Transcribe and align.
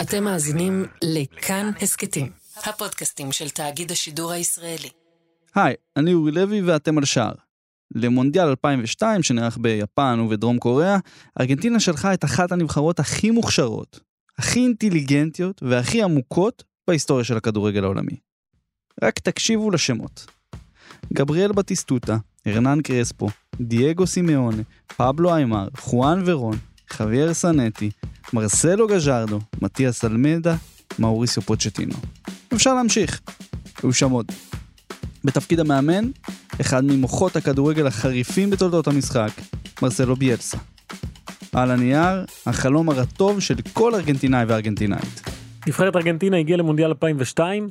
אתם 0.00 0.24
מאזינים 0.24 0.84
לכאן 1.04 1.70
הסכתים, 1.82 2.30
הפודקאסטים 2.56 3.32
של 3.32 3.50
תאגיד 3.50 3.92
השידור 3.92 4.32
הישראלי. 4.32 4.88
היי, 5.54 5.74
אני 5.96 6.14
אורי 6.14 6.32
לוי 6.32 6.62
ואתם 6.62 6.98
על 6.98 7.04
שער. 7.04 7.32
למונדיאל 7.94 8.48
2002 8.48 9.22
שנערך 9.22 9.58
ביפן 9.60 10.20
ובדרום 10.20 10.58
קוריאה, 10.58 10.98
ארגנטינה 11.40 11.80
שלחה 11.80 12.14
את 12.14 12.24
אחת 12.24 12.52
הנבחרות 12.52 13.00
הכי 13.00 13.30
מוכשרות, 13.30 14.00
הכי 14.38 14.60
אינטליגנטיות 14.60 15.62
והכי 15.62 16.02
עמוקות 16.02 16.64
בהיסטוריה 16.88 17.24
של 17.24 17.36
הכדורגל 17.36 17.84
העולמי. 17.84 18.16
רק 19.02 19.18
תקשיבו 19.18 19.70
לשמות. 19.70 20.26
גבריאל 21.12 21.52
בטיסטוטה, 21.52 22.16
הרנן 22.46 22.82
קרספו, 22.82 23.28
דייגו 23.60 24.06
סימאונה, 24.06 24.62
פבלו 24.96 25.34
איימר, 25.34 25.68
חואן 25.76 26.22
ורון, 26.26 26.58
חוויאר 26.92 27.34
סנטי, 27.34 27.90
מרסלו 28.32 28.86
גז'רדו, 28.86 29.40
מתיאס 29.62 30.04
אלמדה, 30.04 30.56
מאוריסיו 30.98 31.42
פוצ'טינו. 31.42 31.94
אפשר 32.54 32.74
להמשיך. 32.74 33.20
היו 33.82 33.92
שם 33.92 34.10
עוד. 34.10 34.26
בתפקיד 35.24 35.60
המאמן, 35.60 36.10
אחד 36.60 36.84
ממוחות 36.84 37.36
הכדורגל 37.36 37.86
החריפים 37.86 38.50
בתולדות 38.50 38.86
המשחק, 38.86 39.30
מרסלו 39.82 40.16
ביאלסה. 40.16 40.58
על 41.52 41.70
הנייר, 41.70 42.24
החלום 42.46 42.88
הרטוב 42.88 43.40
של 43.40 43.54
כל 43.72 43.94
ארגנטינאי 43.94 44.44
וארגנטינאית. 44.44 45.22
נבחרת 45.66 45.96
ארגנטינה 45.96 46.36
הגיעה 46.36 46.58
למונדיאל 46.58 46.88
2002 46.88 47.68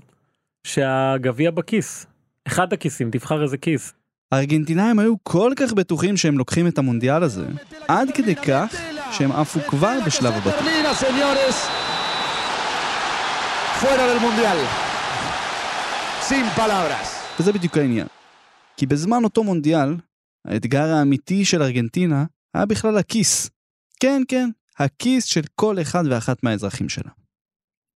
שהגביע 0.64 1.52
בכיס. 1.52 2.06
אחד 2.48 2.73
הכיסים 2.73 3.12
תבחר 3.12 3.44
איזה 3.44 3.58
כיס. 3.58 3.94
הארגנטינאים 4.31 5.00
היו 5.00 5.14
כל 5.23 5.52
כך 5.56 5.73
בטוחים 5.73 6.17
שהם 6.17 6.38
לוקחים 6.38 6.67
את 6.67 6.78
המונדיאל 6.78 7.23
הזה, 7.23 7.45
עד 7.88 8.09
כדי 8.14 8.36
כך 8.36 8.76
שהם 9.12 9.31
עפו 9.31 9.59
כבר 9.68 9.98
בשלב 10.05 10.34
הבא. 10.34 10.52
וזה 17.39 17.53
בדיוק 17.53 17.78
העניין. 17.78 18.08
כי 18.78 18.86
בזמן 18.86 19.23
אותו 19.23 19.44
מונדיאל, 19.44 19.95
האתגר 20.47 20.86
האמיתי 20.86 21.45
של 21.45 21.64
ארגנטינה 21.64 22.25
היה 22.53 22.66
בכלל 22.66 22.97
הכיס. 22.97 23.50
כן, 24.00 24.22
כן, 24.28 24.50
הכיס 24.80 25.25
של 25.25 25.41
כל 25.56 25.81
אחד 25.81 26.03
ואחת 26.09 26.44
מהאזרחים 26.44 26.89
שלה. 26.89 27.12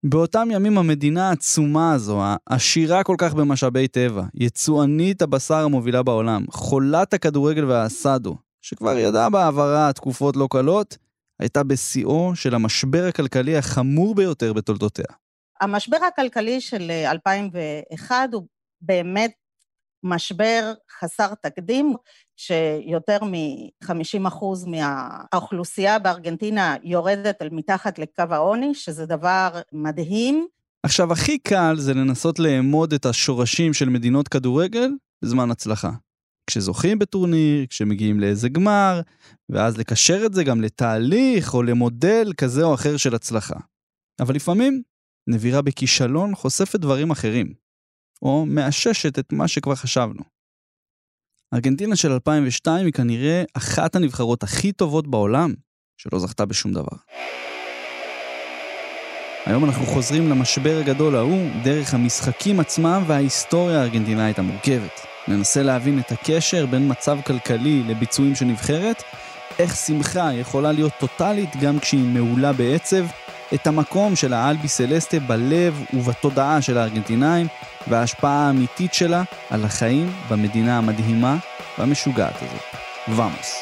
באותם 0.05 0.49
ימים 0.51 0.79
המדינה 0.79 1.29
העצומה 1.29 1.93
הזו, 1.93 2.23
העשירה 2.47 3.05
כל 3.05 3.17
כך 3.19 3.35
במשאבי 3.35 3.89
טבע, 3.89 4.25
יצואנית 4.35 5.23
הבשר 5.23 5.65
המובילה 5.65 6.03
בעולם, 6.03 6.45
חולת 6.51 7.15
הכדורגל 7.15 7.65
והאסדו, 7.65 8.37
שכבר 8.63 8.99
ידעה 8.99 9.31
בעברה 9.31 9.93
תקופות 9.93 10.37
לא 10.37 10.49
קלות, 10.51 10.99
הייתה 11.41 11.63
בשיאו 11.63 12.33
של 12.35 12.55
המשבר 12.55 13.05
הכלכלי 13.09 13.57
החמור 13.57 14.15
ביותר 14.15 14.53
בתולדותיה. 14.53 15.07
המשבר 15.61 15.97
הכלכלי 16.09 16.61
של 16.61 16.91
2001 16.91 18.29
הוא 18.33 18.47
באמת 18.81 19.33
משבר 20.05 20.73
חסר 21.01 21.35
תקדים, 21.43 21.95
שיותר 22.37 23.19
מ-50% 23.25 24.45
מהאוכלוסייה 24.67 25.99
בארגנטינה 25.99 26.77
יורדת 26.83 27.43
אל 27.43 27.49
מתחת 27.53 27.99
לקו 27.99 28.25
העוני, 28.31 28.75
שזה 28.75 29.07
דבר 29.07 29.61
מדהים. 29.73 30.47
עכשיו, 30.83 31.13
הכי 31.13 31.39
קל 31.39 31.75
זה 31.79 31.95
לנסות 31.95 32.39
לאמוד 32.39 32.93
את 32.93 33.07
השורשים 33.07 33.75
של 33.75 33.89
מדינות 33.89 34.29
כדורגל 34.29 34.91
בזמן 35.23 35.51
הצלחה. 35.51 35.91
כשזוכים 36.47 36.99
בטורניר, 36.99 37.67
כשמגיעים 37.67 38.21
לאיזה 38.21 38.49
גמר, 38.49 39.01
ואז 39.49 39.79
לקשר 39.79 40.23
את 40.27 40.35
זה 40.35 40.45
גם 40.45 40.61
לתהליך 40.61 41.55
או 41.55 41.63
למודל 41.63 42.33
כזה 42.37 42.63
או 42.63 42.75
אחר 42.75 42.97
של 42.97 43.15
הצלחה. 43.15 43.57
אבל 44.21 44.35
לפעמים, 44.35 44.83
נבירה 45.29 45.63
בכישלון 45.63 46.35
חושפת 46.35 46.81
דברים 46.81 47.11
אחרים. 47.11 47.63
או 48.23 48.47
מאששת 48.47 49.19
את 49.19 49.33
מה 49.33 49.49
שכבר 49.49 49.75
חשבנו. 49.75 50.23
ארגנטינה 51.55 51.97
של 51.97 52.13
2002 52.13 52.85
היא 52.85 52.93
כנראה 52.93 53.45
אחת 53.55 53.97
הנבחרות 53.97 54.43
הכי 54.43 54.73
טובות 54.73 55.07
בעולם 55.07 55.55
שלא 55.97 56.19
זכתה 56.19 56.47
בשום 56.47 56.73
דבר. 56.73 56.97
היום 59.47 59.65
אנחנו 59.65 59.87
חוזרים 59.87 60.31
למשבר 60.31 60.79
הגדול 60.81 61.17
ההוא 61.17 61.51
דרך 61.65 61.95
המשחקים 61.95 62.61
עצמם 62.61 63.05
וההיסטוריה 63.07 63.81
הארגנטינאית 63.81 64.39
המורכבת. 64.39 65.12
ננסה 65.29 65.63
להבין 65.63 65.99
את 65.99 66.13
הקשר 66.13 66.67
בין 66.67 66.91
מצב 66.91 67.19
כלכלי 67.27 67.83
לביצועים 67.87 68.35
של 68.35 68.45
נבחרת, 68.45 69.03
איך 69.59 69.77
שמחה 69.77 70.33
יכולה 70.33 70.73
להיות 70.73 70.93
טוטאלית 70.99 71.57
גם 71.61 71.79
כשהיא 71.79 72.05
מעולה 72.05 72.53
בעצב, 72.53 73.05
את 73.55 73.67
המקום 73.67 74.17
של 74.17 74.33
האלבי 74.33 74.69
סלסטה 74.69 75.21
בלב 75.21 75.85
ובתודעה 75.95 76.63
של 76.63 76.79
הארגנטינאים, 76.79 77.47
וההשפעה 77.89 78.47
האמיתית 78.47 78.95
שלה 78.95 79.23
על 79.51 79.65
החיים 79.65 80.13
במדינה 80.31 80.79
המדהימה 80.79 81.37
והמשוגעת 81.79 82.37
הזאת. 82.37 82.63
ואמוס. 83.09 83.61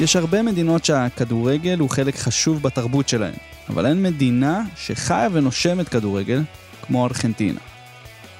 יש 0.00 0.16
הרבה 0.16 0.42
מדינות 0.42 0.84
שהכדורגל 0.84 1.78
הוא 1.78 1.90
חלק 1.90 2.16
חשוב 2.16 2.62
בתרבות 2.62 3.08
שלהן, 3.08 3.34
אבל 3.68 3.86
אין 3.86 4.02
מדינה 4.02 4.62
שחיה 4.76 5.28
ונושמת 5.32 5.88
כדורגל 5.88 6.42
כמו 6.82 7.06
ארגנטינה. 7.06 7.60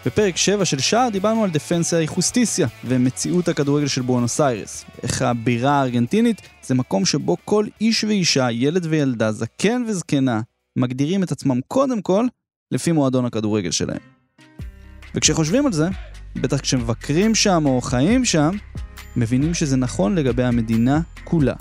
בפרק 0.06 0.36
7 0.36 0.64
של 0.64 0.78
שער 0.78 1.08
דיברנו 1.08 1.44
על 1.44 1.50
דפנסיה 1.50 1.98
איכוסטיסיה 1.98 2.68
ומציאות 2.84 3.48
הכדורגל 3.48 3.86
של 3.86 4.02
בואנוס 4.02 4.40
איירס. 4.40 4.84
איך 5.02 5.22
הבירה 5.22 5.72
הארגנטינית 5.72 6.40
זה 6.62 6.74
מקום 6.74 7.04
שבו 7.04 7.36
כל 7.44 7.66
איש 7.80 8.04
ואישה, 8.04 8.50
ילד 8.50 8.86
וילדה, 8.86 9.32
זקן 9.32 9.84
וזקנה, 9.88 10.40
מגדירים 10.78 11.22
את 11.22 11.32
עצמם 11.32 11.60
קודם 11.68 12.02
כל 12.02 12.26
לפי 12.72 12.92
מועדון 12.92 13.24
הכדורגל 13.24 13.70
שלהם. 13.70 14.00
וכשחושבים 15.14 15.66
על 15.66 15.72
זה, 15.72 15.88
בטח 16.36 16.60
כשמבקרים 16.60 17.34
שם 17.34 17.66
או 17.66 17.80
חיים 17.80 18.24
שם, 18.24 18.50
מבינים 19.16 19.54
שזה 19.54 19.76
נכון 19.76 20.14
לגבי 20.14 20.44
המדינה 20.44 21.00
כולה. 21.24 21.54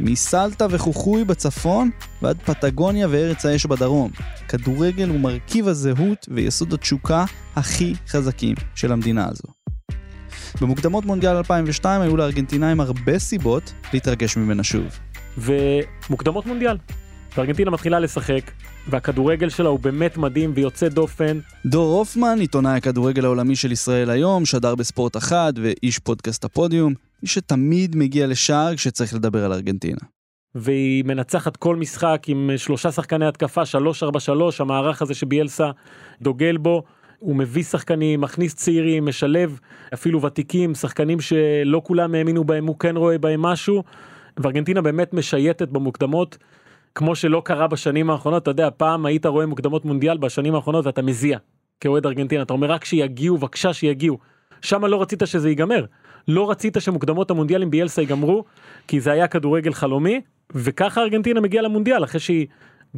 מסלטה 0.00 0.66
וחוכוי 0.70 1.24
בצפון 1.24 1.90
ועד 2.22 2.38
פטגוניה 2.44 3.08
וארץ 3.10 3.46
האש 3.46 3.66
בדרום. 3.66 4.10
כדורגל 4.48 5.08
הוא 5.08 5.20
מרכיב 5.20 5.68
הזהות 5.68 6.28
ויסוד 6.30 6.72
התשוקה 6.72 7.24
הכי 7.56 7.94
חזקים 8.08 8.54
של 8.74 8.92
המדינה 8.92 9.28
הזו. 9.28 9.48
במוקדמות 10.60 11.04
מונדיאל 11.04 11.36
2002 11.36 12.00
היו 12.00 12.16
לארגנטינאים 12.16 12.80
הרבה 12.80 13.18
סיבות 13.18 13.72
להתרגש 13.92 14.36
ממנה 14.36 14.64
שוב. 14.64 14.98
ומוקדמות 15.38 16.46
מונדיאל. 16.46 16.76
וארגנטינה 17.36 17.70
מתחילה 17.70 18.00
לשחק, 18.00 18.50
והכדורגל 18.88 19.48
שלה 19.48 19.68
הוא 19.68 19.80
באמת 19.80 20.16
מדהים 20.16 20.52
ויוצא 20.54 20.88
דופן. 20.88 21.38
דור 21.66 21.98
הופמן, 21.98 22.38
עיתונאי 22.40 22.76
הכדורגל 22.76 23.24
העולמי 23.24 23.56
של 23.56 23.72
ישראל 23.72 24.10
היום, 24.10 24.46
שדר 24.46 24.74
בספורט 24.74 25.16
אחד 25.16 25.52
ואיש 25.62 25.98
פודקאסט 25.98 26.44
הפודיום, 26.44 26.94
שתמיד 27.24 27.96
מגיע 27.96 28.26
לשער 28.26 28.74
כשצריך 28.76 29.14
לדבר 29.14 29.44
על 29.44 29.52
ארגנטינה. 29.52 30.00
והיא 30.54 31.04
מנצחת 31.04 31.56
כל 31.56 31.76
משחק 31.76 32.22
עם 32.26 32.50
שלושה 32.56 32.92
שחקני 32.92 33.26
התקפה, 33.26 33.62
3-4-3, 33.62 33.66
המערך 34.58 35.02
הזה 35.02 35.14
שביאלסה 35.14 35.70
דוגל 36.22 36.56
בו. 36.56 36.82
הוא 37.18 37.36
מביא 37.36 37.62
שחקנים, 37.62 38.20
מכניס 38.20 38.54
צעירים, 38.54 39.06
משלב 39.06 39.58
אפילו 39.94 40.22
ותיקים, 40.22 40.74
שחקנים 40.74 41.20
שלא 41.20 41.82
כולם 41.84 42.14
האמינו 42.14 42.44
בהם, 42.44 42.66
הוא 42.66 42.78
כן 42.78 42.96
רואה 42.96 43.18
בהם 43.18 43.42
משהו. 43.42 43.82
וארגנטינה 44.36 44.82
באמת 44.82 45.14
משייטת 45.14 45.68
במוקדמות, 45.68 46.38
כמו 46.94 47.16
שלא 47.16 47.42
קרה 47.44 47.66
בשנים 47.66 48.10
האחרונות, 48.10 48.42
אתה 48.42 48.50
יודע, 48.50 48.68
פעם 48.76 49.06
היית 49.06 49.26
רואה 49.26 49.46
מוקדמות 49.46 49.84
מונדיאל 49.84 50.18
בשנים 50.18 50.54
האחרונות 50.54 50.86
ואתה 50.86 51.02
מזיע 51.02 51.38
כאוהד 51.80 52.06
ארגנטינה, 52.06 52.42
אתה 52.42 52.52
אומר 52.52 52.70
רק 52.70 52.84
שיגיעו, 52.84 53.38
בבקשה 53.38 53.72
שיגיעו. 53.72 54.18
שם 54.62 54.84
לא 54.84 55.02
רצית 55.02 55.22
שזה 55.24 55.48
ייגמר. 55.48 55.84
לא 56.28 56.50
רצית 56.50 56.76
שמוקדמות 56.80 57.30
המונדיאלים 57.30 57.70
ביאלסה 57.70 58.00
ייגמרו, 58.00 58.44
כי 58.88 59.00
זה 59.00 59.12
היה 59.12 59.26
כדורגל 59.26 59.72
חלומי, 59.72 60.20
וככה 60.54 61.00
ארגנטינה 61.00 61.40
מגיעה 61.40 61.62
למונדיאל, 61.62 62.04
אחרי 62.04 62.20
שהיא 62.20 62.46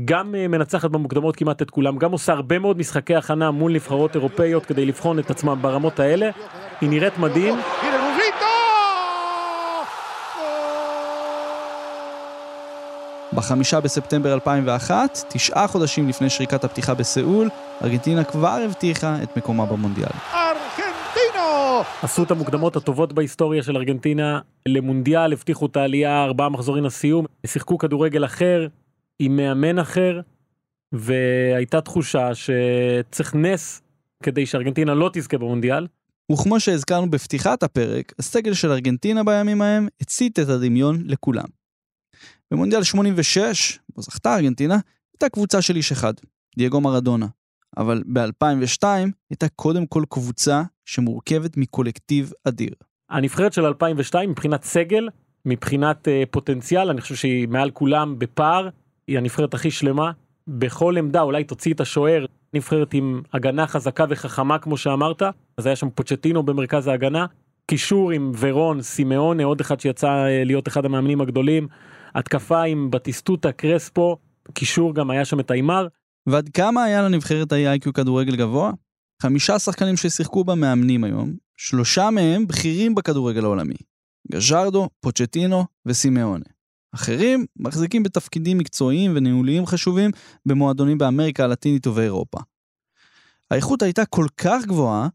גם 0.05 0.35
אה, 0.35 0.49
מנצחת 0.49 0.91
במוקדמות 0.91 1.37
כמעט 1.37 1.63
את 1.63 1.71
כולם, 1.71 1.99
גם 1.99 2.13
עושה 2.13 2.33
הרבה 2.33 2.59
מאוד 2.59 2.79
משחקי 2.79 3.15
הכנה 3.15 3.51
מול 3.51 3.73
נבחרות 3.73 4.15
אירופאיות 4.15 4.67
כדי 4.67 4.87
לבחון 4.87 5.19
את 5.19 5.31
עצמם 5.31 5.59
ברמות 5.61 6.01
האלה. 6.01 6.31
היא 6.81 6.91
נראית 6.91 7.19
מדהים. 7.19 7.55
בחמישה 13.33 13.81
בספטמבר 13.81 14.35
2001, 14.35 15.25
תשעה 15.29 15.69
חודשים 15.69 16.09
לפני 16.09 16.31
שריקת 16.31 16.65
הפתיחה 16.65 16.95
בסיאול, 16.95 17.49
ארגנטינה 17.83 18.25
כבר 18.25 18.59
הבטיחה 18.65 19.17
את 19.23 19.37
מקומה 19.37 19.67
במונדיאל. 19.67 20.09
עשו 22.03 22.23
את 22.23 22.31
המוקדמות 22.31 22.77
הטובות 22.77 23.13
בהיסטוריה 23.13 23.63
של 23.63 23.77
ארגנטינה 23.77 24.41
למונדיאל, 24.69 25.33
הבטיחו 25.33 25.67
את 25.67 25.77
העלייה 25.77 26.25
ארבעה 26.25 26.49
מחזורים 26.49 26.85
לסיום, 26.85 27.27
שיחקו 27.47 27.79
כדורגל 27.79 28.25
אחר, 28.25 28.69
עם 29.19 29.37
מאמן 29.37 29.79
אחר, 29.79 30.21
והייתה 30.93 31.81
תחושה 31.81 32.31
שצריך 32.35 33.35
נס 33.35 33.83
כדי 34.23 34.47
שארגנטינה 34.47 34.95
לא 34.95 35.11
תזכה 35.13 35.39
במונדיאל. 35.39 35.87
וכמו 36.33 36.61
שהזכרנו 36.61 37.11
בפתיחת 37.11 37.63
הפרק, 37.63 38.13
הסגל 38.19 38.55
של 38.55 38.71
ארגנטינה 38.71 39.25
בימים 39.25 39.63
ההם 39.63 39.89
הצית 40.01 40.39
את 40.39 40.49
הדמיון 40.49 41.03
לכולם. 41.07 41.47
במונדיאל 42.51 42.83
86, 42.83 43.79
בו 43.97 44.03
זכתה 44.03 44.35
ארגנטינה, 44.35 44.79
הייתה 45.15 45.29
קבוצה 45.29 45.63
של 45.63 45.77
איש 45.77 45.93
אחד, 45.93 46.15
דייגו 46.59 46.81
מרדונה. 46.81 47.27
אבל 47.77 48.03
ב-2002 48.13 48.85
הייתה 49.31 49.49
קודם 49.49 49.87
כל 49.87 50.05
קבוצה 50.09 50.63
שמורכבת 50.87 51.57
מקולקטיב 51.57 52.33
אדיר. 52.45 52.71
הנבחרת 53.11 53.53
של 53.53 53.65
2002 53.65 54.31
מבחינת 54.31 54.65
סגל, 54.65 55.09
מבחינת 55.45 56.09
uh, 56.09 56.27
פוטנציאל, 56.31 56.91
אני 56.91 57.01
חושב 57.01 57.15
שהיא 57.15 57.49
מעל 57.49 57.71
כולם 57.71 58.19
בפער, 58.19 58.69
היא 59.07 59.19
הנבחרת 59.19 59.55
הכי 59.55 59.71
שלמה. 59.71 60.11
בכל 60.49 60.97
עמדה 60.99 61.23
אולי 61.23 61.45
תוציא 61.45 61.75
את 61.75 61.81
השוער, 61.81 62.25
נבחרת 62.55 62.95
עם 62.95 63.23
הגנה 63.33 63.67
חזקה 63.67 64.05
וחכמה 64.09 64.59
כמו 64.59 64.77
שאמרת, 64.77 65.23
אז 65.57 65.67
היה 65.67 65.77
שם 65.77 65.91
פוצ'טינו 65.91 66.43
במרכז 66.43 66.87
ההגנה, 66.87 67.27
קישור 67.67 68.11
עם 68.11 68.33
ורון, 68.39 68.83
סימאונה, 68.83 69.45
עוד 69.45 69.61
אחד 69.61 69.81
שיצא 69.81 70.07
uh, 70.07 70.47
להיות 70.47 70.69
אחד 70.69 70.85
המאמנים 70.85 71.21
הגדולים, 71.21 71.69
התקפה 72.15 72.63
עם 72.63 72.91
בטיסטוטה, 72.91 73.53
קרספו, 73.53 74.17
קישור 74.53 74.95
גם 74.95 75.11
היה 75.11 75.25
שם 75.25 75.41
את 75.41 75.51
איימר. 75.51 75.87
ועד 76.27 76.49
כמה 76.49 76.85
היה 76.85 77.03
לנבחרת 77.03 77.53
ההיא 77.53 77.69
IQ 77.69 77.93
כדורגל 77.93 78.37
גבוה? 78.37 78.73
חמישה 79.23 79.59
שחקנים 79.59 79.97
ששיחקו 79.97 80.45
בה 80.45 80.55
מאמנים 80.55 81.05
היום, 81.05 81.37
שלושה 81.57 82.11
מהם 82.11 82.47
בכירים 82.47 82.95
בכדורגל 82.95 83.45
העולמי. 83.45 83.77
גז'ארדו, 84.33 84.89
פוצ'טינו 85.01 85.65
וסימאונה. 85.87 86.45
אחרים 86.95 87.47
מחזיקים 87.57 88.03
בתפקידים 88.03 88.59
מקצועיים 88.59 89.13
וניהוליים 89.17 89.67
חשובים 89.67 90.11
במועדונים 90.47 90.99
באמריקה 90.99 91.45
הלטינית 91.45 91.87
ובאירופה. 91.87 92.39
האיכות 93.51 93.83
הייתה 93.83 94.07
כל 94.07 94.27
כך 94.37 94.65
גבוהה, 94.65 95.09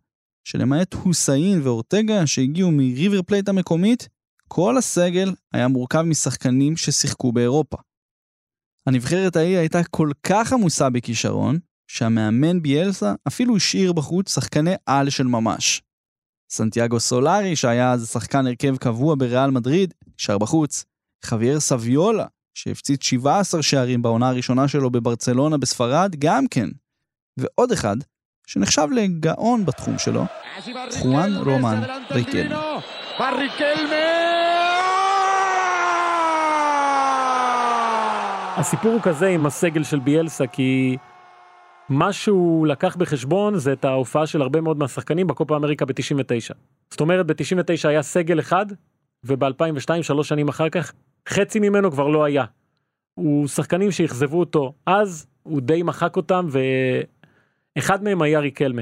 שלמעט 0.43 0.93
הוסאין 0.93 1.61
ואורטגה 1.61 2.27
שהגיעו 2.27 2.71
מריבר 2.71 3.21
פלייט 3.21 3.49
המקומית, 3.49 4.09
כל 4.47 4.77
הסגל 4.77 5.33
היה 5.53 5.67
מורכב 5.67 6.01
משחקנים 6.01 6.77
ששיחקו 6.77 7.31
באירופה. 7.31 7.77
הנבחרת 8.87 9.35
ההיא 9.35 9.57
הייתה 9.57 9.83
כל 9.83 10.11
כך 10.23 10.53
עמוסה 10.53 10.89
בכישרון, 10.89 11.59
שהמאמן 11.93 12.61
ביאלסה 12.61 13.13
אפילו 13.27 13.55
השאיר 13.55 13.93
בחוץ 13.93 14.35
שחקני 14.35 14.73
על 14.85 15.09
של 15.09 15.27
ממש. 15.27 15.81
סנטיאגו 16.49 16.99
סולארי, 16.99 17.55
שהיה 17.55 17.91
אז 17.91 18.09
שחקן 18.11 18.47
הרכב 18.47 18.77
קבוע 18.77 19.15
בריאל 19.17 19.51
מדריד, 19.51 19.93
נשאר 20.19 20.37
בחוץ. 20.37 20.85
חוויאר 21.25 21.59
סביולה, 21.59 22.25
שהפציץ 22.53 23.03
17 23.03 23.63
שערים 23.63 24.01
בעונה 24.01 24.29
הראשונה 24.29 24.67
שלו 24.67 24.89
בברצלונה 24.89 25.57
בספרד, 25.57 26.15
גם 26.19 26.47
כן. 26.47 26.69
ועוד 27.37 27.71
אחד, 27.71 27.97
שנחשב 28.47 28.87
לגאון 28.91 29.65
בתחום 29.65 29.97
שלו, 29.97 30.23
חואן 30.99 31.37
רומן 31.37 31.83
ריקלמה. 32.11 32.79
הסיפור 38.57 38.91
הוא 38.91 39.01
כזה 39.01 39.27
עם 39.27 39.45
הסגל 39.45 39.83
של 39.83 39.99
ביאלסה, 39.99 40.47
כי 40.47 40.97
מה 41.89 42.13
שהוא 42.13 42.67
לקח 42.67 42.95
בחשבון 42.95 43.57
זה 43.57 43.73
את 43.73 43.85
ההופעה 43.85 44.27
של 44.27 44.41
הרבה 44.41 44.61
מאוד 44.61 44.77
מהשחקנים 44.77 45.27
בקופה 45.27 45.55
אמריקה 45.55 45.85
ב-99. 45.85 46.53
זאת 46.91 47.01
אומרת, 47.01 47.25
ב-99 47.25 47.87
היה 47.87 48.03
סגל 48.03 48.39
אחד, 48.39 48.65
וב-2002, 49.23 50.03
שלוש 50.03 50.29
שנים 50.29 50.47
אחר 50.47 50.69
כך, 50.69 50.93
חצי 51.29 51.59
ממנו 51.59 51.91
כבר 51.91 52.07
לא 52.07 52.23
היה. 52.23 52.43
הוא 53.13 53.47
שחקנים 53.47 53.91
שאכזבו 53.91 54.39
אותו 54.39 54.73
אז, 54.85 55.25
הוא 55.43 55.61
די 55.61 55.83
מחק 55.83 56.15
אותם, 56.15 56.47
ואחד 57.77 58.03
מהם 58.03 58.21
היה 58.21 58.39
ריקלמה. 58.39 58.81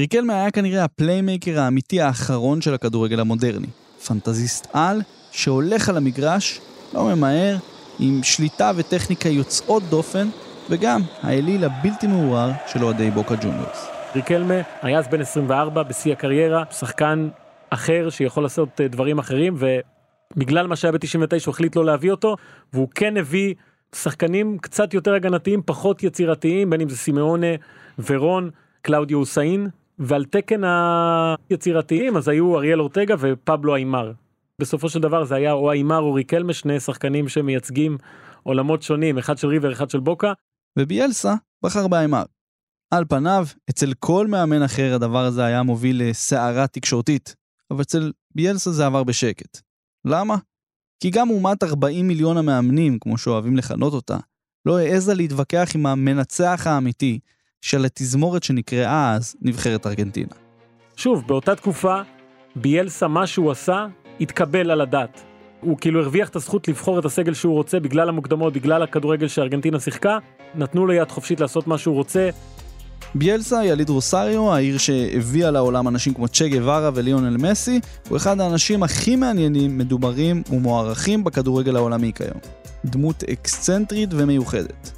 ריקלמה 0.00 0.34
היה 0.34 0.50
כנראה 0.50 0.84
ה 0.84 0.92
playmaker 0.92 1.60
האמיתי 1.60 2.00
האחרון 2.00 2.60
של 2.60 2.74
הכדורגל 2.74 3.20
המודרני. 3.20 3.66
פנטזיסט 4.06 4.66
על, 4.72 5.02
שהולך 5.30 5.88
על 5.88 5.96
המגרש, 5.96 6.60
לא 6.94 7.04
ממהר, 7.04 7.56
עם 7.98 8.20
שליטה 8.22 8.72
וטכניקה 8.76 9.28
יוצאות 9.28 9.82
דופן, 9.82 10.28
וגם 10.70 11.00
האליל 11.22 11.64
הבלתי 11.64 12.06
מעורער 12.06 12.50
של 12.66 12.84
אוהדי 12.84 13.10
בוקה 13.10 13.34
ג'וניורס. 13.36 13.88
ריקלמה 14.14 14.54
היה 14.82 14.98
אז 14.98 15.08
בן 15.08 15.20
24 15.20 15.82
בשיא 15.82 16.12
הקריירה, 16.12 16.64
שחקן 16.70 17.28
אחר 17.70 18.10
שיכול 18.10 18.42
לעשות 18.42 18.80
אה, 18.80 18.88
דברים 18.88 19.18
אחרים, 19.18 19.56
ובגלל 19.58 20.66
מה 20.66 20.76
שהיה 20.76 20.92
ב-99 20.92 21.46
הוא 21.46 21.52
החליט 21.52 21.76
לא 21.76 21.84
להביא 21.84 22.10
אותו, 22.10 22.36
והוא 22.72 22.88
כן 22.94 23.16
הביא 23.16 23.54
שחקנים 23.94 24.58
קצת 24.58 24.94
יותר 24.94 25.14
הגנתיים, 25.14 25.62
פחות 25.66 26.02
יצירתיים, 26.02 26.70
בין 26.70 26.80
אם 26.80 26.88
זה 26.88 26.96
סימאונה, 26.96 27.46
ורון, 28.06 28.50
קלאודיו 28.82 29.18
הוסאין, 29.18 29.68
ועל 29.98 30.24
תקן 30.24 30.60
היצירתיים 31.50 32.16
אז 32.16 32.28
היו 32.28 32.56
אריאל 32.56 32.80
אורטגה 32.80 33.14
ופבלו 33.18 33.74
איימר. 33.74 34.12
בסופו 34.58 34.88
של 34.88 35.00
דבר 35.00 35.24
זה 35.24 35.34
היה 35.34 35.52
או 35.52 35.72
איימר 35.72 35.98
או 35.98 36.14
ריקלמה, 36.14 36.52
שני 36.52 36.80
שחקנים 36.80 37.28
שמייצגים 37.28 37.98
עולמות 38.42 38.82
שונים, 38.82 39.18
אחד 39.18 39.38
של 39.38 39.48
ריבר, 39.48 39.72
אחד 39.72 39.90
של 39.90 40.00
בוקה. 40.00 40.32
וביאלסה 40.78 41.34
בחר 41.64 41.88
באיימר. 41.88 42.22
על 42.90 43.04
פניו, 43.08 43.46
אצל 43.70 43.92
כל 43.98 44.26
מאמן 44.26 44.62
אחר 44.62 44.94
הדבר 44.94 45.24
הזה 45.24 45.44
היה 45.44 45.62
מוביל 45.62 46.02
לסערה 46.02 46.66
תקשורתית, 46.66 47.34
אבל 47.70 47.82
אצל 47.82 48.12
ביאלסה 48.34 48.72
זה 48.72 48.86
עבר 48.86 49.04
בשקט. 49.04 49.60
למה? 50.04 50.36
כי 51.00 51.10
גם 51.10 51.30
אומת 51.30 51.62
40 51.62 52.08
מיליון 52.08 52.36
המאמנים, 52.36 52.98
כמו 52.98 53.18
שאוהבים 53.18 53.56
לכנות 53.56 53.92
אותה, 53.92 54.16
לא 54.66 54.78
העזה 54.78 55.14
להתווכח 55.14 55.68
עם 55.74 55.86
המנצח 55.86 56.62
האמיתי 56.66 57.18
של 57.60 57.84
התזמורת 57.84 58.42
שנקראה 58.42 59.14
אז 59.14 59.36
נבחרת 59.42 59.86
ארגנטינה. 59.86 60.34
שוב, 60.96 61.26
באותה 61.26 61.56
תקופה, 61.56 62.00
ביאלסה, 62.56 63.08
מה 63.08 63.26
שהוא 63.26 63.50
עשה, 63.50 63.86
התקבל 64.20 64.70
על 64.70 64.80
הדעת. 64.80 65.24
הוא 65.60 65.78
כאילו 65.78 66.00
הרוויח 66.00 66.28
את 66.28 66.36
הזכות 66.36 66.68
לבחור 66.68 66.98
את 66.98 67.04
הסגל 67.04 67.34
שהוא 67.34 67.54
רוצה 67.54 67.80
בגלל 67.80 68.08
המוקדמות, 68.08 68.52
בגלל 68.52 68.82
הכדורגל 68.82 69.28
שארגנטינה 69.28 69.80
שיחקה, 69.80 70.18
נתנו 70.56 70.86
לו 70.86 70.92
יד 70.92 71.10
חופשית 71.10 71.40
לעשות 71.40 71.66
מה 71.66 71.78
שהוא 71.78 71.94
רוצה. 71.94 72.30
ביאלסה, 73.14 73.64
יליד 73.64 73.88
רוסריו, 73.88 74.54
העיר 74.54 74.78
שהביאה 74.78 75.50
לעולם 75.50 75.88
אנשים 75.88 76.14
כמו 76.14 76.28
צ'ה 76.28 76.48
גווארה 76.48 76.90
וליונל 76.94 77.36
מסי, 77.36 77.80
הוא 78.08 78.16
אחד 78.16 78.40
האנשים 78.40 78.82
הכי 78.82 79.16
מעניינים, 79.16 79.78
מדוברים 79.78 80.42
ומוערכים 80.50 81.24
בכדורגל 81.24 81.76
העולמי 81.76 82.12
כיום. 82.14 82.40
דמות 82.84 83.24
אקסצנטרית 83.24 84.10
ומיוחדת. 84.12 84.90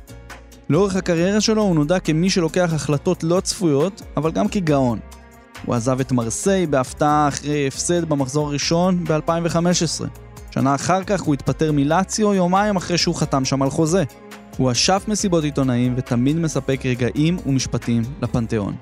לאורך 0.71 0.97
הקריירה 0.97 1.41
שלו 1.41 1.63
הוא 1.63 1.75
נודע 1.75 1.99
כמי 1.99 2.31
שלוקח 2.31 2.71
החלטות 2.75 3.25
לא 3.25 3.41
צפויות, 3.41 4.03
אבל 4.17 4.31
גם 4.31 4.49
כגאון. 4.49 4.99
הוא 5.65 5.75
עזב 5.75 6.01
את 6.01 6.13
מרסיי 6.13 6.67
בהפתעה 6.67 7.29
אחרי 7.29 7.67
הפסד 7.67 8.05
במחזור 8.05 8.49
הראשון 8.49 9.05
ב-2015. 9.05 10.05
שנה 10.51 10.75
אחר 10.75 11.05
כך 11.05 11.21
הוא 11.21 11.35
התפטר 11.35 11.73
מלאציו 11.73 12.35
יומיים 12.35 12.77
אחרי 12.77 12.99
שהוא 12.99 13.15
חתם 13.15 13.45
שם 13.45 13.63
על 13.63 13.71
חוזה. 13.71 14.05
הוא 14.57 14.73
אשף 14.73 15.05
מסיבות 15.09 15.45
עיתונאים 15.45 15.95
ותמיד 15.97 16.37
מספק 16.37 16.81
רגעים 16.85 17.37
ומשפטים 17.47 18.03
לפנתיאון. 18.23 18.77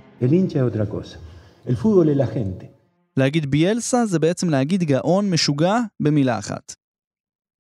להגיד 3.17 3.51
ביאלסה 3.51 4.07
זה 4.07 4.19
בעצם 4.19 4.49
להגיד 4.49 4.83
גאון 4.83 5.31
משוגע 5.31 5.79
במילה 6.01 6.39
אחת. 6.39 6.75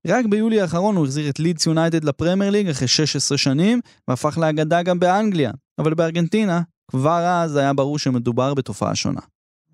רק 0.06 0.26
ביולי 0.26 0.60
האחרון 0.60 0.96
הוא 0.96 1.04
החזיר 1.04 1.30
את 1.30 1.40
לידס 1.40 1.66
יונייטד 1.66 2.04
לפרמייר 2.04 2.50
ליג 2.50 2.68
אחרי 2.68 2.88
16 2.88 3.38
שנים, 3.38 3.80
והפך 4.08 4.38
לאגדה 4.38 4.82
גם 4.82 5.00
באנגליה. 5.00 5.52
אבל 5.78 5.94
בארגנטינה, 5.94 6.62
כבר 6.90 7.26
אז 7.26 7.56
היה 7.56 7.72
ברור 7.72 7.98
שמדובר 7.98 8.54
בתופעה 8.54 8.94
שונה. 8.94 9.20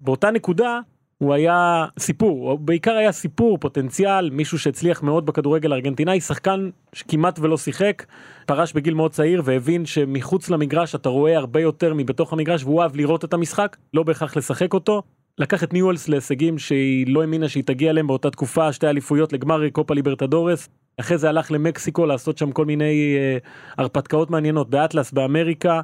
באותה 0.01 0.31
נקודה, 0.31 0.81
הוא 1.21 1.35
היה 1.35 1.87
סיפור, 1.99 2.51
הוא 2.51 2.59
בעיקר 2.59 2.93
היה 2.93 3.13
סיפור, 3.13 3.59
פוטנציאל, 3.59 4.31
מישהו 4.31 4.59
שהצליח 4.59 5.03
מאוד 5.03 5.27
בכדורגל 5.27 5.73
הארגנטינאי, 5.73 6.21
שחקן 6.21 6.71
שכמעט 6.93 7.39
ולא 7.39 7.57
שיחק, 7.57 8.07
פרש 8.47 8.73
בגיל 8.73 8.95
מאוד 8.95 9.11
צעיר 9.11 9.43
והבין 9.45 9.87
שמחוץ 9.87 10.51
למגרש 10.51 10.95
אתה 10.95 11.09
רואה 11.09 11.37
הרבה 11.37 11.61
יותר 11.61 11.95
מבתוך 11.95 12.33
המגרש 12.33 12.65
והוא 12.65 12.83
אהב 12.83 12.97
לראות 12.97 13.25
את 13.25 13.35
המשחק, 13.35 13.77
לא 13.95 14.03
בהכרח 14.03 14.37
לשחק 14.37 14.75
אותו. 14.75 15.03
לקח 15.39 15.65
את 15.65 15.73
ניואלס 15.73 16.09
להישגים 16.09 16.59
שהיא 16.59 17.07
לא 17.09 17.21
האמינה 17.21 17.49
שהיא 17.49 17.65
תגיע 17.65 17.91
אליהם 17.91 18.07
באותה 18.07 18.31
תקופה, 18.31 18.73
שתי 18.73 18.87
אליפויות 18.87 19.33
לגמר 19.33 19.69
קופה 19.71 19.95
ליברטדורס. 19.95 20.69
אחרי 21.01 21.19
זה 21.19 21.29
הלך 21.29 21.53
למקסיקו 21.53 22.07
לעשות 22.07 22.39
שם 22.39 22.53
כל 22.53 22.65
מיני 22.65 23.17
אה, 23.19 23.39
הרפתקאות 23.79 24.31
מעניינות 24.31 24.71
באטלס 24.71 25.13
באמריקה. 25.13 25.81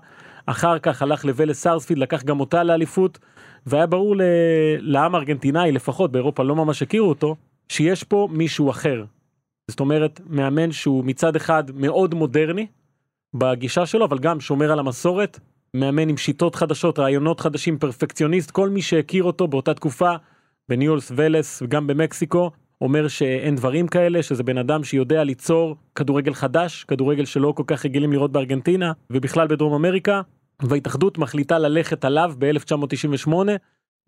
אחר 0.47 0.78
כך 0.78 1.02
הלך 1.02 1.25
לוולס 1.25 1.61
סארספילד, 1.61 2.02
לקח 2.02 2.23
גם 2.23 2.40
אותה 2.40 2.62
לאליפות. 2.62 3.19
והיה 3.66 3.87
ברור 3.87 4.16
ל... 4.16 4.23
לעם 4.78 5.14
ארגנטינאי, 5.14 5.73
לפחות 5.73 6.12
באירופה 6.12 6.42
לא 6.42 6.56
ממש 6.56 6.82
הכירו 6.82 7.08
אותו, 7.08 7.37
שיש 7.68 8.04
פה 8.04 8.28
מישהו 8.30 8.70
אחר. 8.70 9.04
זאת 9.70 9.80
אומרת, 9.80 10.20
מאמן 10.26 10.73
שהוא 10.73 11.04
מצד 11.04 11.37
אחד 11.37 11.64
מאוד 11.75 12.14
מודרני 12.14 12.66
בגישה 13.35 13.87
שלו, 13.87 14.04
אבל 14.04 14.18
גם 14.18 14.40
שומר 14.40 14.73
על 14.73 14.78
המסורת, 14.78 15.40
מאמן 15.75 16.08
עם 16.08 16.16
שיטות 16.16 16.54
חדשות, 16.54 16.99
רעיונות 16.99 17.40
חדשים, 17.40 17.78
פרפקציוניסט, 17.78 18.50
כל 18.50 18.68
מי 18.68 18.82
שהכיר 18.82 19.25
אותו 19.25 19.49
באותה 19.49 19.75
תקופה, 19.75 20.12
בניולס 20.68 21.12
ולס 21.16 21.62
וגם 21.62 21.87
במקסיקו, 21.87 22.50
אומר 22.80 23.08
שאין 23.08 23.54
דברים 23.54 23.88
כאלה, 23.88 24.23
שזה 24.23 24.42
בן 24.42 24.58
אדם 24.58 24.85
שיודע 24.85 25.25
ליצור 25.25 25.76
כדורגל 25.94 26.35
חדש, 26.35 26.85
כדורגל 26.85 27.25
שלא 27.25 27.52
כל 27.56 27.62
כך 27.66 27.85
רגילים 27.85 28.12
לראות 28.12 28.32
בארגנטינה, 28.32 28.92
ובכלל 29.11 29.46
בדרום 29.46 29.75
אמריקה, 29.75 30.20
וההתאחדות 30.62 31.18
מחליטה 31.18 31.58
ללכת 31.58 32.04
עליו 32.04 32.32
ב-1998, 32.38 33.32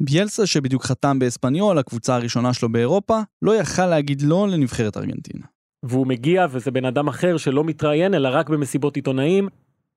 ביאלסה, 0.01 0.47
שבדיוק 0.47 0.85
חתם 0.85 1.19
באספניול, 1.19 1.79
הקבוצה 1.79 2.15
הראשונה 2.15 2.53
שלו 2.53 2.73
באירופה, 2.73 3.21
לא 3.43 3.55
יכל 3.55 3.87
להגיד 3.87 4.23
לא 4.23 4.49
לנבחרת 4.49 4.97
ארגנטינה. 4.97 5.47
והוא 5.83 6.07
מגיע 6.07 6.47
וזה 6.51 6.71
בן 6.71 6.85
אדם 6.85 7.09
אחר 7.09 7.37
שלא 7.37 7.65
מתראיין 7.65 8.15
אלא 8.15 8.29
רק 8.33 8.49
במסיבות 8.49 8.97
עיתונאים 8.97 9.49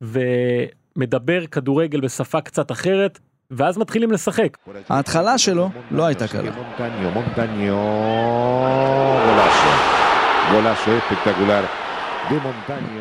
ומדבר 0.01 1.48
כדורגל 1.48 2.01
בשפה 2.01 2.41
קצת 2.41 2.72
אחרת 2.72 3.20
ואז 3.51 3.77
מתחילים 3.77 4.12
לשחק. 4.12 4.58
ההתחלה 4.89 5.38
שלו 5.38 5.70
לא 5.91 6.05
הייתה 6.05 6.27
קלה. 6.27 6.51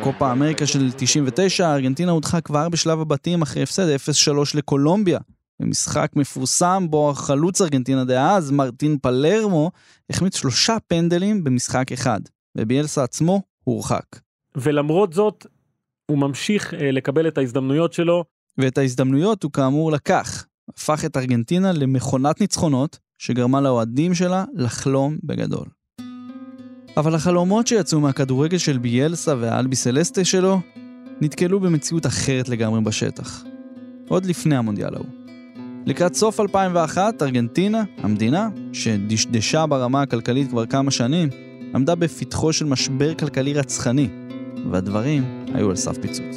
קופה 0.03 0.31
אמריקה 0.31 0.65
של 0.65 0.91
99, 0.97 1.73
ארגנטינה 1.73 2.11
הודחה 2.11 2.41
כבר 2.41 2.69
בשלב 2.69 3.01
הבתים 3.01 3.41
אחרי 3.41 3.63
הפסד 3.63 3.95
0-3 4.27 4.31
לקולומביה. 4.55 5.19
במשחק 5.61 6.11
מפורסם 6.15 6.87
בו 6.89 7.09
החלוץ 7.09 7.61
ארגנטינה 7.61 8.05
דאז, 8.05 8.51
מרטין 8.51 8.97
פלרמו, 9.01 9.71
החמיץ 10.09 10.37
שלושה 10.37 10.77
פנדלים 10.87 11.43
במשחק 11.43 11.91
אחד, 11.91 12.19
וביאלסה 12.57 13.03
עצמו 13.03 13.41
הורחק. 13.63 14.05
ולמרות 14.55 15.13
זאת, 15.13 15.45
הוא 16.05 16.17
ממשיך 16.17 16.73
אה, 16.73 16.91
לקבל 16.91 17.27
את 17.27 17.37
ההזדמנויות 17.37 17.93
שלו. 17.93 18.23
ואת 18.57 18.77
ההזדמנויות 18.77 19.43
הוא 19.43 19.51
כאמור 19.51 19.91
לקח. 19.91 20.45
הפך 20.69 21.05
את 21.05 21.17
ארגנטינה 21.17 21.71
למכונת 21.71 22.41
ניצחונות, 22.41 22.99
שגרמה 23.17 23.61
לאוהדים 23.61 24.13
שלה 24.13 24.45
לחלום 24.53 25.17
בגדול. 25.23 25.65
אבל 26.97 27.15
החלומות 27.15 27.67
שיצאו 27.67 27.99
מהכדורגל 27.99 28.57
של 28.57 28.77
ביאלסה 28.77 29.35
והאלבי 29.39 29.75
סלסטה 29.75 30.25
שלו, 30.25 30.59
נתקלו 31.21 31.59
במציאות 31.59 32.05
אחרת 32.05 32.49
לגמרי 32.49 32.81
בשטח. 32.81 33.43
עוד 34.07 34.25
לפני 34.25 34.55
המונדיאל 34.55 34.95
ההוא. 34.95 35.07
לקראת 35.85 36.15
סוף 36.15 36.39
2001, 36.39 37.21
ארגנטינה, 37.21 37.83
המדינה, 37.97 38.49
שדשדשה 38.73 39.65
ברמה 39.65 40.01
הכלכלית 40.01 40.49
כבר 40.49 40.65
כמה 40.65 40.91
שנים, 40.91 41.29
עמדה 41.75 41.95
בפתחו 41.95 42.53
של 42.53 42.65
משבר 42.65 43.13
כלכלי 43.13 43.53
רצחני, 43.53 44.09
והדברים 44.71 45.45
היו 45.53 45.69
על 45.69 45.75
סף 45.75 45.97
פיצוץ. 45.97 46.35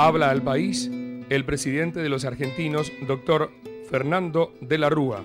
Habla 0.00 0.30
al 0.30 0.40
país 0.40 0.97
el 1.30 1.44
presidente 1.44 2.00
de 2.00 2.08
los 2.08 2.24
argentinos, 2.24 2.90
doctor 3.06 3.50
Fernando 3.90 4.40
de 4.60 4.78
la 4.78 4.88
Rúa. 4.88 5.20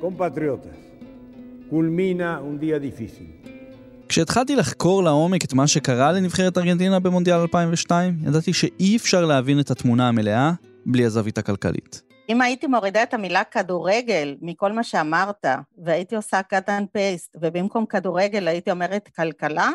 Compatriotas, 0.00 0.76
culmina 1.70 2.40
un 2.40 2.58
día 2.58 2.78
difícil. 2.78 3.26
כשהתחלתי 4.08 4.56
לחקור 4.56 5.02
לעומק 5.02 5.44
את 5.44 5.52
מה 5.52 5.66
שקרה 5.66 6.12
לנבחרת 6.12 6.58
ארגנטינה 6.58 7.00
במונדיאל 7.00 7.36
2002, 7.38 8.18
ידעתי 8.26 8.52
שאי 8.52 8.96
אפשר 8.96 9.24
להבין 9.24 9.60
את 9.60 9.70
התמונה 9.70 10.08
המלאה 10.08 10.52
בלי 10.86 11.04
הזווית 11.04 11.38
הכלכלית. 11.38 12.02
אם 12.28 12.40
הייתי 12.40 12.66
מורידה 12.66 13.02
את 13.02 13.14
המילה 13.14 13.44
כדורגל 13.44 14.36
מכל 14.40 14.72
מה 14.72 14.82
שאמרת, 14.82 15.46
והייתי 15.84 16.16
עושה 16.16 16.40
cut 16.52 16.68
and 16.68 16.96
paste, 16.96 17.38
ובמקום 17.40 17.86
כדורגל 17.86 18.48
הייתי 18.48 18.70
אומרת 18.70 19.08
כלכלה, 19.16 19.70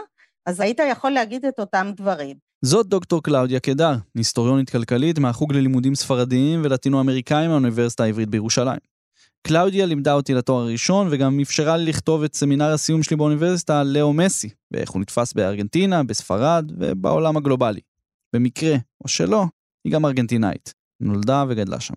אז 0.45 0.59
היית 0.59 0.79
יכול 0.91 1.11
להגיד 1.11 1.45
את 1.45 1.59
אותם 1.59 1.91
דברים. 1.95 2.50
זאת 2.65 2.87
דוקטור 2.87 3.23
קלאודיה 3.23 3.59
קדר, 3.59 3.95
היסטוריונית 4.15 4.69
כלכלית 4.69 5.19
מהחוג 5.19 5.53
ללימודים 5.53 5.95
ספרדיים 5.95 6.61
ולטינו-אמריקאים 6.63 7.49
מהאוניברסיטה 7.49 8.03
העברית 8.03 8.29
בירושלים. 8.29 8.79
קלאודיה 9.47 9.85
לימדה 9.85 10.13
אותי 10.13 10.33
לתואר 10.33 10.61
הראשון 10.61 11.07
וגם 11.11 11.39
אפשרה 11.39 11.77
לי 11.77 11.85
לכתוב 11.85 12.23
את 12.23 12.35
סמינר 12.35 12.73
הסיום 12.73 13.03
שלי 13.03 13.17
באוניברסיטה 13.17 13.79
על 13.79 13.87
לאו 13.97 14.13
מסי, 14.13 14.49
ואיך 14.71 14.91
הוא 14.91 15.01
נתפס 15.01 15.33
בארגנטינה, 15.33 16.03
בספרד 16.03 16.71
ובעולם 16.79 17.37
הגלובלי. 17.37 17.81
במקרה, 18.35 18.75
או 19.03 19.07
שלא, 19.07 19.45
היא 19.83 19.93
גם 19.93 20.05
ארגנטינאית. 20.05 20.73
נולדה 20.99 21.45
וגדלה 21.49 21.79
שם. 21.79 21.93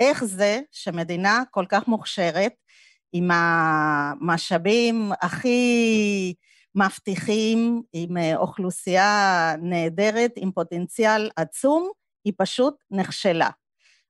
איך 0.00 0.24
זה 0.24 0.60
שמדינה 0.72 1.42
כל 1.50 1.64
כך 1.68 1.88
מוכשרת, 1.88 2.52
עם 3.12 3.30
המשאבים 3.30 5.12
הכי 5.22 6.34
מבטיחים, 6.76 7.82
עם 7.92 8.16
אוכלוסייה 8.36 9.54
נהדרת, 9.62 10.32
עם 10.36 10.50
פוטנציאל 10.52 11.30
עצום, 11.36 11.90
היא 12.24 12.32
פשוט 12.36 12.74
נכשלה. 12.90 13.50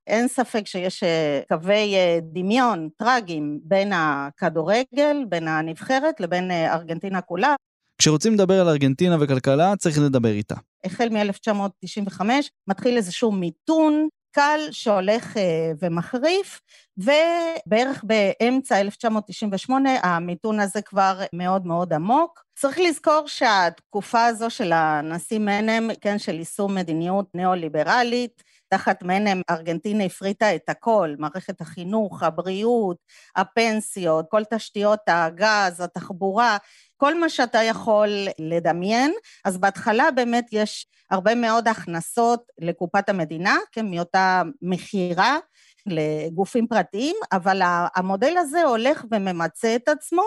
אין 0.07 0.27
ספק 0.27 0.67
שיש 0.67 1.03
קווי 1.49 1.93
דמיון 2.21 2.89
טרגיים 2.97 3.59
בין 3.63 3.91
הכדורגל, 3.95 5.25
בין 5.29 5.47
הנבחרת 5.47 6.19
לבין 6.19 6.51
ארגנטינה 6.51 7.21
כולה. 7.21 7.55
כשרוצים 7.97 8.33
לדבר 8.33 8.61
על 8.61 8.69
ארגנטינה 8.69 9.15
וכלכלה, 9.19 9.75
צריך 9.75 9.99
לדבר 9.99 10.29
איתה. 10.29 10.55
החל 10.83 11.09
מ-1995 11.09 12.21
מתחיל 12.67 12.97
איזשהו 12.97 13.31
מיתון 13.31 14.07
קל 14.37 14.59
שהולך 14.71 15.37
ומחריף, 15.81 16.61
ובערך 16.97 18.03
באמצע 18.03 18.79
1998 18.79 19.89
המיתון 20.03 20.59
הזה 20.59 20.81
כבר 20.81 21.19
מאוד 21.33 21.65
מאוד 21.65 21.93
עמוק. 21.93 22.43
צריך 22.59 22.79
לזכור 22.79 23.27
שהתקופה 23.27 24.25
הזו 24.25 24.49
של 24.49 24.71
הנשיא 24.73 25.39
מנם, 25.39 25.89
כן, 26.01 26.19
של 26.19 26.35
יישום 26.35 26.75
מדיניות 26.75 27.25
ניאו-ליברלית, 27.33 28.43
תחת 28.69 29.03
מנם 29.03 29.41
ארגנטינה 29.49 30.03
הפריטה 30.03 30.55
את 30.55 30.69
הכל, 30.69 31.15
מערכת 31.19 31.61
החינוך, 31.61 32.23
הבריאות, 32.23 32.97
הפנסיות, 33.35 34.25
כל 34.29 34.41
תשתיות 34.53 34.99
הגז, 35.07 35.81
התחבורה, 35.81 36.57
כל 36.97 37.19
מה 37.19 37.29
שאתה 37.29 37.63
יכול 37.63 38.09
לדמיין. 38.39 39.13
אז 39.45 39.57
בהתחלה 39.57 40.11
באמת 40.11 40.47
יש 40.51 40.87
הרבה 41.11 41.35
מאוד 41.35 41.67
הכנסות 41.67 42.43
לקופת 42.59 43.09
המדינה, 43.09 43.55
כן, 43.71 43.91
מאותה 43.91 44.41
מכירה 44.61 45.37
לגופים 45.85 46.67
פרטיים, 46.67 47.15
אבל 47.31 47.61
המודל 47.95 48.33
הזה 48.37 48.63
הולך 48.63 49.05
וממצה 49.11 49.75
את 49.75 49.89
עצמו, 49.89 50.23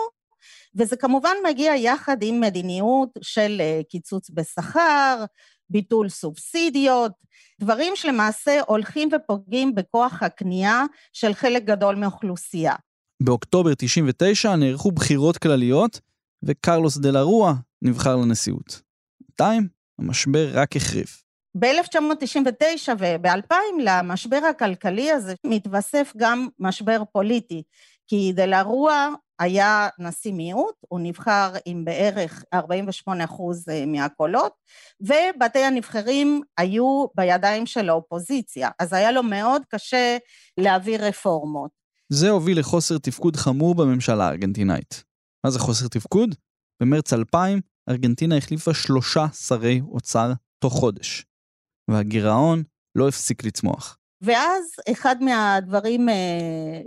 וזה 0.75 0.95
כמובן 0.95 1.35
מגיע 1.49 1.75
יחד 1.75 2.17
עם 2.21 2.39
מדיניות 2.39 3.09
של 3.21 3.61
קיצוץ 3.89 4.29
בשכר, 4.29 5.25
ביטול 5.69 6.09
סובסידיות, 6.09 7.11
דברים 7.59 7.95
שלמעשה 7.95 8.61
הולכים 8.67 9.09
ופוגעים 9.15 9.75
בכוח 9.75 10.23
הקנייה 10.23 10.83
של 11.13 11.33
חלק 11.33 11.63
גדול 11.63 11.95
מאוכלוסייה. 11.95 12.75
באוקטובר 13.23 13.73
99 13.77 14.55
נערכו 14.55 14.91
בחירות 14.91 15.37
כלליות, 15.37 15.99
וקרלוס 16.43 16.97
דה 16.97 17.11
לרוע 17.11 17.53
נבחר 17.81 18.15
לנשיאות. 18.15 18.81
בינתיים, 19.21 19.67
המשבר 19.99 20.49
רק 20.53 20.75
החריף. 20.75 21.23
ב-1999 21.59 22.91
וב-2000 22.99 23.53
למשבר 23.79 24.39
הכלכלי 24.49 25.11
הזה 25.11 25.33
מתווסף 25.45 26.13
גם 26.17 26.47
משבר 26.59 27.03
פוליטי, 27.11 27.63
כי 28.07 28.31
דה 28.35 28.45
לרוע 28.45 29.07
היה 29.39 29.89
נשיא 29.99 30.33
מיעוט, 30.33 30.75
הוא 30.87 30.99
נבחר 30.99 31.53
עם 31.65 31.85
בערך 31.85 32.43
48 32.53 33.23
אחוז 33.23 33.65
מהקולות, 33.87 34.53
ובתי 35.01 35.59
הנבחרים 35.59 36.41
היו 36.57 37.05
בידיים 37.15 37.65
של 37.65 37.89
האופוזיציה, 37.89 38.69
אז 38.79 38.93
היה 38.93 39.11
לו 39.11 39.23
מאוד 39.23 39.61
קשה 39.69 40.17
להעביר 40.57 41.05
רפורמות. 41.05 41.71
זה 42.09 42.29
הוביל 42.29 42.59
לחוסר 42.59 42.97
תפקוד 42.97 43.35
חמור 43.35 43.75
בממשלה 43.75 44.27
הארגנטינאית. 44.27 45.10
מה 45.43 45.51
זה 45.51 45.59
חוסר 45.59 45.87
תפקוד? 45.87 46.35
במרץ 46.81 47.13
2000, 47.13 47.61
ארגנטינה 47.89 48.37
החליפה 48.37 48.73
שלושה 48.73 49.27
שרי 49.27 49.81
אוצר 49.91 50.31
תוך 50.59 50.73
חודש, 50.73 51.25
והגירעון 51.91 52.63
לא 52.95 53.07
הפסיק 53.07 53.43
לצמוח. 53.43 53.97
ואז 54.21 54.63
אחד 54.91 55.15
מהדברים 55.23 56.09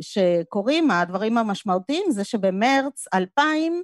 שקורים, 0.00 0.90
הדברים 0.90 1.38
המשמעותיים, 1.38 2.04
זה 2.10 2.24
שבמרץ 2.24 3.04
2000, 3.14 3.82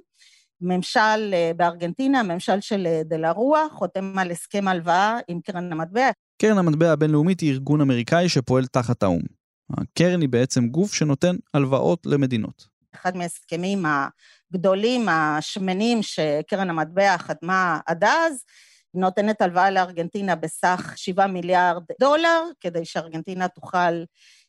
ממשל 0.61 1.33
בארגנטינה, 1.55 2.19
הממשל 2.19 2.61
של 2.61 2.87
דלרוע, 3.05 3.67
חותם 3.71 4.19
על 4.19 4.31
הסכם 4.31 4.67
הלוואה 4.67 5.17
עם 5.27 5.41
קרן 5.41 5.71
המטבע. 5.71 6.09
קרן 6.41 6.57
המטבע 6.57 6.91
הבינלאומית 6.91 7.39
היא 7.39 7.51
ארגון 7.51 7.81
אמריקאי 7.81 8.29
שפועל 8.29 8.65
תחת 8.65 9.03
האו"ם. 9.03 9.21
הקרן 9.77 10.21
היא 10.21 10.29
בעצם 10.29 10.67
גוף 10.67 10.93
שנותן 10.93 11.35
הלוואות 11.53 12.05
למדינות. 12.05 12.67
אחד 12.95 13.17
מההסכמים 13.17 13.85
הגדולים, 14.53 15.09
השמנים, 15.09 16.03
שקרן 16.03 16.69
המטבע 16.69 17.17
חתמה 17.17 17.79
עד 17.85 18.03
אז, 18.03 18.43
נותנת 18.93 19.41
הלוואה 19.41 19.71
לארגנטינה 19.71 20.35
בסך 20.35 20.93
7 20.95 21.27
מיליארד 21.27 21.83
דולר, 21.99 22.41
כדי 22.61 22.85
שארגנטינה 22.85 23.47
תוכל 23.47 24.03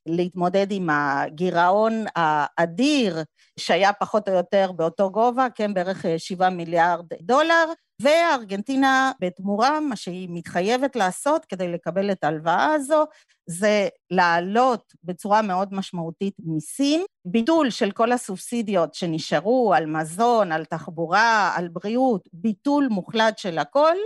להתמודד 0.06 0.66
עם 0.70 0.88
הגירעון 0.92 2.04
האדיר, 2.16 3.22
שהיה 3.58 3.92
פחות 3.92 4.28
או 4.28 4.34
יותר 4.34 4.72
באותו 4.72 5.10
גובה, 5.10 5.46
כן, 5.54 5.74
בערך 5.74 6.04
7 6.18 6.50
מיליארד 6.50 7.06
דולר, 7.20 7.64
וארגנטינה 8.02 9.12
בתמורה, 9.20 9.80
מה 9.80 9.96
שהיא 9.96 10.28
מתחייבת 10.30 10.96
לעשות 10.96 11.44
כדי 11.44 11.68
לקבל 11.68 12.12
את 12.12 12.24
ההלוואה 12.24 12.72
הזו, 12.74 13.04
זה 13.46 13.88
להעלות 14.10 14.92
בצורה 15.04 15.42
מאוד 15.42 15.68
משמעותית 15.74 16.34
מיסים, 16.44 17.00
ביטול 17.24 17.70
של 17.70 17.90
כל 17.90 18.12
הסובסידיות 18.12 18.94
שנשארו 18.94 19.74
על 19.74 19.86
מזון, 19.86 20.52
על 20.52 20.64
תחבורה, 20.64 21.52
על 21.56 21.68
בריאות, 21.68 22.28
ביטול 22.32 22.88
מוחלט 22.90 23.38
של 23.38 23.58
הכל, 23.58 23.96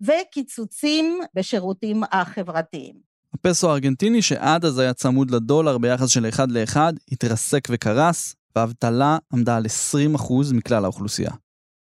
וקיצוצים 0.00 1.20
בשירותים 1.34 2.02
החברתיים. 2.12 2.94
הפסו 3.34 3.70
הארגנטיני, 3.70 4.22
שעד 4.22 4.64
אז 4.64 4.78
היה 4.78 4.94
צמוד 4.94 5.30
לדולר 5.30 5.78
ביחס 5.78 6.08
של 6.08 6.28
1 6.28 6.48
ל-1, 6.50 6.76
התרסק 7.12 7.68
וקרס, 7.70 8.34
והאבטלה 8.56 9.18
עמדה 9.32 9.56
על 9.56 9.64
20% 10.16 10.32
מכלל 10.54 10.84
האוכלוסייה. 10.84 11.30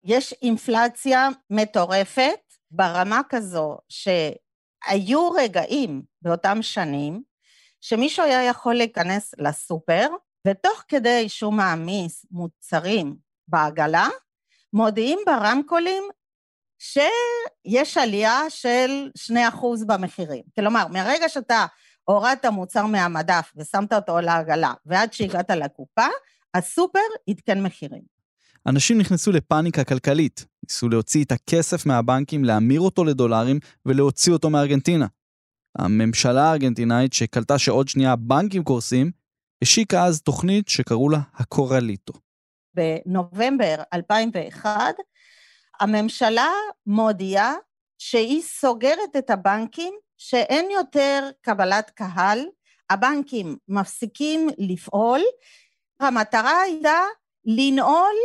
יש 0.03 0.33
אינפלציה 0.41 1.29
מטורפת 1.49 2.39
ברמה 2.71 3.21
כזו 3.29 3.77
שהיו 3.89 5.29
רגעים 5.31 6.01
באותם 6.21 6.57
שנים 6.61 7.23
שמישהו 7.81 8.25
היה 8.25 8.43
יכול 8.43 8.75
להיכנס 8.75 9.33
לסופר 9.37 10.07
ותוך 10.47 10.83
כדי 10.87 11.29
שהוא 11.29 11.53
מעמיס 11.53 12.25
מוצרים 12.31 13.15
בעגלה, 13.47 14.07
מודיעים 14.73 15.19
ברמקולים 15.25 16.03
שיש 16.79 17.97
עלייה 17.97 18.39
של 18.49 19.09
2% 19.31 19.31
במחירים. 19.87 20.43
כלומר, 20.55 20.87
מהרגע 20.87 21.29
שאתה 21.29 21.65
הורדת 22.03 22.45
מוצר 22.45 22.85
מהמדף 22.85 23.51
ושמת 23.55 23.93
אותו 23.93 24.19
לעגלה 24.19 24.73
ועד 24.85 25.13
שהגעת 25.13 25.49
לקופה, 25.49 26.07
הסופר 26.53 26.99
עדכן 27.29 27.63
מחירים. 27.63 28.20
אנשים 28.67 28.97
נכנסו 28.97 29.31
לפאניקה 29.31 29.83
כלכלית, 29.83 30.45
ניסו 30.63 30.89
להוציא 30.89 31.23
את 31.23 31.31
הכסף 31.31 31.85
מהבנקים, 31.85 32.45
להמיר 32.45 32.81
אותו 32.81 33.03
לדולרים 33.03 33.59
ולהוציא 33.85 34.33
אותו 34.33 34.49
מארגנטינה. 34.49 35.07
הממשלה 35.77 36.43
הארגנטינאית, 36.43 37.13
שקלטה 37.13 37.59
שעוד 37.59 37.87
שנייה 37.87 38.11
הבנקים 38.11 38.63
קורסים, 38.63 39.11
השיקה 39.61 40.05
אז 40.05 40.21
תוכנית 40.21 40.67
שקראו 40.67 41.09
לה 41.09 41.19
הקורליטו. 41.33 42.13
בנובמבר 42.73 43.75
2001, 43.93 44.95
הממשלה 45.79 46.49
מודיעה 46.85 47.53
שהיא 47.97 48.41
סוגרת 48.41 49.15
את 49.17 49.29
הבנקים, 49.29 49.93
שאין 50.17 50.71
יותר 50.71 51.29
קבלת 51.41 51.89
קהל, 51.89 52.39
הבנקים 52.89 53.57
מפסיקים 53.67 54.47
לפעול, 54.57 55.21
המטרה 55.99 56.61
הייתה 56.61 56.99
לנעול 57.45 58.15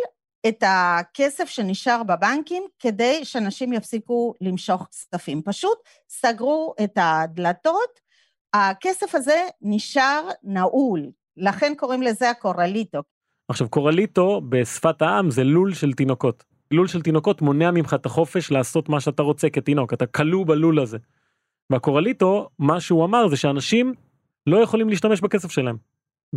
את 0.49 0.65
הכסף 0.67 1.49
שנשאר 1.49 2.03
בבנקים 2.03 2.62
כדי 2.79 3.25
שאנשים 3.25 3.73
יפסיקו 3.73 4.35
למשוך 4.41 4.88
כספים. 4.91 5.43
פשוט 5.43 5.79
סגרו 6.09 6.75
את 6.85 6.93
הדלתות, 6.97 8.00
הכסף 8.55 9.15
הזה 9.15 9.43
נשאר 9.62 10.29
נעול, 10.43 11.03
לכן 11.37 11.73
קוראים 11.76 12.03
לזה 12.03 12.31
הקורליטו. 12.31 12.99
עכשיו 13.49 13.69
קורליטו 13.69 14.41
בשפת 14.49 15.03
העם 15.03 15.31
זה 15.31 15.45
לול 15.45 15.75
של 15.75 15.93
תינוקות. 15.93 16.45
לול 16.71 16.87
של 16.87 17.03
תינוקות 17.03 17.43
מונע 17.43 17.71
ממך 17.71 17.95
את 17.95 18.07
החופש 18.07 18.50
לעשות 18.50 18.88
מה 18.88 19.00
שאתה 19.00 19.23
רוצה 19.23 19.50
כתינוק, 19.50 19.93
אתה 19.93 20.07
כלוא 20.07 20.47
בלול 20.47 20.81
הזה. 20.81 20.99
והקורליטו, 21.71 22.49
מה 22.59 22.81
שהוא 22.81 23.05
אמר 23.05 23.29
זה 23.29 23.37
שאנשים 23.37 23.95
לא 24.47 24.57
יכולים 24.57 24.88
להשתמש 24.88 25.21
בכסף 25.21 25.50
שלהם. 25.50 25.76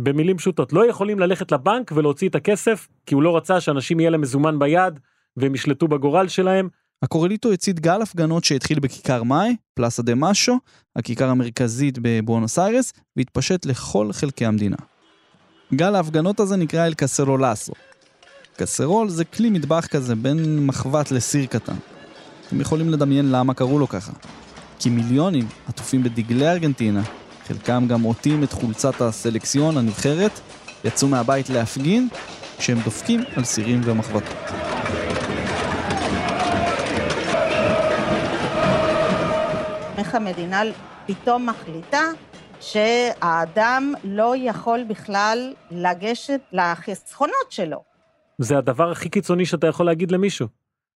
במילים 0.02 0.36
פשוטות, 0.36 0.72
לא 0.72 0.86
יכולים 0.88 1.18
ללכת 1.18 1.52
לבנק 1.52 1.92
ולהוציא 1.94 2.28
את 2.28 2.34
הכסף, 2.34 2.88
כי 3.06 3.14
הוא 3.14 3.22
לא 3.22 3.36
רצה 3.36 3.60
שאנשים 3.60 4.00
יהיה 4.00 4.10
להם 4.10 4.20
מזומן 4.20 4.58
ביד 4.58 5.00
והם 5.36 5.54
ישלטו 5.54 5.88
בגורל 5.88 6.28
שלהם. 6.28 6.68
הקורליטו 7.02 7.52
הצית 7.52 7.80
גל 7.80 8.02
הפגנות 8.02 8.44
שהתחיל 8.44 8.80
בכיכר 8.80 9.22
מאי, 9.22 9.56
פלאסה 9.74 10.02
דה 10.02 10.14
משו, 10.14 10.58
הכיכר 10.96 11.28
המרכזית 11.28 11.98
בבואנוס 12.02 12.58
איירס, 12.58 12.92
והתפשט 13.16 13.66
לכל 13.66 14.12
חלקי 14.12 14.46
המדינה. 14.46 14.76
גל 15.74 15.94
ההפגנות 15.94 16.40
הזה 16.40 16.56
נקרא 16.56 16.86
אל 16.86 16.94
קסרולסו. 16.94 17.72
קסרול 18.56 19.08
זה 19.08 19.24
כלי 19.24 19.50
מטבח 19.50 19.86
כזה 19.86 20.16
בין 20.16 20.66
מחבת 20.66 21.10
לסיר 21.10 21.46
קטן. 21.46 21.76
אתם 22.46 22.60
יכולים 22.60 22.90
לדמיין 22.90 23.30
למה 23.30 23.54
קראו 23.54 23.78
לו 23.78 23.88
ככה. 23.88 24.12
כי 24.78 24.90
מיליונים 24.90 25.46
עטופים 25.68 26.02
בדגלי 26.02 26.50
ארגנטינה 26.50 27.02
חלקם 27.50 27.84
גם 27.88 28.02
עוטים 28.02 28.44
את 28.44 28.52
חולצת 28.52 29.00
הסלקציון 29.00 29.76
הנבחרת, 29.76 30.30
יצאו 30.84 31.08
מהבית 31.08 31.50
להפגין 31.50 32.08
כשהם 32.58 32.78
דופקים 32.84 33.20
על 33.36 33.44
סירים 33.44 33.80
ומחבטות. 33.84 34.36
איך 39.98 40.14
המדינה 40.14 40.62
פתאום 41.06 41.46
מחליטה 41.46 42.02
שהאדם 42.60 43.94
לא 44.04 44.34
יכול 44.36 44.84
בכלל 44.88 45.54
לגשת 45.70 46.40
לחסכונות 46.52 47.50
שלו. 47.50 47.82
זה 48.38 48.58
הדבר 48.58 48.90
הכי 48.90 49.08
קיצוני 49.08 49.46
שאתה 49.46 49.66
יכול 49.66 49.86
להגיד 49.86 50.10
למישהו. 50.10 50.46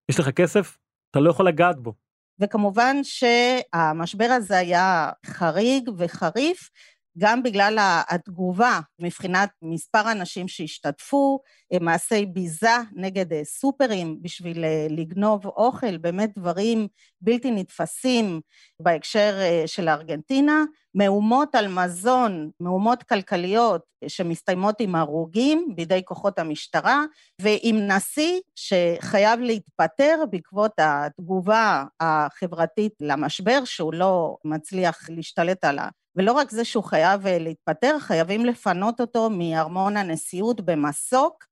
יש 0.10 0.20
לך 0.20 0.30
כסף, 0.30 0.78
אתה 1.12 1.20
לא 1.20 1.30
יכול 1.30 1.48
לגעת 1.48 1.80
בו. 1.80 2.03
וכמובן 2.40 2.98
שהמשבר 3.04 4.30
הזה 4.32 4.58
היה 4.58 5.10
חריג 5.26 5.90
וחריף, 5.98 6.70
גם 7.18 7.44
בגלל 7.44 7.78
התגובה 8.10 8.80
מבחינת 9.00 9.50
מספר 9.62 10.12
אנשים 10.12 10.48
שהשתתפו, 10.48 11.40
מעשי 11.82 12.26
ביזה 12.26 12.76
נגד 12.94 13.44
סופרים 13.44 14.18
בשביל 14.22 14.66
לגנוב 14.90 15.46
אוכל, 15.46 15.98
באמת 15.98 16.32
דברים 16.38 16.88
בלתי 17.22 17.52
נתפסים 17.52 18.42
בהקשר 18.80 19.34
של 19.66 19.90
ארגנטינה, 19.90 20.64
מהומות 20.96 21.56
על 21.56 21.68
מזון, 21.68 22.50
מהומות 22.60 23.04
כלכליות 23.04 23.82
שמסתיימות 24.08 24.76
עם 24.80 24.96
הרוגים 24.96 25.74
בידי 25.76 26.02
כוחות 26.06 26.40
המשטרה, 26.40 27.04
ועם 27.42 27.88
נשיא 27.88 28.40
שחייב 28.56 29.40
להתפטר 29.40 30.24
בעקבות 30.32 30.72
התגובה 30.78 31.84
החברתית 32.00 32.94
למשבר, 33.02 33.60
שהוא 33.66 33.94
לא 33.94 34.38
מצליח 34.46 35.10
להשתלט 35.10 35.64
עליו. 35.64 36.03
ולא 36.16 36.32
רק 36.32 36.52
זה 36.52 36.66
שהוא 36.66 36.84
חייב 36.84 37.28
להתפטר, 37.28 37.98
חייבים 38.00 38.46
לפנות 38.46 39.02
אותו 39.02 39.30
מארמון 39.30 39.98
הנשיאות 39.98 40.62
במסוק, 40.62 41.46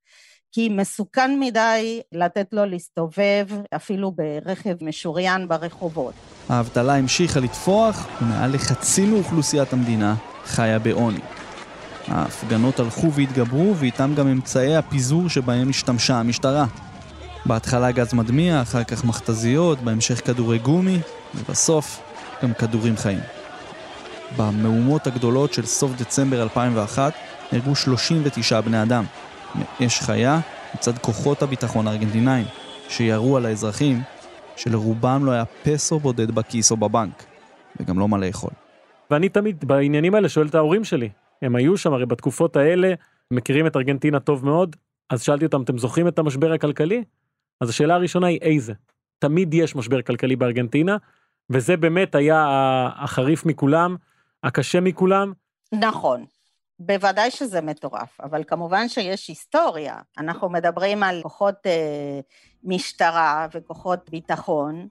כי 0.51 0.69
מסוכן 0.69 1.39
מדי 1.39 2.01
לתת 2.11 2.47
לו 2.51 2.65
להסתובב 2.65 3.47
אפילו 3.75 4.11
ברכב 4.11 4.83
משוריין 4.83 5.47
ברחובות. 5.47 6.13
האבטלה 6.49 6.95
המשיכה 6.95 7.39
לתפוח, 7.39 8.07
ומעל 8.21 8.53
לחצי 8.53 9.05
מאוכלוסיית 9.05 9.73
המדינה 9.73 10.15
חיה 10.45 10.79
בעוני. 10.79 11.19
ההפגנות 12.07 12.79
הלכו 12.79 13.11
והתגברו, 13.13 13.75
ואיתם 13.77 14.13
גם 14.17 14.27
אמצעי 14.27 14.75
הפיזור 14.75 15.29
שבהם 15.29 15.69
השתמשה 15.69 16.15
המשטרה. 16.15 16.65
בהתחלה 17.45 17.91
גז 17.91 18.13
מדמיע, 18.13 18.61
אחר 18.61 18.83
כך 18.83 19.05
מכתזיות, 19.05 19.79
בהמשך 19.79 20.27
כדורי 20.27 20.59
גומי, 20.59 20.99
ובסוף 21.35 22.01
גם 22.43 22.53
כדורים 22.53 22.97
חיים. 22.97 23.40
במהומות 24.37 25.07
הגדולות 25.07 25.53
של 25.53 25.65
סוף 25.65 25.91
דצמבר 26.01 26.43
2001 26.43 27.13
נהרגו 27.51 27.75
39 27.75 28.61
בני 28.61 28.83
אדם, 28.83 29.03
מאש 29.55 29.99
חיה 29.99 30.39
מצד 30.75 30.97
כוחות 30.97 31.41
הביטחון 31.41 31.87
הארגנטינאים, 31.87 32.45
שירו 32.89 33.37
על 33.37 33.45
האזרחים 33.45 34.01
שלרובם 34.55 35.25
לא 35.25 35.31
היה 35.31 35.45
פסו 35.45 35.99
בודד 35.99 36.31
בכיס 36.31 36.71
או 36.71 36.77
בבנק, 36.77 37.23
וגם 37.79 37.99
לא 37.99 38.07
מה 38.07 38.17
לאכול. 38.17 38.51
ואני 39.11 39.29
תמיד 39.29 39.65
בעניינים 39.65 40.15
האלה 40.15 40.29
שואל 40.29 40.47
את 40.47 40.55
ההורים 40.55 40.83
שלי, 40.83 41.09
הם 41.41 41.55
היו 41.55 41.77
שם 41.77 41.93
הרי 41.93 42.05
בתקופות 42.05 42.55
האלה, 42.55 42.93
מכירים 43.31 43.67
את 43.67 43.75
ארגנטינה 43.75 44.19
טוב 44.19 44.45
מאוד, 44.45 44.75
אז 45.09 45.21
שאלתי 45.21 45.45
אותם, 45.45 45.61
אתם 45.61 45.77
זוכרים 45.77 46.07
את 46.07 46.19
המשבר 46.19 46.53
הכלכלי? 46.53 47.03
אז 47.61 47.69
השאלה 47.69 47.95
הראשונה 47.95 48.27
היא 48.27 48.39
איזה? 48.41 48.73
תמיד 49.19 49.53
יש 49.53 49.75
משבר 49.75 50.01
כלכלי 50.01 50.35
בארגנטינה, 50.35 50.97
וזה 51.49 51.77
באמת 51.77 52.15
היה 52.15 52.45
החריף 52.95 53.45
מכולם, 53.45 53.95
הקשה 54.43 54.79
מכולם. 54.79 55.33
נכון. 55.71 56.25
בוודאי 56.79 57.31
שזה 57.31 57.61
מטורף, 57.61 58.21
אבל 58.23 58.43
כמובן 58.47 58.89
שיש 58.89 59.27
היסטוריה. 59.27 59.95
אנחנו 60.17 60.49
מדברים 60.49 61.03
על 61.03 61.21
כוחות 61.23 61.55
אה, 61.65 62.19
משטרה 62.63 63.47
וכוחות 63.53 64.09
ביטחון, 64.09 64.87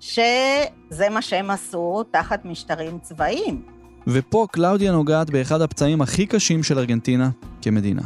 שזה 0.00 1.08
מה 1.10 1.22
שהם 1.22 1.50
עשו 1.50 2.02
תחת 2.10 2.44
משטרים 2.44 2.98
צבאיים. 2.98 3.66
ופה 4.06 4.46
קלאודיה 4.52 4.92
נוגעת 4.92 5.30
באחד 5.30 5.60
הפצעים 5.60 6.02
הכי 6.02 6.26
קשים 6.26 6.62
של 6.62 6.78
ארגנטינה 6.78 7.30
כמדינה. 7.62 8.02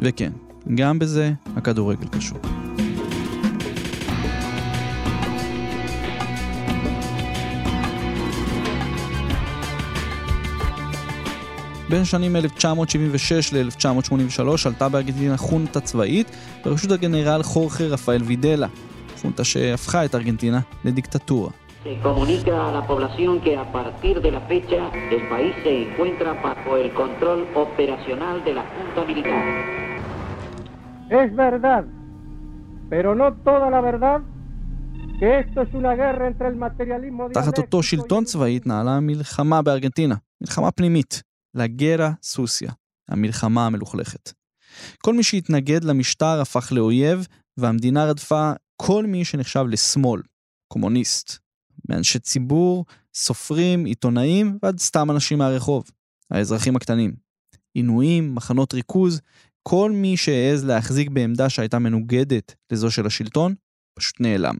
וכן, 0.00 0.32
גם 0.74 0.98
בזה 0.98 1.32
הכדורגל 1.56 2.08
קשור. 2.08 2.59
בין 11.90 12.04
שנים 12.04 12.36
1976 12.36 13.52
ל-1983 13.52 14.48
עלתה 14.66 14.88
בארגנטינה 14.88 15.36
חונטה 15.36 15.80
צבאית 15.80 16.30
בראשות 16.64 16.90
הגנרל 16.90 17.42
חורכה 17.42 17.84
רפאל 17.84 18.22
וידלה. 18.22 18.66
חונטה 19.22 19.44
שהפכה 19.44 20.04
את 20.04 20.14
ארגנטינה 20.14 20.60
לדיקטטורה. 20.84 21.50
Se 21.84 21.94
comunica 22.08 22.54
a 22.68 22.70
la 22.78 22.82
población 22.90 23.32
que 23.44 23.52
a 23.64 23.66
partir 23.78 24.14
de 24.24 24.30
la 24.36 24.42
fecha 24.50 24.80
el 25.14 25.22
país 25.32 25.52
se 25.64 25.72
encuentra 25.84 26.30
bajo 26.46 26.70
el 26.82 26.88
control 27.00 27.40
operacional 27.64 28.36
de 28.46 28.52
la 28.58 28.64
Junta 28.72 29.00
Militar. 29.08 29.44
Es 31.20 31.28
verdad, 31.44 31.84
pero 32.90 33.08
no 33.20 33.26
toda 33.48 33.66
la 33.74 33.80
verdad, 33.90 34.18
que 35.18 35.28
esto 35.42 35.58
es 35.64 35.70
una 35.80 35.94
guerra 36.02 36.24
entre 36.30 36.48
el 36.48 36.56
materialismo 36.56 37.32
תחת 37.32 37.58
אותו 37.58 37.82
שלטון 37.82 38.24
צבאי 38.24 38.56
התנהלה 38.56 39.00
מלחמה 39.00 39.62
בארגנטינה, 39.62 40.14
מלחמה 40.40 40.70
פנימית, 40.70 41.22
לגרה 41.54 42.12
סוסיה, 42.22 42.72
המלחמה 43.08 43.66
המלוכלכת. 43.66 44.32
כל 44.98 45.14
מי 45.14 45.22
שהתנגד 45.22 45.84
למשטר 45.84 46.40
הפך 46.40 46.72
לאויב, 46.72 47.26
והמדינה 47.56 48.04
רדפה 48.04 48.52
כל 48.76 49.06
מי 49.06 49.24
שנחשב 49.24 49.64
לשמאל, 49.68 50.22
קומוניסט, 50.68 51.38
מאנשי 51.88 52.18
ציבור, 52.18 52.84
סופרים, 53.14 53.84
עיתונאים 53.84 54.58
ועד 54.62 54.78
סתם 54.78 55.10
אנשים 55.10 55.38
מהרחוב, 55.38 55.90
האזרחים 56.30 56.76
הקטנים. 56.76 57.14
עינויים, 57.74 58.34
מחנות 58.34 58.74
ריכוז, 58.74 59.20
כל 59.62 59.92
מי 59.94 60.16
שהעז 60.16 60.64
להחזיק 60.64 61.08
בעמדה 61.10 61.48
שהייתה 61.48 61.78
מנוגדת 61.78 62.54
לזו 62.72 62.90
של 62.90 63.06
השלטון, 63.06 63.54
פשוט 63.98 64.20
נעלם. 64.20 64.54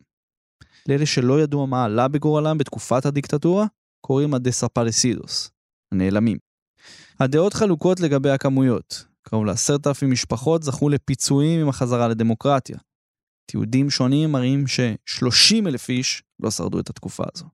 לאלה 0.89 1.07
שלא 1.07 1.41
ידעו 1.43 1.67
מה 1.67 1.85
עלה 1.85 2.09
בגורלם 2.09 2.59
בתקופת 2.59 3.07
הדיקטטורה, 3.07 3.67
קוראים 4.01 4.35
הדספרסידוס, 4.35 5.51
הנעלמים. 5.93 6.50
הדעות 7.21 7.55
חלוקות 7.55 8.01
לגבי 8.01 8.31
הכמויות. 8.31 9.05
קרוב 9.23 9.45
לעשרת 9.45 9.87
אלפים 9.87 10.11
משפחות 10.11 10.63
זכו 10.63 10.89
לפיצויים 10.89 11.61
עם 11.61 11.69
החזרה 11.69 12.09
לדמוקרטיה. 12.09 12.77
תיעודים 13.51 13.91
שונים 13.91 14.33
מראים 14.33 14.67
ש-30 14.67 15.69
אלף 15.69 15.89
איש 15.89 16.23
לא 16.41 16.51
שרדו 16.51 16.81
את 16.81 16.91
התקופה 16.91 17.25
הזו. 17.35 17.45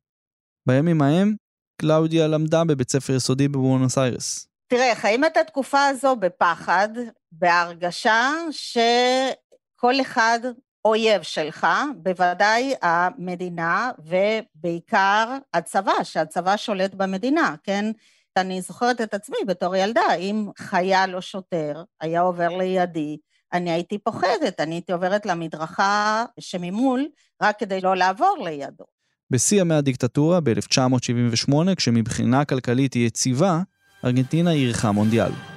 בימים 0.69 1.03
ההם, 1.03 1.35
קלאודיה 1.81 2.27
למדה 2.27 2.65
בבית 2.65 2.91
ספר 2.91 3.13
יסודי 3.13 3.49
בבואנוס 3.49 3.99
איירס. 3.99 4.49
תראה, 4.69 4.95
חיים 4.95 5.25
את 5.25 5.37
התקופה 5.37 5.87
הזו 5.87 6.17
בפחד, 6.17 6.89
בהרגשה 7.33 8.31
שכל 8.51 10.01
אחד 10.01 10.39
אויב 10.85 11.23
שלך, 11.23 11.67
בוודאי 11.97 12.75
המדינה 12.83 13.91
ובעיקר 13.99 15.39
הצבא, 15.55 16.03
שהצבא 16.03 16.57
שולט 16.57 16.95
במדינה, 16.95 17.55
כן? 17.63 17.91
אני 18.37 18.61
זוכרת 18.61 19.01
את 19.01 19.15
עצמי 19.15 19.37
בתור 19.47 19.77
ילדה, 19.77 20.15
אם 20.19 20.49
חייל 20.59 21.17
או 21.17 21.23
שוטר 21.23 21.83
היה 22.01 22.21
עובר 22.21 22.49
לידי, 22.49 23.17
אני 23.53 23.71
הייתי 23.71 23.99
פוחדת, 23.99 24.61
אני 24.61 24.75
הייתי 24.75 24.93
עוברת 24.93 25.27
למדרכה 25.27 26.25
שממול, 26.41 27.07
רק 27.43 27.59
כדי 27.59 27.81
לא 27.81 27.97
לעבור 27.97 28.37
לידו. 28.45 28.85
בשיא 29.31 29.61
ימי 29.61 29.75
הדיקטטורה, 29.75 30.41
ב-1978, 30.41 31.75
כשמבחינה 31.77 32.45
כלכלית 32.45 32.95
היא 32.95 33.07
יציבה, 33.07 33.61
ארגנטינה 34.05 34.51
אירחה 34.53 34.93
מונדיאל. 34.93 35.56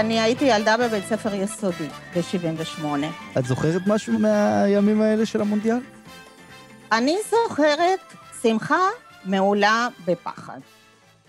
אני 0.00 0.20
הייתי 0.20 0.44
ילדה 0.44 0.76
בבית 0.76 1.04
ספר 1.04 1.34
יסודי 1.34 1.88
ב-78. 1.88 2.84
את 3.38 3.44
זוכרת 3.44 3.82
משהו 3.86 4.18
מהימים 4.18 5.00
האלה 5.00 5.26
של 5.26 5.40
המונדיאל? 5.40 5.78
אני 6.92 7.16
זוכרת 7.30 8.00
שמחה 8.42 8.88
מעולה 9.24 9.88
בפחד. 10.06 10.60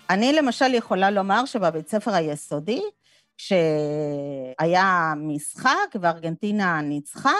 אני 0.10 0.34
למשל 0.34 0.74
יכולה 0.74 1.12
לומר 1.12 1.46
שבבית 1.46 1.90
ספר 1.90 2.14
היסודי, 2.14 2.82
כשהיה 3.38 5.14
משחק 5.18 5.96
וארגנטינה 6.02 6.82
ניצחה, 6.82 7.36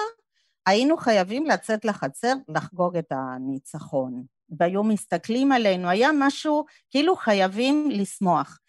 היינו 0.66 0.98
חייבים 0.98 1.46
לצאת 1.46 1.86
לחצר 1.86 2.34
לחגוג 2.50 2.98
את 2.98 3.12
הניצחון. 3.12 4.24
והיו 4.60 4.84
מסתכלים 4.84 5.52
עלינו, 5.52 5.90
היה 5.90 6.10
משהו 6.14 6.66
כאילו 6.92 7.16
חייבים 7.16 7.90
לשמוח. 7.92 8.60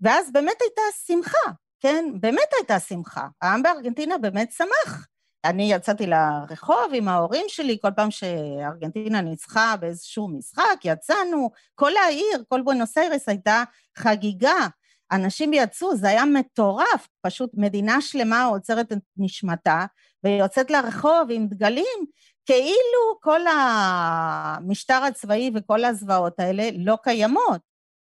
ואז 0.00 0.32
באמת 0.32 0.56
הייתה 0.60 0.82
שמחה, 1.06 1.52
כן? 1.82 2.04
באמת 2.20 2.48
הייתה 2.58 2.80
שמחה. 2.80 3.28
העם 3.42 3.62
בארגנטינה 3.62 4.18
באמת 4.18 4.52
שמח. 4.52 5.06
אני 5.44 5.72
יצאתי 5.72 6.06
לרחוב 6.06 6.92
עם 6.94 7.08
ההורים 7.08 7.44
שלי, 7.48 7.78
כל 7.82 7.90
פעם 7.96 8.10
שארגנטינה 8.10 9.20
ניצחה 9.20 9.74
באיזשהו 9.80 10.28
משחק, 10.28 10.80
יצאנו, 10.84 11.50
כל 11.74 11.90
העיר, 11.96 12.44
כל 12.48 12.62
בונוס 12.62 12.98
איירס 12.98 13.28
הייתה 13.28 13.62
חגיגה. 13.98 14.66
אנשים 15.12 15.52
יצאו, 15.52 15.96
זה 15.96 16.08
היה 16.08 16.24
מטורף, 16.24 17.08
פשוט 17.26 17.50
מדינה 17.54 18.00
שלמה 18.00 18.44
עוצרת 18.44 18.92
את 18.92 18.98
נשמתה 19.16 19.84
ויוצאת 20.24 20.70
לרחוב 20.70 21.28
עם 21.30 21.46
דגלים, 21.46 22.06
כאילו 22.46 23.20
כל 23.20 23.40
המשטר 23.46 25.02
הצבאי 25.08 25.50
וכל 25.54 25.84
הזוועות 25.84 26.40
האלה 26.40 26.68
לא 26.78 26.98
קיימות. 27.02 27.60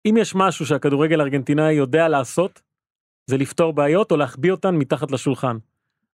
אם 0.07 0.17
יש 0.17 0.35
משהו 0.35 0.67
שהכדורגל 0.67 1.21
הארגנטינאי 1.21 1.73
יודע 1.73 2.09
לעשות, 2.09 2.61
זה 3.33 3.38
לפתור 3.38 3.73
בעיות 3.73 4.12
או 4.12 4.16
להחביא 4.16 4.51
אותן 4.51 4.77
מתחת 4.77 5.11
לשולחן. 5.11 5.57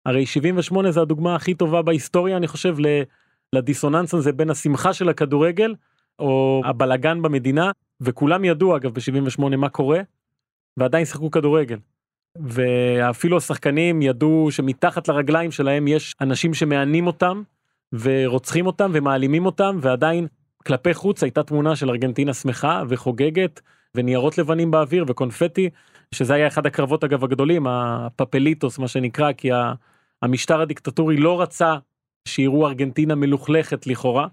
הרי 0.07 0.27
78 0.27 0.91
זה 0.91 1.01
הדוגמה 1.01 1.35
הכי 1.35 1.55
טובה 1.55 1.83
בהיסטוריה, 1.83 2.37
אני 2.37 2.47
חושב, 2.47 2.77
לדיסוננס 3.53 4.15
הזה 4.15 4.33
בין 4.33 4.51
השמחה 4.51 4.93
של 4.93 5.09
הכדורגל, 5.09 5.75
או 6.19 6.63
הבלגן 6.65 7.23
במדינה, 7.23 7.71
וכולם 8.01 8.45
ידעו 8.45 8.77
אגב 8.77 8.95
ב-78 8.95 9.57
מה 9.57 9.69
קורה, 9.69 10.01
ועדיין 10.77 11.05
שיחקו 11.05 11.31
כדורגל. 11.31 11.79
ואפילו 12.37 13.37
השחקנים 13.37 14.03
ידעו 14.03 14.49
שמתחת 14.51 15.09
לרגליים 15.09 15.51
שלהם 15.51 15.89
יש 15.89 16.15
אנשים 16.21 16.55
שמענים 16.55 17.07
אותם, 17.07 17.43
ורוצחים 17.93 18.67
אותם 18.67 18.91
ומעלימים 18.95 19.47
אותם, 19.47 19.79
ועדיין 19.83 20.27
כלפי 20.67 20.95
חוץ 20.95 21.23
הייתה 21.23 21.43
תמונה 21.43 21.77
של 21.77 21.91
ארגנטינה 21.91 22.35
שמחה 22.35 22.83
וחוגגת, 22.89 23.61
וניירות 23.95 24.39
לבנים 24.39 24.71
באוויר 24.71 25.05
וקונפטי, 25.09 25.71
שזה 26.15 26.35
היה 26.35 26.47
אחד 26.47 26.67
הקרבות 26.67 27.05
אגב 27.05 27.25
הגדולים, 27.25 27.67
הפפליטוס 27.67 28.79
מה 28.79 28.89
שנקרא, 28.89 29.33
כי 29.33 29.51
המשטר 30.23 30.61
הדיקטטורי 30.61 31.17
לא 31.17 31.41
רצה 31.41 31.75
שיראו 32.29 32.67
ארגנטינה 32.67 33.15
מלוכלכת 33.15 33.87
לכאורה 33.87 34.27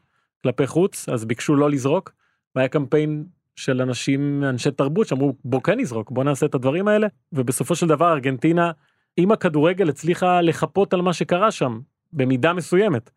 כלפי 0.43 0.67
חוץ, 0.67 1.09
אז 1.09 1.25
ביקשו 1.25 1.55
לא 1.55 1.69
לזרוק, 1.69 2.11
והיה 2.55 2.67
קמפיין 2.67 3.25
של 3.55 3.81
אנשים, 3.81 4.43
אנשי 4.43 4.71
תרבות 4.71 5.07
שאמרו 5.07 5.35
בוא 5.45 5.61
כן 5.61 5.79
נזרוק, 5.79 6.11
בוא 6.11 6.23
נעשה 6.23 6.45
את 6.45 6.55
הדברים 6.55 6.87
האלה, 6.87 7.07
ובסופו 7.31 7.75
של 7.75 7.87
דבר 7.87 8.13
ארגנטינה 8.13 8.71
עם 9.17 9.31
הכדורגל 9.31 9.89
הצליחה 9.89 10.41
לחפות 10.41 10.93
על 10.93 11.01
מה 11.01 11.13
שקרה 11.13 11.51
שם, 11.51 11.79
במידה 12.13 12.53
מסוימת. 12.53 13.09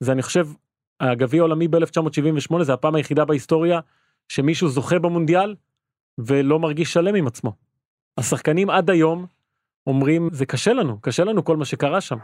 זה 0.00 0.12
אני 0.12 0.22
חושב, 0.22 0.48
הגביע 1.00 1.40
העולמי 1.40 1.68
ב-1978 1.68 2.62
זה 2.62 2.72
הפעם 2.72 2.94
היחידה 2.94 3.24
בהיסטוריה 3.24 3.80
שמישהו 4.28 4.68
זוכה 4.68 4.98
במונדיאל 4.98 5.54
ולא 6.18 6.58
מרגיש 6.58 6.92
שלם 6.92 7.14
עם 7.14 7.26
עצמו. 7.26 7.67
השחקנים 8.18 8.70
עד 8.70 8.90
היום 8.90 9.26
אומרים 9.86 10.28
זה 10.32 10.46
קשה 10.46 10.72
לנו, 10.72 11.00
קשה 11.00 11.24
לנו 11.24 11.44
כל 11.44 11.56
מה 11.56 11.64
שקרה 11.64 12.00
שם. 12.00 12.16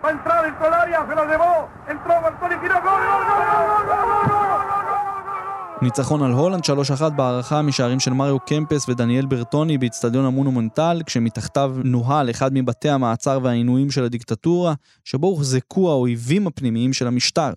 ניצחון 5.83 6.23
על 6.23 6.33
הולנד 6.33 6.63
3-1 7.01 7.11
בהערכה 7.11 7.63
משערים 7.63 8.01
של 8.01 8.13
מריו 8.13 8.41
קמפס 8.41 8.89
ודניאל 8.89 9.27
ברטוני 9.27 9.79
באיצטדיון 9.79 10.25
המונומנטל, 10.25 11.03
כשמתחתיו 11.07 11.77
נוהל 11.85 12.31
אחד 12.31 12.51
מבתי 12.55 12.89
המעצר 12.89 13.39
והעינויים 13.43 13.91
של 13.91 14.05
הדיקטטורה, 14.05 14.75
שבו 15.05 15.27
הוחזקו 15.27 15.91
האויבים 15.91 16.47
הפנימיים 16.47 16.93
של 16.93 17.07
המשטר. 17.07 17.53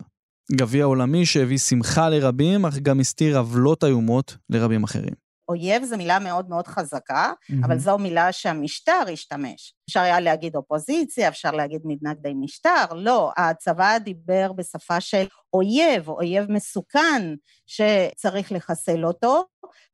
גביע 0.52 0.84
עולמי 0.84 1.26
שהביא 1.26 1.58
שמחה 1.58 2.08
לרבים, 2.08 2.66
אך 2.66 2.78
גם 2.78 3.00
הסתיר 3.00 3.38
עוולות 3.38 3.84
איומות 3.84 4.36
לרבים 4.50 4.84
אחרים. 4.84 5.27
אויב 5.48 5.84
זו 5.84 5.96
מילה 5.96 6.18
מאוד 6.18 6.48
מאוד 6.48 6.66
חזקה, 6.66 7.32
mm-hmm. 7.32 7.66
אבל 7.66 7.78
זו 7.78 7.98
מילה 7.98 8.32
שהמשטר 8.32 9.02
השתמש. 9.12 9.74
אפשר 9.88 10.00
היה 10.00 10.20
להגיד 10.20 10.56
אופוזיציה, 10.56 11.28
אפשר 11.28 11.50
להגיד 11.50 11.80
מתנגדי 11.84 12.34
משטר, 12.34 12.84
לא, 12.94 13.32
הצבא 13.36 13.98
דיבר 13.98 14.52
בשפה 14.52 15.00
של 15.00 15.26
אויב, 15.52 16.08
אויב 16.08 16.52
מסוכן 16.52 17.34
שצריך 17.66 18.52
לחסל 18.52 19.06
אותו, 19.06 19.44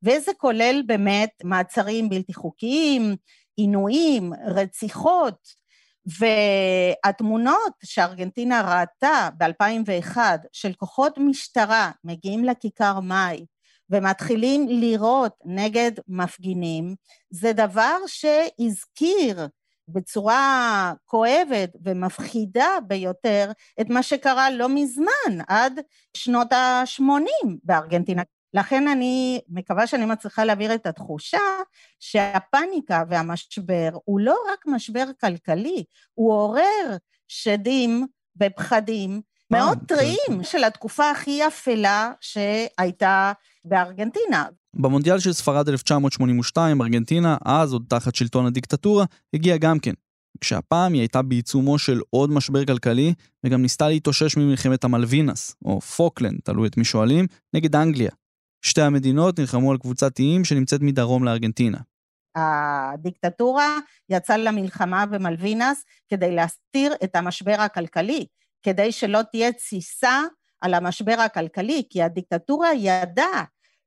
וזה 0.03 0.31
כולל 0.37 0.81
באמת 0.85 1.29
מעצרים 1.43 2.09
בלתי 2.09 2.33
חוקיים, 2.33 3.15
עינויים, 3.57 4.33
רציחות, 4.47 5.65
והתמונות 6.19 7.73
שארגנטינה 7.83 8.61
ראתה 8.61 9.29
ב-2001 9.37 10.17
של 10.51 10.73
כוחות 10.73 11.17
משטרה 11.17 11.91
מגיעים 12.03 12.45
לכיכר 12.45 12.99
מאי 12.99 13.45
ומתחילים 13.89 14.67
לירות 14.67 15.33
נגד 15.45 15.91
מפגינים, 16.07 16.95
זה 17.29 17.53
דבר 17.53 17.97
שהזכיר 18.07 19.47
בצורה 19.87 20.93
כואבת 21.05 21.69
ומפחידה 21.83 22.77
ביותר 22.87 23.51
את 23.81 23.89
מה 23.89 24.03
שקרה 24.03 24.51
לא 24.51 24.69
מזמן, 24.69 25.41
עד 25.47 25.79
שנות 26.17 26.53
ה-80 26.53 27.47
בארגנטינה. 27.63 28.21
לכן 28.53 28.87
אני 28.87 29.41
מקווה 29.49 29.87
שאני 29.87 30.05
מצליחה 30.05 30.45
להעביר 30.45 30.75
את 30.75 30.85
התחושה 30.85 31.39
שהפאניקה 31.99 33.03
והמשבר 33.09 33.89
הוא 34.05 34.19
לא 34.19 34.37
רק 34.51 34.65
משבר 34.67 35.05
כלכלי, 35.21 35.83
הוא 36.13 36.33
עורר 36.33 36.97
שדים 37.27 38.07
ופחדים 38.41 39.21
מאוד 39.51 39.79
כן, 39.79 39.85
טריים 39.85 40.43
של 40.43 40.63
התקופה 40.63 41.09
הכי 41.09 41.47
אפלה 41.47 42.11
שהייתה 42.21 43.31
בארגנטינה. 43.65 44.45
במונדיאל 44.75 45.19
של 45.19 45.33
ספרד 45.33 45.69
1982, 45.69 46.81
ארגנטינה, 46.81 47.37
אז 47.45 47.73
עוד 47.73 47.85
תחת 47.89 48.15
שלטון 48.15 48.45
הדיקטטורה, 48.45 49.05
הגיעה 49.33 49.57
גם 49.57 49.79
כן. 49.79 49.93
כשהפעם 50.41 50.93
היא 50.93 51.01
הייתה 51.01 51.21
בעיצומו 51.21 51.79
של 51.79 51.99
עוד 52.09 52.29
משבר 52.29 52.65
כלכלי, 52.65 53.13
וגם 53.45 53.61
ניסתה 53.61 53.87
להתאושש 53.87 54.37
ממלחמת 54.37 54.83
המלווינס, 54.83 55.55
או 55.65 55.81
פוקלנד, 55.81 56.39
תלוי 56.43 56.67
את 56.67 56.77
מי 56.77 56.83
שואלים, 56.85 57.25
נגד 57.55 57.75
אנגליה. 57.75 58.11
שתי 58.65 58.81
המדינות 58.81 59.39
נלחמו 59.39 59.71
על 59.71 59.77
קבוצת 59.77 60.19
איים 60.19 60.45
שנמצאת 60.45 60.81
מדרום 60.81 61.23
לארגנטינה. 61.23 61.77
הדיקטטורה 62.35 63.77
יצאה 64.09 64.37
למלחמה 64.37 65.05
במלווינס 65.05 65.85
כדי 66.09 66.35
להסתיר 66.35 66.93
את 67.03 67.15
המשבר 67.15 67.55
הכלכלי, 67.59 68.25
כדי 68.65 68.91
שלא 68.91 69.19
תהיה 69.31 69.51
תסיסה 69.51 70.21
על 70.61 70.73
המשבר 70.73 71.15
הכלכלי, 71.25 71.83
כי 71.89 72.03
הדיקטטורה 72.03 72.73
ידעה 72.73 73.43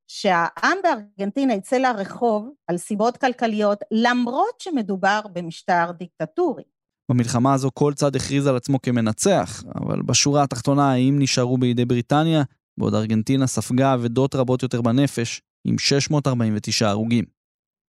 שהעם 0.09 0.79
בארגנטינה 0.83 1.55
יצא 1.55 1.77
לרחוב 1.77 2.51
על 2.67 2.77
סיבות 2.77 3.17
כלכליות, 3.17 3.79
למרות 3.91 4.61
שמדובר 4.61 5.21
במשטר 5.33 5.91
דיקטטורי. 5.99 6.63
במלחמה 7.11 7.55
הזו 7.55 7.71
כל 7.75 7.95
צד 7.95 8.17
הכריז 8.17 8.47
על 8.47 8.57
עצמו 8.57 8.83
כמנצח, 8.83 9.65
אבל 9.75 10.03
בשורה 10.03 10.43
התחתונה 10.43 10.91
האיים 10.91 11.19
נשארו 11.19 11.59
בידי 11.59 11.85
בריטניה, 11.85 12.43
בעוד 12.79 12.95
ארגנטינה 12.95 13.47
ספגה 13.47 13.95
אבדות 13.95 14.35
רבות 14.35 14.63
יותר 14.63 14.83
בנפש, 14.83 15.43
עם 15.65 15.79
649 15.79 16.89
הרוגים. 16.89 17.25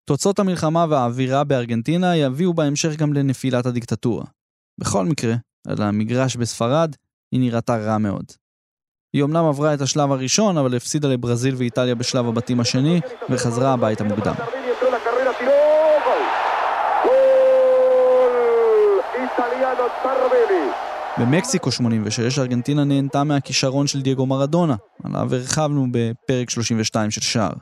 תוצאות 0.05 0.39
המלחמה 0.39 0.85
והאווירה 0.89 1.43
בארגנטינה 1.43 2.15
יביאו 2.15 2.53
בהמשך 2.53 2.95
גם 2.95 3.13
לנפילת 3.13 3.65
הדיקטטורה. 3.65 4.25
בכל 4.79 5.05
מקרה, 5.05 5.35
על 5.67 5.81
המגרש 5.81 6.35
בספרד, 6.35 6.95
היא 7.31 7.39
נראתה 7.39 7.77
רע 7.77 7.97
מאוד. 7.97 8.25
היא 9.13 9.23
אמנם 9.23 9.45
עברה 9.45 9.73
את 9.73 9.81
השלב 9.81 10.11
הראשון, 10.11 10.57
אבל 10.57 10.75
הפסידה 10.75 11.07
לברזיל 11.07 11.55
ואיטליה 11.57 11.95
בשלב 11.95 12.27
הבתים 12.27 12.59
השני, 12.59 13.01
וחזרה 13.29 13.73
הביתה 13.73 14.03
מוקדם. 14.03 14.33
במקסיקו 21.17 21.71
86, 21.71 22.39
ארגנטינה 22.39 22.83
נהנתה 22.83 23.23
מהכישרון 23.23 23.87
של 23.87 24.01
דייגו 24.01 24.25
מרדונה, 24.25 24.75
עליו 25.03 25.35
הרחבנו 25.35 25.87
בפרק 25.91 26.49
32 26.49 27.11
של 27.11 27.21
שער. 27.21 27.53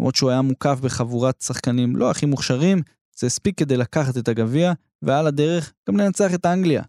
למרות 0.00 0.14
שהוא 0.14 0.30
היה 0.30 0.42
מוקף 0.42 0.78
בחבורת 0.80 1.40
שחקנים 1.40 1.96
לא 1.96 2.10
הכי 2.10 2.26
מוכשרים, 2.26 2.82
זה 3.18 3.26
הספיק 3.26 3.58
כדי 3.58 3.76
לקחת 3.76 4.16
את 4.16 4.28
הגביע, 4.28 4.72
ועל 5.02 5.26
הדרך 5.26 5.72
גם 5.88 5.96
לנצח 5.96 6.34
את 6.34 6.46
אנגליה. 6.46 6.82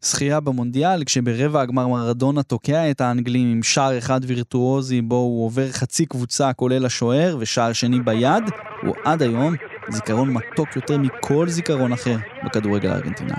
זכייה 0.00 0.40
במונדיאל, 0.40 1.04
כשברבע 1.04 1.60
הגמר 1.60 1.88
מרדונה 1.88 2.42
תוקע 2.42 2.90
את 2.90 3.00
האנגלים 3.00 3.52
עם 3.52 3.62
שער 3.62 3.98
אחד 3.98 4.20
וירטואוזי 4.26 5.02
בו 5.02 5.16
הוא 5.16 5.46
עובר 5.46 5.72
חצי 5.72 6.06
קבוצה 6.06 6.52
כולל 6.52 6.86
השוער 6.86 7.36
ושער 7.40 7.72
שני 7.72 8.00
ביד, 8.00 8.44
הוא 8.82 8.94
עד 9.04 9.22
היום 9.22 9.54
זיכרון 9.88 10.32
מתוק 10.32 10.76
יותר 10.76 10.98
מכל 10.98 11.48
זיכרון 11.48 11.92
אחר 11.92 12.16
בכדורגל 12.44 12.90
הארגנטינאי. 12.90 13.36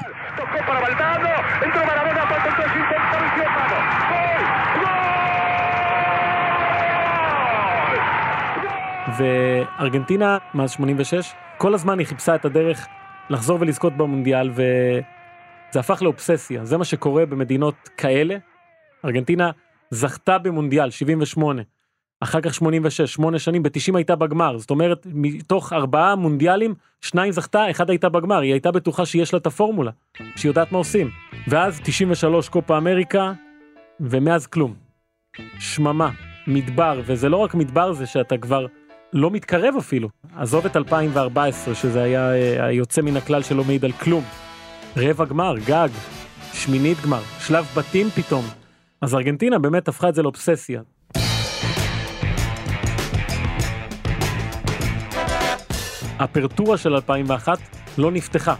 וארגנטינה, 9.18 10.38
מאז 10.54 10.72
86, 10.72 11.34
כל 11.58 11.74
הזמן 11.74 12.00
היא 12.00 12.08
חיפשה 12.08 12.36
את 12.36 12.46
הדרך 12.46 12.88
לחזור 13.30 13.58
ולזכות 13.62 13.98
במונדיאל, 13.98 14.52
וזה 15.72 15.80
הפך 15.80 16.02
לאובססיה. 16.02 16.66
זה 16.66 16.78
מה 16.78 16.86
שקורה 16.86 17.26
במדינות 17.26 17.76
כאלה. 17.98 18.38
ארגנטינה 19.06 19.52
זכתה 19.90 20.38
במונדיאל, 20.38 20.90
78. 20.90 21.62
אחר 22.20 22.42
כך 22.42 22.54
86, 22.54 23.14
8 23.14 23.40
שנים, 23.40 23.64
ב-90 23.64 23.96
הייתה 23.96 24.16
בגמר. 24.16 24.58
זאת 24.58 24.70
אומרת, 24.70 25.08
מתוך 25.14 25.74
ארבעה 25.74 26.16
מונדיאלים, 26.16 26.76
שניים 27.02 27.32
זכתה, 27.32 27.72
אחד 27.72 27.90
הייתה 27.90 28.10
בגמר. 28.10 28.42
היא 28.42 28.52
הייתה 28.52 28.72
בטוחה 28.72 29.06
שיש 29.06 29.34
לה 29.34 29.40
את 29.40 29.48
הפורמולה, 29.48 29.92
שהיא 30.36 30.50
יודעת 30.50 30.72
מה 30.72 30.78
עושים. 30.78 31.10
ואז 31.48 31.80
93 31.84 32.50
קופה 32.50 32.78
אמריקה, 32.78 33.34
ומאז 34.00 34.48
כלום. 34.48 34.74
שממה, 35.60 36.10
מדבר, 36.48 37.02
וזה 37.06 37.30
לא 37.30 37.38
רק 37.38 37.56
מדבר 37.56 37.94
זה 37.94 38.06
שאתה 38.06 38.38
כבר 38.38 38.66
לא 39.14 39.32
מתקרב 39.32 39.76
אפילו. 39.78 40.10
עזוב 40.36 40.66
את 40.66 40.76
2014, 40.76 41.76
שזה 41.76 42.04
היה 42.04 42.34
אה, 42.34 42.66
היוצא 42.66 43.02
מן 43.02 43.18
הכלל 43.18 43.44
שלא 43.44 43.64
מעיד 43.64 43.86
על 43.86 43.92
כלום. 43.92 44.24
רבע 45.00 45.26
גמר, 45.26 45.56
גג, 45.66 45.90
שמינית 46.54 46.98
גמר, 47.06 47.22
שלב 47.40 47.66
בתים 47.76 48.10
פתאום. 48.10 48.46
אז 49.02 49.16
ארגנטינה 49.16 49.60
באמת 49.60 49.88
הפכה 49.88 50.10
את 50.10 50.16
זה 50.16 50.24
לאובססיה. 50.24 50.82
הפרטורה 56.20 56.78
של 56.78 56.94
2001 56.94 57.60
לא 57.98 58.12
נפתחה. 58.12 58.56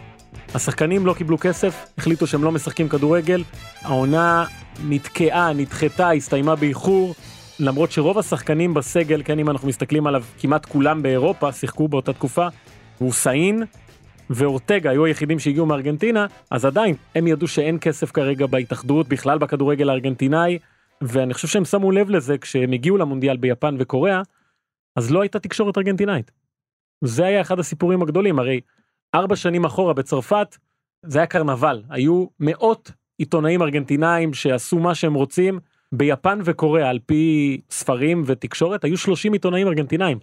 השחקנים 0.54 1.06
לא 1.06 1.14
קיבלו 1.14 1.38
כסף, 1.38 1.86
החליטו 1.98 2.28
שהם 2.28 2.44
לא 2.44 2.52
משחקים 2.52 2.90
כדורגל, 2.90 3.44
העונה 3.82 4.46
נתקעה, 4.88 5.54
נדחתה, 5.54 6.12
הסתיימה 6.12 6.56
באיחור, 6.56 7.16
למרות 7.60 7.92
שרוב 7.92 8.18
השחקנים 8.18 8.74
בסגל, 8.74 9.22
כן, 9.26 9.40
אם 9.40 9.50
אנחנו 9.50 9.68
מסתכלים 9.68 10.08
עליו, 10.08 10.24
כמעט 10.40 10.66
כולם 10.66 11.02
באירופה 11.02 11.52
שיחקו 11.52 11.88
באותה 11.88 12.14
תקופה, 12.14 12.48
הוסיין 12.98 13.64
ואורטגה 14.30 14.90
היו 14.90 15.06
היחידים 15.06 15.40
שהגיעו 15.40 15.66
מארגנטינה, 15.66 16.26
אז 16.52 16.66
עדיין, 16.66 16.96
הם 17.16 17.28
ידעו 17.28 17.48
שאין 17.48 17.78
כסף 17.82 18.12
כרגע 18.12 18.46
בהתאחדות, 18.46 19.08
בכלל 19.08 19.38
בכדורגל 19.38 19.90
הארגנטינאי, 19.90 20.60
ואני 21.02 21.34
חושב 21.34 21.48
שהם 21.48 21.66
שמו 21.66 21.92
לב 21.92 22.10
לזה 22.10 22.38
כשהם 22.38 22.72
הגיעו 22.72 22.98
למונדיאל 22.98 23.38
ביפן 23.38 23.76
וקוריאה, 23.80 24.22
אז 24.96 25.12
לא 25.12 25.22
הייתה 25.22 25.40
תקשורת 25.40 25.78
ארגנטינאית. 25.78 26.32
זה 27.04 27.26
היה 27.26 27.42
אחד 27.42 27.60
הסיפורים 27.60 28.02
הגדולים, 28.02 28.40
הרי 28.40 28.62
ארבע 29.16 29.36
שנים 29.36 29.66
אחורה 29.66 29.94
בצרפת, 29.94 30.58
זה 31.04 31.20
היה 31.20 31.26
קרנבל, 31.26 31.84
היו 31.90 32.26
מאות 32.40 32.92
עיתונאים 33.18 33.62
ארגנטינאים 33.62 34.34
שעשו 34.34 34.80
מה 34.80 34.96
שהם 34.96 35.14
רוצים, 35.14 35.60
ביפן 35.92 36.40
וקוריאה 36.44 36.90
על 36.90 37.00
פי 37.06 37.62
ספרים 37.70 38.24
ותקשורת 38.26 38.84
היו 38.84 38.98
30 38.98 39.34
עיתונאים 39.34 39.68
ארגנטינאים. 39.68 40.20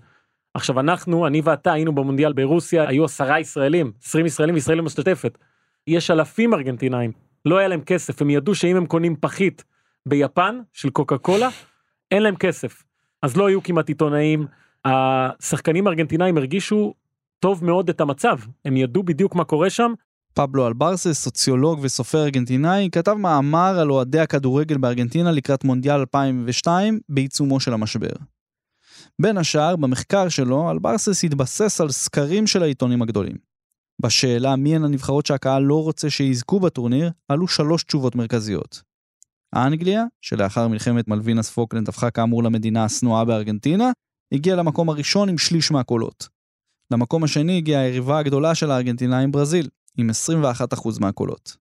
עכשיו 0.54 0.80
אנחנו, 0.80 1.26
אני 1.26 1.40
ואתה 1.44 1.72
היינו 1.72 1.94
במונדיאל 1.94 2.32
ברוסיה, 2.32 2.88
היו 2.88 3.04
עשרה 3.04 3.40
ישראלים, 3.40 3.92
20 4.02 4.26
ישראלים 4.26 4.54
וישראל 4.54 4.80
משתתפת. 4.80 5.38
יש 5.86 6.10
אלפים 6.10 6.54
ארגנטינאים, 6.54 7.12
לא 7.44 7.58
היה 7.58 7.68
להם 7.68 7.80
כסף, 7.80 8.22
הם 8.22 8.30
ידעו 8.30 8.54
שאם 8.54 8.76
הם 8.76 8.86
קונים 8.86 9.16
פחית 9.20 9.64
ביפן 10.06 10.60
של 10.72 10.90
קוקה 10.90 11.18
קולה, 11.18 11.48
אין 12.10 12.22
להם 12.22 12.36
כסף. 12.36 12.82
אז 13.22 13.36
לא 13.36 13.48
היו 13.48 13.62
כמעט 13.62 13.88
עיתונאים, 13.88 14.46
השחקנים 14.84 15.86
הארגנטינאים 15.86 16.38
הרגישו 16.38 16.94
טוב 17.40 17.64
מאוד 17.64 17.88
את 17.88 18.00
המצב, 18.00 18.38
הם 18.64 18.76
ידעו 18.76 19.02
בדיוק 19.02 19.34
מה 19.34 19.44
קורה 19.44 19.70
שם, 19.70 19.92
פבלו 20.34 20.66
אלברסס, 20.66 21.22
סוציולוג 21.22 21.78
וסופר 21.82 22.22
ארגנטינאי, 22.24 22.88
כתב 22.92 23.12
מאמר 23.12 23.78
על 23.80 23.90
אוהדי 23.90 24.20
הכדורגל 24.20 24.76
בארגנטינה 24.76 25.32
לקראת 25.32 25.64
מונדיאל 25.64 26.00
2002 26.00 27.00
בעיצומו 27.08 27.60
של 27.60 27.72
המשבר. 27.72 28.12
בין 29.22 29.38
השאר, 29.38 29.76
במחקר 29.76 30.28
שלו, 30.28 30.70
אלברסס 30.70 31.24
התבסס 31.24 31.80
על 31.80 31.90
סקרים 31.90 32.46
של 32.46 32.62
העיתונים 32.62 33.02
הגדולים. 33.02 33.36
בשאלה 34.02 34.56
מי 34.56 34.76
הן 34.76 34.84
הנבחרות 34.84 35.26
שהקהל 35.26 35.62
לא 35.62 35.82
רוצה 35.82 36.10
שיזכו 36.10 36.60
בטורניר, 36.60 37.10
עלו 37.28 37.48
שלוש 37.48 37.84
תשובות 37.84 38.14
מרכזיות. 38.14 38.82
אנגליה, 39.54 40.04
שלאחר 40.20 40.68
מלחמת 40.68 41.08
מלווינס 41.08 41.50
פוקלנד 41.50 41.88
הפכה 41.88 42.10
כאמור 42.10 42.42
למדינה 42.42 42.84
השנואה 42.84 43.24
בארגנטינה, 43.24 43.90
הגיעה 44.32 44.56
למקום 44.56 44.88
הראשון 44.88 45.28
עם 45.28 45.38
שליש 45.38 45.70
מהקולות. 45.70 46.28
למקום 46.90 47.24
השני 47.24 47.56
הגיעה 47.56 47.82
היריבה 47.82 48.18
הגדולה 48.18 48.54
של 48.54 48.70
הארגנטינאים 48.70 49.32
ברזיל, 49.32 49.68
עם 49.98 50.10
21% 50.10 51.00
מהקולות. 51.00 51.56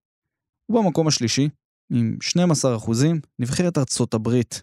ובמקום 0.68 1.06
השלישי, 1.06 1.48
עם 1.90 2.16
12%, 2.22 2.90
נבחרת 3.38 3.78
ארצות 3.78 4.14
הברית. 4.14 4.62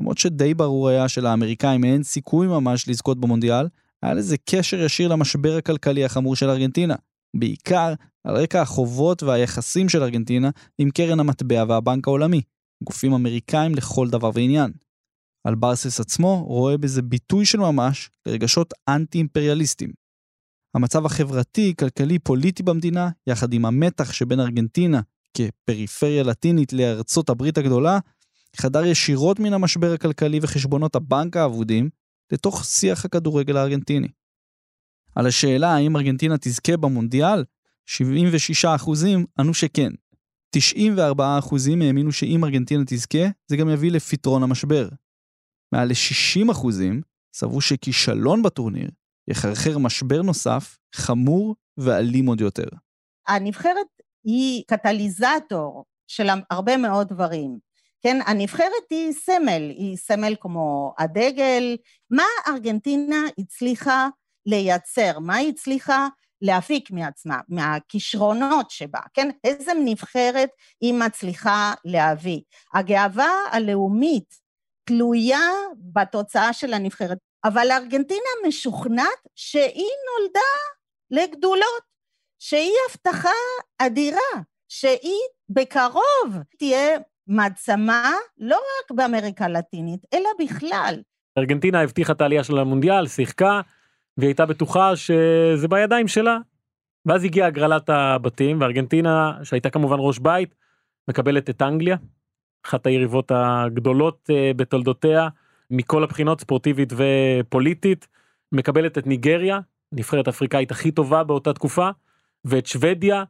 למרות 0.00 0.18
שדי 0.18 0.54
ברור 0.54 0.88
היה 0.88 1.08
שלאמריקאים 1.08 1.84
אין 1.84 2.02
סיכוי 2.02 2.46
ממש 2.46 2.88
לזכות 2.88 3.20
במונדיאל, 3.20 3.68
היה 4.02 4.14
לזה 4.14 4.36
קשר 4.50 4.80
ישיר 4.80 5.08
למשבר 5.08 5.56
הכלכלי 5.56 6.04
החמור 6.04 6.36
של 6.36 6.50
ארגנטינה. 6.50 6.94
בעיקר 7.36 7.94
על 8.24 8.36
רקע 8.36 8.62
החובות 8.62 9.22
והיחסים 9.22 9.88
של 9.88 10.02
ארגנטינה 10.02 10.50
עם 10.78 10.90
קרן 10.90 11.20
המטבע 11.20 11.64
והבנק 11.68 12.08
העולמי, 12.08 12.40
גופים 12.84 13.12
אמריקאים 13.12 13.74
לכל 13.74 14.10
דבר 14.10 14.30
ועניין. 14.34 14.72
אלברסס 15.46 16.00
עצמו 16.00 16.44
רואה 16.46 16.78
בזה 16.78 17.02
ביטוי 17.02 17.44
של 17.46 17.58
ממש 17.58 18.10
לרגשות 18.26 18.74
אנטי-אימפריאליסטיים. 18.88 19.90
המצב 20.76 21.06
החברתי, 21.06 21.74
כלכלי, 21.80 22.18
פוליטי 22.18 22.62
במדינה, 22.62 23.10
יחד 23.26 23.52
עם 23.52 23.64
המתח 23.64 24.12
שבין 24.12 24.40
ארגנטינה 24.40 25.00
כפריפריה 25.36 26.22
לטינית 26.22 26.72
לארצות 26.72 27.30
הברית 27.30 27.58
הגדולה, 27.58 27.98
חדר 28.56 28.84
ישירות 28.84 29.38
מן 29.38 29.52
המשבר 29.52 29.92
הכלכלי 29.92 30.38
וחשבונות 30.42 30.96
הבנק 30.96 31.36
האבודים 31.36 31.90
לתוך 32.32 32.64
שיח 32.64 33.04
הכדורגל 33.04 33.56
הארגנטיני. 33.56 34.08
על 35.14 35.26
השאלה 35.26 35.74
האם 35.74 35.96
ארגנטינה 35.96 36.38
תזכה 36.38 36.76
במונדיאל, 36.76 37.44
76% 37.88 37.96
ענו 39.38 39.54
שכן. 39.54 39.92
94% 40.56 40.60
האמינו 41.82 42.12
שאם 42.12 42.44
ארגנטינה 42.44 42.82
תזכה, 42.86 43.28
זה 43.46 43.56
גם 43.56 43.68
יביא 43.68 43.90
לפתרון 43.90 44.42
המשבר. 44.42 44.88
מעל 45.72 45.88
ל-60% 45.88 46.66
סברו 47.34 47.60
שכישלון 47.60 48.42
בטורניר 48.42 48.90
יחרחר 49.28 49.78
משבר 49.78 50.22
נוסף, 50.22 50.78
חמור 50.94 51.56
ואלים 51.76 52.26
עוד 52.26 52.40
יותר. 52.40 52.68
הנבחרת 53.28 53.86
היא 54.24 54.62
קטליזטור 54.66 55.84
של 56.06 56.26
הרבה 56.50 56.76
מאוד 56.76 57.08
דברים. 57.08 57.58
כן, 58.02 58.18
הנבחרת 58.26 58.90
היא 58.90 59.12
סמל, 59.12 59.70
היא 59.70 59.96
סמל 59.96 60.34
כמו 60.40 60.94
הדגל. 60.98 61.76
מה 62.10 62.24
ארגנטינה 62.48 63.22
הצליחה 63.38 64.08
לייצר? 64.46 65.18
מה 65.18 65.36
היא 65.36 65.48
הצליחה 65.48 66.08
להפיק 66.42 66.90
מעצמה, 66.90 67.40
מהכישרונות 67.48 68.70
שבה, 68.70 69.00
כן? 69.14 69.30
איזה 69.44 69.72
נבחרת 69.84 70.50
היא 70.80 70.94
מצליחה 70.94 71.74
להביא. 71.84 72.40
הגאווה 72.74 73.32
הלאומית 73.50 74.34
תלויה 74.84 75.50
בתוצאה 75.92 76.52
של 76.52 76.74
הנבחרת, 76.74 77.18
אבל 77.44 77.70
ארגנטינה 77.70 78.48
משוכנעת 78.48 79.28
שהיא 79.34 79.90
נולדה 80.06 80.50
לגדולות, 81.10 81.82
שהיא 82.38 82.72
הבטחה 82.90 83.28
אדירה, 83.78 84.40
שהיא 84.68 85.20
בקרוב 85.48 86.36
תהיה 86.58 86.98
מעצמה 87.30 88.12
לא 88.38 88.56
רק 88.56 88.90
באמריקה 88.90 89.44
הלטינית, 89.44 90.00
אלא 90.14 90.28
בכלל. 90.44 90.94
ארגנטינה 91.38 91.80
הבטיחה 91.80 92.12
את 92.12 92.20
העלייה 92.20 92.44
שלה 92.44 92.60
למונדיאל, 92.60 93.06
שיחקה, 93.06 93.60
והיא 94.18 94.28
הייתה 94.28 94.46
בטוחה 94.46 94.96
שזה 94.96 95.68
בידיים 95.68 96.08
שלה. 96.08 96.38
ואז 97.06 97.24
הגיעה 97.24 97.48
הגרלת 97.48 97.88
הבתים, 97.88 98.60
וארגנטינה, 98.60 99.32
שהייתה 99.42 99.70
כמובן 99.70 99.96
ראש 99.98 100.18
בית, 100.18 100.54
מקבלת 101.08 101.50
את 101.50 101.62
אנגליה, 101.62 101.96
אחת 102.66 102.86
היריבות 102.86 103.32
הגדולות 103.34 104.30
אה, 104.30 104.50
בתולדותיה, 104.56 105.28
מכל 105.70 106.04
הבחינות 106.04 106.40
ספורטיבית 106.40 106.92
ופוליטית, 106.92 108.08
מקבלת 108.52 108.98
את 108.98 109.06
ניגריה, 109.06 109.60
נבחרת 109.92 110.28
אפריקאית 110.28 110.70
הכי 110.70 110.90
טובה 110.90 111.24
באותה 111.24 111.52
תקופה, 111.52 111.90
ואת 112.44 112.66
שוודיה, 112.66 113.24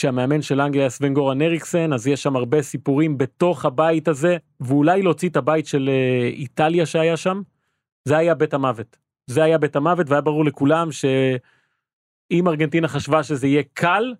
שהמאמן 0.00 0.42
של 0.42 0.60
אנגליה 0.60 0.90
סוון 0.90 1.14
גורן 1.14 1.42
אריקסן, 1.42 1.92
אז 1.92 2.06
יש 2.06 2.22
שם 2.22 2.36
הרבה 2.36 2.62
סיפורים 2.62 3.18
בתוך 3.18 3.64
הבית 3.64 4.08
הזה, 4.08 4.36
ואולי 4.60 5.02
להוציא 5.02 5.28
את 5.28 5.36
הבית 5.36 5.66
של 5.66 5.90
אה, 5.92 6.28
איטליה 6.28 6.86
שהיה 6.86 7.16
שם, 7.16 7.42
זה 8.04 8.16
היה 8.16 8.34
בית 8.34 8.54
המוות. 8.54 8.96
זה 9.26 9.44
היה 9.44 9.58
בית 9.58 9.76
המוות 9.76 10.10
והיה 10.10 10.20
ברור 10.20 10.44
לכולם 10.44 10.92
שאם 10.92 12.48
ארגנטינה 12.48 12.88
חשבה 12.88 13.22
שזה 13.22 13.46
יהיה 13.46 13.62
קל, 13.72 14.14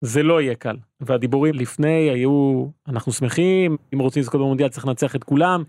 זה 0.00 0.22
לא 0.22 0.40
יהיה 0.40 0.54
קל. 0.54 0.76
והדיבורים 1.00 1.54
לפני 1.54 2.10
היו, 2.10 2.66
אנחנו 2.88 3.12
שמחים, 3.12 3.76
אם 3.94 3.98
רוצים 3.98 4.20
לזכות 4.20 4.40
במונדיאל 4.40 4.68
צריך 4.68 4.86
לנצח 4.86 5.16
את 5.16 5.24
כולם, 5.24 5.62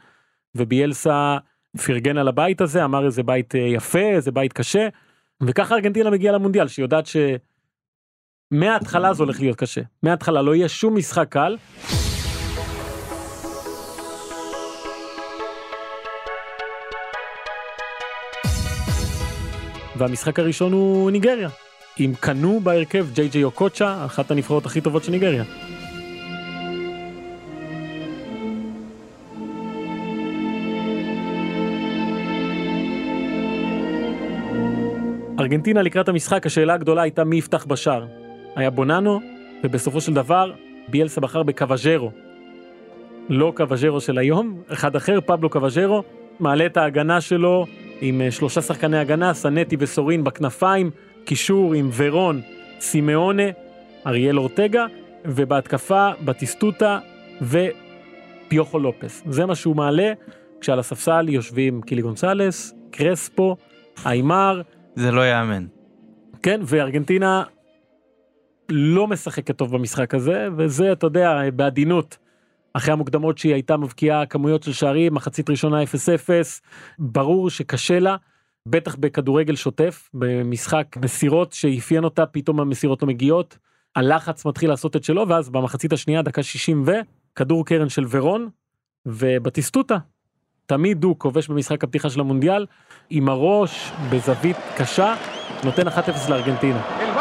וביאלסה 0.56 1.38
פרגן 1.86 2.17
על 2.17 2.28
הבית 2.28 2.62
הזה, 2.62 2.86
אמר 2.86 3.06
איזה 3.06 3.24
בית 3.24 3.56
אה, 3.56 3.60
יפה, 3.60 4.00
איזה 4.00 4.32
בית 4.32 4.54
קשה, 4.54 4.88
וככה 5.43 5.76
ארגנטינה 5.76 6.10
מגיעה 6.10 6.34
למונדיאל, 6.34 6.67
שהיא 6.67 6.84
יודעת 6.84 7.06
שמההתחלה 8.53 9.13
זה 9.13 9.23
הולך 9.23 9.39
להיות 9.39 9.58
קשה. 9.58 9.81
מההתחלה 10.03 10.41
לא 10.41 10.55
יהיה 10.55 10.69
שום 10.69 10.95
משחק 10.95 11.27
קל. 11.29 11.58
והמשחק 19.97 20.39
הראשון 20.39 20.73
הוא 20.73 21.12
ניגריה. 21.12 21.49
עם 21.97 22.13
קנו 22.19 22.60
בהרכב 22.60 23.08
ג'יי 23.13 23.27
ג'יי 23.27 23.43
אוקוצ'ה, 23.43 24.05
אחת 24.05 24.31
הנבחרות 24.31 24.65
הכי 24.65 24.81
טובות 24.81 25.03
של 25.03 25.12
ניגריה. 25.12 25.43
ארגנטינה 35.39 35.81
לקראת 35.81 36.10
המשחק, 36.10 36.45
השאלה 36.45 36.73
הגדולה 36.73 37.01
הייתה 37.01 37.23
מי 37.23 37.36
יפתח 37.36 37.65
בשער. 37.65 38.25
היה 38.56 38.70
בוננו, 38.70 39.22
ובסופו 39.63 40.02
של 40.02 40.13
דבר 40.13 40.52
ביאלסה 40.88 41.22
בחר 41.22 41.44
בקוואז'רו. 41.44 42.12
לא 43.30 43.54
קוואז'רו 43.56 44.02
של 44.02 44.18
היום, 44.18 44.62
אחד 44.74 44.96
אחר, 44.96 45.20
פבלו 45.26 45.50
קוואז'רו, 45.50 46.04
מעלה 46.39 46.65
את 46.65 46.78
ההגנה 46.78 47.22
שלו 47.22 47.65
עם 48.02 48.22
אה, 48.22 48.32
שלושה 48.32 48.62
שחקני 48.62 48.98
הגנה, 48.98 49.34
סנטי 49.34 49.76
וסורין 49.80 50.24
בכנפיים, 50.24 50.91
קישור 51.26 51.74
עם 51.74 51.89
ורון, 51.94 52.41
סימאונה, 52.80 53.44
אריאל 54.08 54.39
אורטגה, 54.39 54.86
ובהתקפה 55.26 56.10
בטיסטוטה 56.26 57.00
ופיוכו 57.41 58.80
לופס. 58.80 59.24
זה 59.30 59.46
מה 59.46 59.56
שהוא 59.56 59.76
מעלה, 59.76 60.13
כשעל 60.62 60.80
הספסל 60.80 61.30
יושבים 61.30 61.82
קילי 61.82 62.02
גונסלס, 62.02 62.74
קרספו, 62.91 63.56
איימר. 64.06 64.62
זה 64.96 65.12
לא 65.12 65.22
ייאמן. 65.22 65.65
כן, 66.44 66.62
וארגנטינה 66.63 67.44
לא 68.69 69.08
משחקת 69.08 69.58
טוב 69.58 69.71
במשחק 69.71 70.13
הזה, 70.13 70.47
וזה, 70.58 70.91
אתה 70.91 71.08
יודע, 71.08 71.41
בעדינות. 71.54 72.17
אחרי 72.73 72.93
המוקדמות 72.93 73.38
שהיא 73.38 73.54
הייתה 73.54 73.78
מבקיעה 73.78 74.25
כמויות 74.25 74.63
של 74.63 74.73
שערים, 74.73 75.13
מחצית 75.13 75.49
ראשונה 75.49 75.84
0-0, 75.84 75.86
ברור 76.99 77.49
שקשה 77.49 77.99
לה, 77.99 78.15
בטח 78.65 78.95
בכדורגל 78.95 79.56
שוטף, 79.56 80.10
במשחק 80.13 80.97
מסירות 81.01 81.54
שאפיין 81.54 82.04
אותה, 82.04 82.25
פתאום 82.25 82.60
המסירות 82.60 83.01
לא 83.01 83.08
מגיעות, 83.08 83.58
הלחץ 83.95 84.45
מתחיל 84.45 84.69
לעשות 84.69 84.95
את 84.95 85.04
שלו, 85.04 85.28
ואז 85.28 85.49
במחצית 85.49 85.93
השנייה, 85.93 86.21
דקה 86.21 86.43
60 86.43 86.84
ו, 86.86 86.91
כדור 87.36 87.65
קרן 87.65 87.89
של 87.89 88.06
ורון, 88.10 88.49
ובטיסטוטה, 89.06 89.97
תמיד 90.65 91.04
הוא 91.04 91.15
כובש 91.17 91.47
במשחק 91.47 91.84
הפתיחה 91.84 92.10
של 92.10 92.19
המונדיאל, 92.19 92.65
עם 93.10 93.30
הראש 93.30 93.91
בזווית 94.10 94.58
קשה, 94.78 95.15
נותן 95.63 95.88
1-0 95.88 96.30
לארגנטינה. 96.30 97.14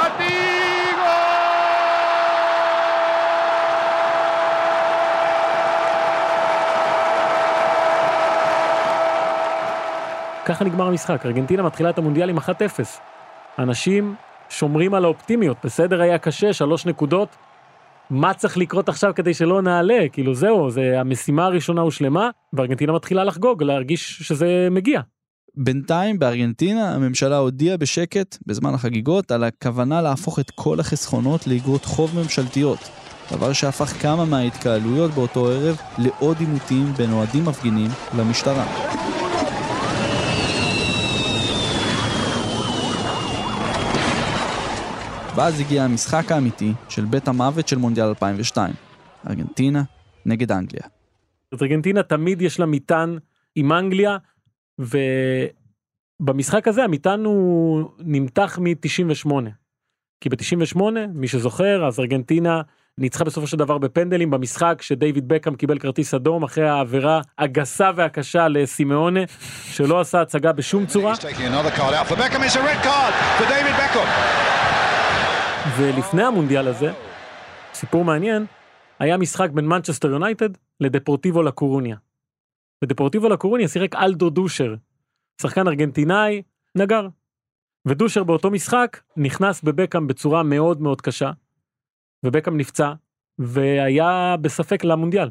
ככה 10.46 10.64
נגמר 10.64 10.86
המשחק, 10.86 11.26
ארגנטינה 11.26 11.62
מתחילה 11.62 11.90
את 11.90 11.98
המונדיאל 11.98 12.30
עם 12.30 12.38
1-0. 12.38 12.40
אנשים 13.58 14.14
שומרים 14.48 14.94
על 14.94 15.04
האופטימיות, 15.04 15.56
בסדר 15.64 16.00
היה 16.00 16.18
קשה, 16.18 16.52
שלוש 16.52 16.86
נקודות. 16.86 17.28
מה 18.10 18.34
צריך 18.34 18.58
לקרות 18.58 18.88
עכשיו 18.88 19.12
כדי 19.14 19.34
שלא 19.34 19.62
נעלה? 19.62 19.98
כאילו 20.12 20.34
זהו, 20.34 20.70
זה 20.70 21.00
המשימה 21.00 21.44
הראשונה 21.44 21.80
הושלמה, 21.80 22.30
וארגנטינה 22.52 22.92
מתחילה 22.92 23.24
לחגוג, 23.24 23.62
להרגיש 23.62 24.18
שזה 24.22 24.68
מגיע. 24.70 25.00
בינתיים 25.56 26.18
בארגנטינה 26.18 26.94
הממשלה 26.94 27.36
הודיעה 27.36 27.76
בשקט, 27.76 28.36
בזמן 28.46 28.74
החגיגות, 28.74 29.30
על 29.30 29.44
הכוונה 29.44 30.02
להפוך 30.02 30.38
את 30.38 30.50
כל 30.50 30.80
החסכונות 30.80 31.46
לאגרות 31.46 31.84
חוב 31.84 32.18
ממשלתיות. 32.18 32.90
דבר 33.32 33.52
שהפך 33.52 34.02
כמה 34.02 34.24
מההתקהלויות 34.24 35.10
באותו 35.10 35.46
ערב 35.48 35.76
לעוד 35.98 36.36
עימותים 36.40 36.84
בין 36.84 37.12
אוהדים 37.12 37.44
מפגינים 37.44 37.90
למשטרה. 38.18 39.23
ואז 45.36 45.60
הגיע 45.60 45.82
המשחק 45.82 46.32
האמיתי 46.32 46.72
של 46.88 47.04
בית 47.04 47.28
המוות 47.28 47.68
של 47.68 47.76
מונדיאל 47.76 48.06
2002, 48.06 48.74
ארגנטינה 49.28 49.82
נגד 50.26 50.52
אנגליה. 50.52 50.82
אז 51.52 51.62
ארגנטינה 51.62 52.02
תמיד 52.02 52.42
יש 52.42 52.60
לה 52.60 52.66
מטען 52.66 53.18
עם 53.54 53.72
אנגליה, 53.72 54.16
ובמשחק 56.20 56.68
הזה 56.68 56.84
המטען 56.84 57.24
הוא 57.24 57.90
נמתח 57.98 58.58
מ-98. 58.62 59.30
כי 60.20 60.28
ב-98, 60.28 60.80
מי 61.14 61.28
שזוכר, 61.28 61.86
אז 61.86 62.00
ארגנטינה 62.00 62.62
ניצחה 62.98 63.24
בסופו 63.24 63.46
של 63.46 63.56
דבר 63.56 63.78
בפנדלים 63.78 64.30
במשחק 64.30 64.82
שדייוויד 64.82 65.28
בקאם 65.28 65.54
קיבל 65.54 65.78
כרטיס 65.78 66.14
אדום 66.14 66.42
אחרי 66.42 66.68
העבירה 66.68 67.20
הגסה 67.38 67.90
והקשה 67.96 68.48
לסימאונה 68.48 69.20
שלא 69.70 70.00
עשה 70.00 70.20
הצגה 70.20 70.52
בשום 70.52 70.86
צורה. 70.86 71.14
ולפני 75.66 76.22
המונדיאל 76.22 76.68
הזה, 76.68 76.92
סיפור 77.74 78.04
מעניין, 78.04 78.46
היה 78.98 79.16
משחק 79.16 79.50
בין 79.50 79.66
מנצ'סטר 79.66 80.10
יונייטד 80.10 80.48
לדפורטיבו 80.80 81.42
לקורוניה. 81.42 81.96
בדפורטיבו 82.82 83.28
לקורוניה 83.28 83.68
שיחק 83.68 83.94
אלדו 83.94 84.30
דושר, 84.30 84.74
שחקן 85.42 85.68
ארגנטינאי, 85.68 86.42
נגר. 86.74 87.08
ודושר 87.86 88.24
באותו 88.24 88.50
משחק 88.50 89.00
נכנס 89.16 89.62
בבקאם 89.62 90.06
בצורה 90.06 90.42
מאוד 90.42 90.80
מאוד 90.80 91.00
קשה, 91.00 91.30
ובקאם 92.22 92.56
נפצע, 92.56 92.92
והיה 93.38 94.36
בספק 94.40 94.84
למונדיאל. 94.84 95.30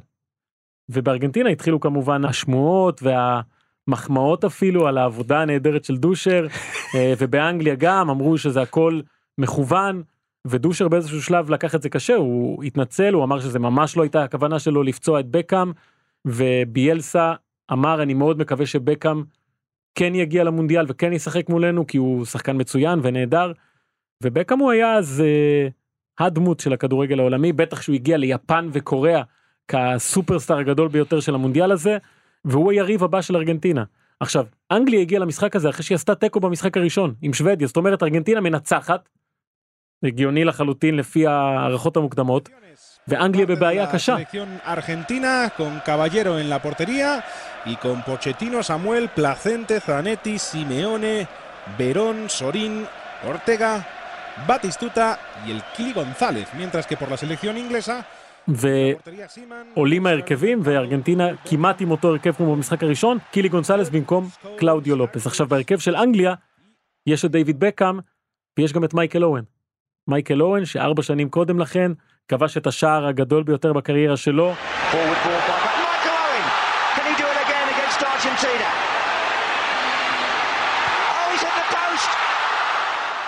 ובארגנטינה 0.89 1.49
התחילו 1.49 1.79
כמובן 1.79 2.25
השמועות 2.25 3.01
והמחמאות 3.03 4.43
אפילו 4.43 4.88
על 4.88 4.97
העבודה 4.97 5.41
הנהדרת 5.41 5.86
של 5.86 5.97
דושר, 5.97 6.47
אה, 6.95 7.13
ובאנגליה 7.19 7.75
גם 7.75 8.09
אמרו 8.09 8.38
שזה 8.38 8.61
הכל 8.61 9.01
מכוון, 9.38 10.03
ודושר 10.47 10.87
באיזשהו 10.87 11.21
שלב 11.21 11.49
לקח 11.49 11.75
את 11.75 11.81
זה 11.81 11.89
קשה, 11.89 12.15
הוא 12.15 12.63
התנצל, 12.63 13.13
הוא 13.13 13.23
אמר 13.23 13.39
שזה 13.39 13.59
ממש 13.59 13.97
לא 13.97 14.01
הייתה 14.01 14.23
הכוונה 14.23 14.59
שלו 14.59 14.83
לפצוע 14.83 15.19
את 15.19 15.27
בקאם, 15.27 15.71
וביאלסה 16.25 17.33
אמר 17.71 18.03
אני 18.03 18.13
מאוד 18.13 18.39
מקווה 18.39 18.65
שבקאם 18.65 19.23
כן 19.95 20.15
יגיע 20.15 20.43
למונדיאל 20.43 20.85
וכן 20.89 21.13
ישחק 21.13 21.49
מולנו 21.49 21.87
כי 21.87 21.97
הוא 21.97 22.25
שחקן 22.25 22.61
מצוין 22.61 22.99
ונהדר. 23.03 23.51
ובקאם 24.23 24.59
הוא 24.59 24.71
היה 24.71 24.93
אז 24.93 25.23
אה, 25.25 25.67
הדמות 26.25 26.59
של 26.59 26.73
הכדורגל 26.73 27.19
העולמי 27.19 27.53
בטח 27.53 27.81
שהוא 27.81 27.95
הגיע 27.95 28.17
ליפן 28.17 28.69
וקוריאה 28.71 29.21
כסופרסטאר 29.67 30.57
הגדול 30.57 30.87
ביותר 30.87 31.19
של 31.19 31.35
המונדיאל 31.35 31.71
הזה 31.71 31.97
והוא 32.45 32.71
היריב 32.71 33.03
הבא 33.03 33.21
של 33.21 33.35
ארגנטינה. 33.35 33.83
עכשיו 34.19 34.45
אנגליה 34.71 35.01
הגיעה 35.01 35.21
למשחק 35.21 35.55
הזה 35.55 35.69
אחרי 35.69 35.83
שהיא 35.83 35.95
עשתה 35.95 36.15
תיקו 36.15 36.39
במשחק 36.39 36.77
הראשון 36.77 37.13
עם 37.21 37.33
שוודיה 37.33 37.67
זאת 37.67 37.77
אומרת 37.77 38.03
ארגנטינה 38.03 38.41
מנצחת. 38.41 39.09
הגיוני 40.03 40.43
לחלוטין 40.45 40.95
לפי 40.97 41.27
הערכות 41.27 41.97
המוקדמות. 41.97 42.49
ואנגליה 43.07 43.45
בבעיה 43.45 43.91
קשה. 43.91 44.15
ארגנטינה 44.67 45.47
con 45.57 45.81
Caballero 45.85 46.39
en 46.39 46.49
la 46.49 46.59
portería 46.61 47.23
y 47.65 47.75
con 47.75 48.01
Pochettino, 48.03 48.63
Samuel, 48.63 49.09
Placente, 49.09 49.79
Zanetti, 49.79 50.39
Simeone, 50.39 51.27
Verón, 51.77 52.15
Sorín, 52.29 52.73
Ortega, 53.31 53.71
Batistuta 54.47 55.19
y 55.45 55.51
el 55.51 55.61
Kili 55.75 55.93
González, 55.93 56.47
mientras 56.59 56.87
que 56.87 56.95
por 56.97 57.09
la 57.11 57.17
selección 57.17 57.57
inglesa 57.57 58.05
ועולים 58.47 60.05
ההרכבים 60.05 60.59
וארגנטינה 60.63 61.27
כמעט 61.45 61.81
עם 61.81 61.91
אותו 61.91 62.07
הרכב 62.07 62.31
כמו 62.31 62.55
במשחק 62.55 62.83
הראשון 62.83 63.17
קילי 63.31 63.49
גונסלס 63.49 63.89
במקום 63.89 64.29
קלאודיו 64.57 64.95
לופס 64.95 65.27
עכשיו 65.27 65.47
בהרכב 65.47 65.79
של 65.79 65.95
אנגליה 65.95 66.33
יש 67.07 67.25
את 67.25 67.31
דיוויד 67.31 67.59
בקאם 67.59 67.99
ויש 68.57 68.73
גם 68.73 68.83
את 68.83 68.93
מייקל 68.93 69.23
אואן. 69.23 69.43
מייקל 70.07 70.41
אואן 70.41 70.65
שארבע 70.65 71.03
שנים 71.03 71.29
קודם 71.29 71.59
לכן 71.59 71.91
כבש 72.27 72.57
את 72.57 72.67
השער 72.67 73.07
הגדול 73.07 73.43
ביותר 73.43 73.73
בקריירה 73.73 74.17
שלו. 74.17 74.53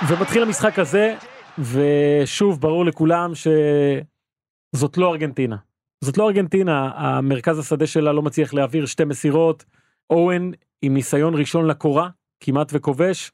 ומתחיל 0.07 0.43
המשחק 0.43 0.79
הזה 0.79 1.15
ושוב 1.59 2.61
ברור 2.61 2.85
לכולם 2.85 3.31
שזאת 3.35 4.97
לא 4.97 5.11
ארגנטינה. 5.11 5.55
זאת 6.01 6.17
לא 6.17 6.27
ארגנטינה 6.27 6.91
המרכז 6.95 7.59
השדה 7.59 7.87
שלה 7.87 8.13
לא 8.13 8.21
מצליח 8.21 8.53
להעביר 8.53 8.85
שתי 8.85 9.03
מסירות 9.03 9.65
אוהן 10.09 10.51
עם 10.81 10.93
ניסיון 10.93 11.35
ראשון 11.35 11.67
לקורה 11.67 12.09
כמעט 12.39 12.71
וכובש. 12.73 13.31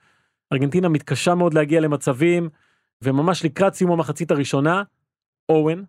ארגנטינה 0.53 0.89
מתקשה 0.89 1.35
מאוד 1.35 1.53
להגיע 1.53 1.79
למצבים 1.79 2.49
וממש 3.03 3.45
לקראת 3.45 3.73
סיום 3.73 3.91
המחצית 3.91 4.31
הראשונה 4.31 4.83
אוהן, 5.49 5.85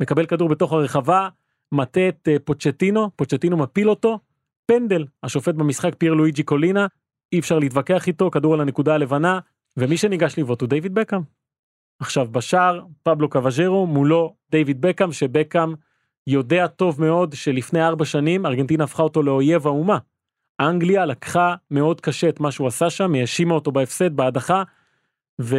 מקבל 0.00 0.26
כדור 0.26 0.48
בתוך 0.48 0.72
הרחבה, 0.72 1.28
מטה 1.72 2.08
את 2.08 2.28
אה, 2.28 2.36
פוצ'טינו, 2.44 3.10
פוצ'טינו 3.16 3.56
מפיל 3.56 3.90
אותו, 3.90 4.18
פנדל, 4.66 5.04
השופט 5.22 5.54
במשחק 5.54 5.94
פייר 5.94 6.14
לואיג'י 6.14 6.42
קולינה, 6.42 6.86
אי 7.32 7.38
אפשר 7.38 7.58
להתווכח 7.58 8.06
איתו, 8.06 8.30
כדור 8.30 8.54
על 8.54 8.60
הנקודה 8.60 8.94
הלבנה, 8.94 9.38
ומי 9.76 9.96
שניגש 9.96 10.38
לבעוט 10.38 10.60
הוא 10.60 10.68
דיוויד 10.68 10.94
בקאם. 10.94 11.20
עכשיו 12.00 12.28
בשער, 12.32 12.80
פבלו 13.02 13.28
קוואז'רו, 13.28 13.86
מולו 13.86 14.36
דיוויד 14.50 14.80
בקאם, 14.80 15.12
שבקאם 15.12 15.74
יודע 16.26 16.66
טוב 16.66 17.00
מאוד 17.00 17.32
שלפני 17.32 17.86
ארבע 17.86 18.04
שנים 18.04 18.46
ארגנטינה 18.46 18.84
הפכה 18.84 19.02
אותו 19.02 19.22
לאויב 19.22 19.66
האומה. 19.66 19.98
אנגליה 20.60 21.06
לקחה 21.06 21.54
מאוד 21.70 22.00
קשה 22.00 22.28
את 22.28 22.40
מה 22.40 22.50
שהוא 22.50 22.66
עשה 22.66 22.90
שם, 22.90 23.14
האשימה 23.14 23.54
אותו 23.54 23.72
בהפסד, 23.72 24.16
בהדחה, 24.16 24.62
ו... 25.40 25.56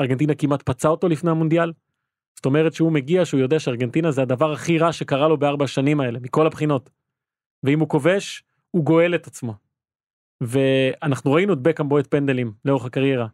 ארגנטינה 0.00 0.34
כמעט 0.34 0.62
פצע 0.62 0.88
אותו 0.88 1.08
לפני 1.08 1.30
המונדיאל. 1.30 1.72
זאת 2.36 2.46
אומרת 2.46 2.72
שהוא 2.72 2.92
מגיע 2.92 3.24
שהוא 3.24 3.40
יודע 3.40 3.58
שארגנטינה 3.58 4.10
זה 4.10 4.22
הדבר 4.22 4.52
הכי 4.52 4.78
רע 4.78 4.92
שקרה 4.92 5.28
לו 5.28 5.36
בארבע 5.36 5.64
השנים 5.64 6.00
האלה 6.00 6.18
מכל 6.20 6.46
הבחינות. 6.46 6.90
ואם 7.62 7.80
הוא 7.80 7.88
כובש 7.88 8.44
הוא 8.70 8.84
גואל 8.84 9.14
את 9.14 9.26
עצמו. 9.26 9.54
ואנחנו 10.40 11.32
ראינו 11.32 11.52
את 11.52 11.58
בקאם 11.58 11.88
בועט 11.88 12.06
פנדלים 12.10 12.52
לאורך 12.64 12.84
הקריירה. 12.84 13.26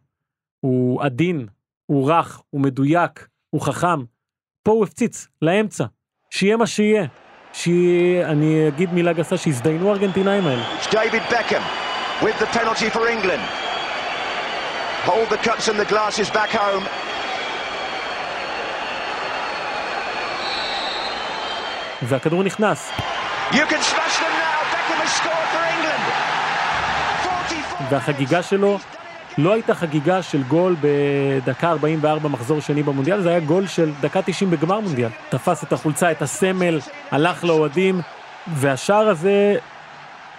הוא 0.59 1.03
עדין, 1.03 1.47
הוא 1.85 2.11
רך, 2.11 2.41
הוא 2.49 2.61
מדויק, 2.61 3.27
הוא 3.49 3.61
חכם. 3.61 4.03
פה 4.63 4.71
הוא 4.71 4.83
הפציץ 4.83 5.27
לאמצע, 5.41 5.85
שיהיה 6.29 6.57
מה 6.57 6.67
שיהיה. 6.67 7.07
שאני 7.53 8.67
אגיד 8.67 8.93
מילה 8.93 9.13
גסה 9.13 9.37
שיזדיינו 9.37 9.89
הארגנטינאים 9.89 10.47
האלה. 10.47 10.63
Hold 15.05 15.29
the 15.29 15.37
cups 15.37 15.67
and 15.69 15.79
the 15.79 15.85
glasses 15.85 16.29
back 16.29 16.49
home. 16.49 16.85
והכדור 22.01 22.43
נכנס. 22.43 22.91
You 23.51 23.55
can 23.55 23.81
smash 23.81 24.17
them 24.19 24.33
now. 24.45 24.59
Beckham 24.73 24.99
has 25.03 25.11
scored 25.19 25.47
for 25.53 25.63
England. 25.73 26.03
44... 27.23 27.87
והחגיגה 27.89 28.43
שלו 28.43 28.79
לא 29.37 29.53
הייתה 29.53 29.75
חגיגה 29.75 30.21
של 30.21 30.43
גול 30.43 30.75
בדקה 30.81 31.69
44 31.69 32.29
מחזור 32.29 32.59
שני 32.61 32.83
במונדיאל, 32.83 33.21
זה 33.21 33.29
היה 33.29 33.39
גול 33.39 33.67
של 33.67 33.91
דקה 34.01 34.21
90 34.21 34.51
בגמר 34.51 34.79
מונדיאל. 34.79 35.09
תפס 35.29 35.63
את 35.63 35.73
החולצה, 35.73 36.11
את 36.11 36.21
הסמל, 36.21 36.79
הלך 37.11 37.43
לאוהדים, 37.43 38.01
והשער 38.47 39.09
הזה 39.09 39.55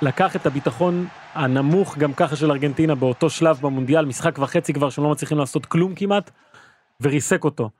לקח 0.02 0.36
את 0.36 0.46
הביטחון 0.46 1.06
הנמוך 1.34 1.98
גם 1.98 2.12
ככה 2.12 2.36
של 2.36 2.50
ארגנטינה 2.50 2.94
באותו 2.94 3.30
שלב 3.30 3.58
במונדיאל, 3.62 4.04
משחק 4.04 4.38
וחצי 4.38 4.72
כבר 4.72 4.90
שהם 4.90 5.04
לא 5.04 5.10
מצליחים 5.10 5.38
לעשות 5.38 5.66
כלום 5.66 5.94
כמעט, 5.94 6.30
וריסק 7.00 7.44
אותו. 7.44 7.70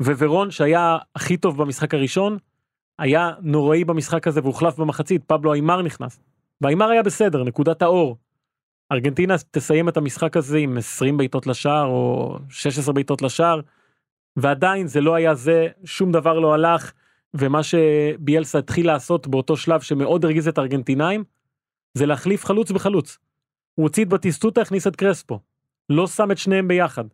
וורון 0.00 0.50
שהיה 0.50 0.98
הכי 1.16 1.36
טוב 1.36 1.62
במשחק 1.62 1.94
הראשון, 1.94 2.38
היה 2.98 3.30
נוראי 3.40 3.84
במשחק 3.84 4.26
הזה 4.26 4.40
והוחלף 4.42 4.78
במחצית, 4.78 5.24
פבלו 5.24 5.52
איימר 5.52 5.82
נכנס. 5.82 6.20
ואיימר 6.60 6.88
היה 6.88 7.02
בסדר, 7.02 7.44
נקודת 7.44 7.82
האור. 7.82 8.16
ארגנטינה 8.92 9.34
תסיים 9.50 9.88
את 9.88 9.96
המשחק 9.96 10.36
הזה 10.36 10.58
עם 10.58 10.78
20 10.78 11.16
בעיטות 11.16 11.46
לשער 11.46 11.86
או 11.86 12.36
16 12.48 12.94
בעיטות 12.94 13.22
לשער, 13.22 13.60
ועדיין 14.36 14.86
זה 14.86 15.00
לא 15.00 15.14
היה 15.14 15.34
זה, 15.34 15.68
שום 15.84 16.12
דבר 16.12 16.38
לא 16.38 16.54
הלך, 16.54 16.92
ומה 17.34 17.60
שביאלסה 17.62 18.58
התחיל 18.58 18.86
לעשות 18.86 19.26
באותו 19.26 19.56
שלב 19.56 19.80
שמאוד 19.80 20.24
הרגיז 20.24 20.48
את 20.48 20.58
הארגנטינאים, 20.58 21.24
זה 21.94 22.06
להחליף 22.06 22.44
חלוץ 22.44 22.70
בחלוץ. 22.70 23.18
הוא 23.74 23.84
הוציא 23.84 24.04
את 24.04 24.08
בטיסטוטה, 24.08 24.60
הכניס 24.60 24.86
את 24.86 24.96
קרספו. 24.96 25.40
לא 25.88 26.06
שם 26.06 26.30
את 26.30 26.38
שניהם 26.38 26.68
ביחד. 26.68 27.04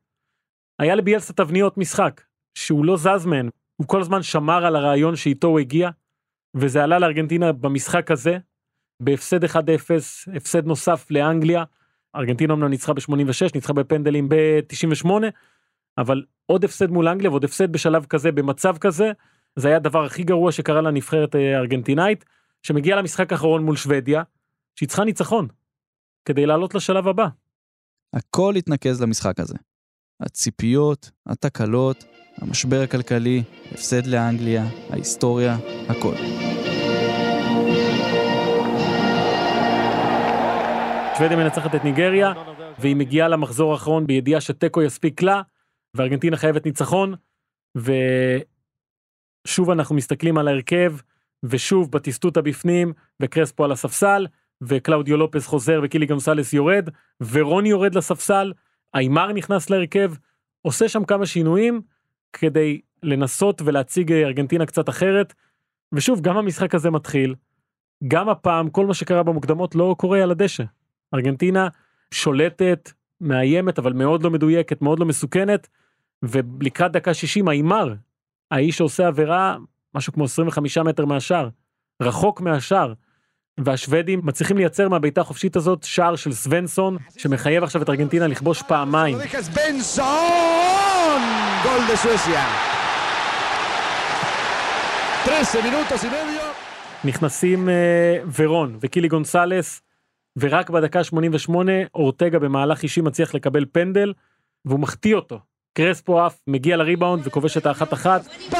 היה 0.78 0.94
לביאלסה 0.94 1.32
תבניות 1.32 1.78
משחק, 1.78 2.20
שהוא 2.54 2.84
לא 2.84 2.96
זז 2.96 3.26
מהן, 3.26 3.50
הוא 3.76 3.88
כל 3.88 4.00
הזמן 4.00 4.22
שמר 4.22 4.66
על 4.66 4.76
הרעיון 4.76 5.16
שאיתו 5.16 5.48
הוא 5.48 5.58
הגיע, 5.58 5.90
וזה 6.54 6.84
עלה 6.84 6.98
לארגנטינה 6.98 7.52
במשחק 7.52 8.10
הזה, 8.10 8.38
בהפסד 9.00 9.44
1-0, 9.44 9.48
הפסד 10.36 10.66
נוסף 10.66 11.10
לאנגליה. 11.10 11.64
ארגנטינה 12.16 12.54
אמנם 12.54 12.68
ניצחה 12.68 12.92
ב-86, 12.92 13.50
ניצחה 13.54 13.72
בפנדלים 13.72 14.28
ב-98, 14.28 15.08
אבל 15.98 16.24
עוד 16.46 16.64
הפסד 16.64 16.90
מול 16.90 17.08
אנגליה 17.08 17.30
ועוד 17.30 17.44
הפסד 17.44 17.72
בשלב 17.72 18.06
כזה, 18.06 18.32
במצב 18.32 18.78
כזה, 18.78 19.12
זה 19.56 19.68
היה 19.68 19.76
הדבר 19.76 20.04
הכי 20.04 20.22
גרוע 20.22 20.52
שקרה 20.52 20.80
לנבחרת 20.80 21.34
הארגנטינאית, 21.34 22.24
שמגיעה 22.62 22.98
למשחק 22.98 23.32
האחרון 23.32 23.64
מול 23.64 23.76
שוודיה, 23.76 24.22
שהיא 24.78 24.88
צריכה 24.88 25.04
ניצחון 25.04 25.48
כדי 26.24 26.46
לעלות 26.46 26.74
לשלב 26.74 27.08
הבא. 27.08 27.28
הכל 28.12 28.54
התנקז 28.56 29.02
למשחק 29.02 29.40
הזה. 29.40 29.54
הציפיות, 30.20 31.10
התקלות, 31.26 32.04
המשבר 32.36 32.80
הכלכלי, 32.84 33.42
הפסד 33.72 34.06
לאנגליה, 34.06 34.64
ההיסטוריה, 34.90 35.56
הכל. 35.88 36.14
שוודיה 41.18 41.36
מנצחת 41.36 41.74
את 41.74 41.84
ניגריה, 41.84 42.32
והיא 42.78 42.96
מגיעה 42.96 43.28
למחזור 43.28 43.72
האחרון 43.72 44.06
בידיעה 44.06 44.40
שתיקו 44.40 44.82
יספיק 44.82 45.22
לה, 45.22 45.42
וארגנטינה 45.94 46.36
חייבת 46.36 46.66
ניצחון, 46.66 47.14
ושוב 49.46 49.70
אנחנו 49.70 49.94
מסתכלים 49.94 50.38
על 50.38 50.48
ההרכב, 50.48 50.94
ושוב 51.42 51.90
בטיסטוטה 51.90 52.42
בפנים, 52.42 52.92
וקרספו 53.22 53.64
על 53.64 53.72
הספסל, 53.72 54.26
וקלאודיו 54.62 55.16
לופס 55.16 55.46
חוזר 55.46 55.80
וקילי 55.82 56.06
גונסלס 56.06 56.52
יורד, 56.52 56.88
ורוני 57.20 57.68
יורד 57.68 57.94
לספסל, 57.94 58.52
איימר 58.94 59.32
נכנס 59.32 59.70
להרכב, 59.70 60.12
עושה 60.62 60.88
שם 60.88 61.04
כמה 61.04 61.26
שינויים 61.26 61.80
כדי 62.32 62.80
לנסות 63.02 63.62
ולהציג 63.64 64.12
ארגנטינה 64.12 64.66
קצת 64.66 64.88
אחרת, 64.88 65.34
ושוב, 65.92 66.20
גם 66.20 66.36
המשחק 66.36 66.74
הזה 66.74 66.90
מתחיל, 66.90 67.34
גם 68.08 68.28
הפעם 68.28 68.70
כל 68.70 68.86
מה 68.86 68.94
שקרה 68.94 69.22
במוקדמות 69.22 69.74
לא 69.74 69.94
קורה 69.98 70.22
על 70.22 70.30
הדשא. 70.30 70.64
ארגנטינה 71.14 71.68
שולטת, 72.14 72.92
מאיימת, 73.20 73.78
אבל 73.78 73.92
מאוד 73.92 74.22
לא 74.22 74.30
מדויקת, 74.30 74.82
מאוד 74.82 74.98
לא 74.98 75.06
מסוכנת, 75.06 75.68
ולקראת 76.22 76.92
דקה 76.92 77.14
60 77.14 77.48
איימר, 77.48 77.94
האיש 78.50 78.78
שעושה 78.78 79.06
עבירה, 79.06 79.56
משהו 79.94 80.12
כמו 80.12 80.24
25 80.24 80.78
מטר 80.78 81.04
מהשער, 81.04 81.48
רחוק 82.02 82.40
מהשער. 82.40 82.92
והשוודים 83.64 84.20
מצליחים 84.24 84.56
לייצר 84.56 84.88
מהבעיטה 84.88 85.20
החופשית 85.20 85.56
הזאת 85.56 85.82
שער 85.82 86.16
של 86.16 86.32
סוונסון, 86.32 86.96
שמחייב 87.16 87.64
עכשיו 87.64 87.82
את 87.82 87.88
ארגנטינה 87.88 88.26
לכבוש 88.26 88.62
פעמיים. 88.62 89.18
Gol 91.64 91.82
de 91.90 91.96
Suecia. 92.02 92.44
13 95.24 95.62
minutos 95.62 96.04
y 96.04 96.06
medio. 96.06 96.42
נכנסים 97.04 97.68
אה, 97.68 98.18
ורון 98.38 98.78
וקילי 98.80 99.08
גונסלס, 99.08 99.82
ורק 100.36 100.70
בדקה 100.70 101.04
88 101.04 101.72
אורטגה 101.94 102.38
במהלך 102.38 102.82
אישי 102.82 103.00
מצליח 103.00 103.34
לקבל 103.34 103.64
פנדל, 103.72 104.12
והוא 104.64 104.80
מחטיא 104.80 105.14
אותו. 105.14 105.38
קרספו 105.72 106.26
אף 106.26 106.38
מגיע 106.46 106.76
לריבאונד 106.76 107.26
וכובש 107.26 107.56
את 107.56 107.66
האחת 107.66 107.92
אחת. 107.92 108.26
Va, 108.50 108.56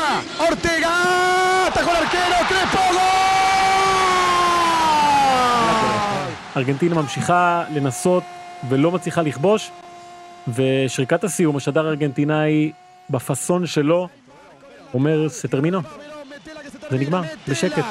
ארגנטינה 6.58 6.94
ממשיכה 6.94 7.64
לנסות 7.74 8.22
ולא 8.68 8.92
מצליחה 8.92 9.22
לכבוש, 9.22 9.70
ושריקת 10.48 11.24
הסיום, 11.24 11.56
השדר 11.56 11.86
הארגנטינאי 11.86 12.72
בפאסון 13.10 13.66
שלו, 13.66 14.08
אומר 14.94 15.28
סטרמינו. 15.28 15.80
זה 16.90 16.98
נגמר, 16.98 17.22
בשקט. 17.48 17.84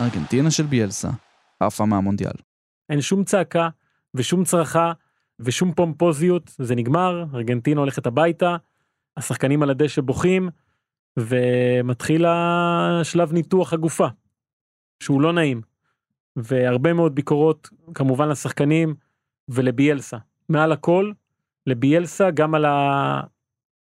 ארגנטינה 0.00 0.50
של 0.50 0.66
ביאלסה 0.66 1.08
עפה 1.60 1.86
מהמונדיאל. 1.86 2.36
אין 2.90 3.00
שום 3.00 3.24
צעקה 3.24 3.68
ושום 4.14 4.44
צרחה 4.44 4.92
ושום 5.40 5.72
פומפוזיות, 5.74 6.50
זה 6.58 6.74
נגמר, 6.74 7.24
ארגנטינה 7.34 7.80
הולכת 7.80 8.06
הביתה, 8.06 8.56
השחקנים 9.16 9.62
על 9.62 9.70
הדשא 9.70 10.00
בוכים, 10.00 10.50
ומתחיל 11.18 12.26
השלב 12.26 13.32
ניתוח 13.32 13.72
הגופה, 13.72 14.06
שהוא 15.02 15.20
לא 15.20 15.32
נעים, 15.32 15.60
והרבה 16.36 16.92
מאוד 16.92 17.14
ביקורות 17.14 17.68
כמובן 17.94 18.28
לשחקנים 18.28 18.94
ולביאלסה. 19.48 20.16
מעל 20.48 20.72
הכל, 20.72 21.12
לביאלסה 21.66 22.30
גם 22.30 22.54
על, 22.54 22.64
ה... 22.64 23.20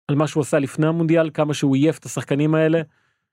על 0.08 0.16
מה 0.16 0.26
שהוא 0.26 0.40
עשה 0.40 0.58
לפני 0.58 0.86
המונדיאל, 0.86 1.30
כמה 1.34 1.54
שהוא 1.54 1.76
עייף 1.76 1.98
את 1.98 2.04
השחקנים 2.04 2.54
האלה, 2.54 2.82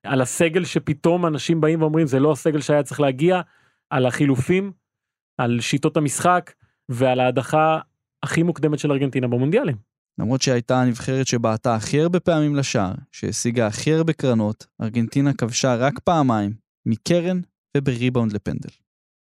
על 0.03 0.21
הסגל 0.21 0.65
שפתאום 0.65 1.25
אנשים 1.25 1.61
באים 1.61 1.81
ואומרים 1.81 2.07
זה 2.07 2.19
לא 2.19 2.31
הסגל 2.31 2.61
שהיה 2.61 2.83
צריך 2.83 2.99
להגיע, 2.99 3.41
על 3.89 4.05
החילופים, 4.05 4.71
על 5.37 5.59
שיטות 5.59 5.97
המשחק 5.97 6.51
ועל 6.89 7.19
ההדחה 7.19 7.79
הכי 8.23 8.43
מוקדמת 8.43 8.79
של 8.79 8.91
ארגנטינה 8.91 9.27
במונדיאלים. 9.27 9.92
למרות 10.19 10.41
שהייתה 10.41 10.81
הנבחרת 10.81 11.27
שבעטה 11.27 11.75
הכי 11.75 12.01
הרבה 12.01 12.19
פעמים 12.19 12.55
לשער, 12.55 12.93
שהשיגה 13.11 13.67
הכי 13.67 13.93
הרבה 13.93 14.13
קרנות, 14.13 14.67
ארגנטינה 14.81 15.33
כבשה 15.33 15.75
רק 15.75 15.99
פעמיים, 15.99 16.53
מקרן 16.85 17.39
ובריבאונד 17.77 18.33
לפנדל. 18.33 18.69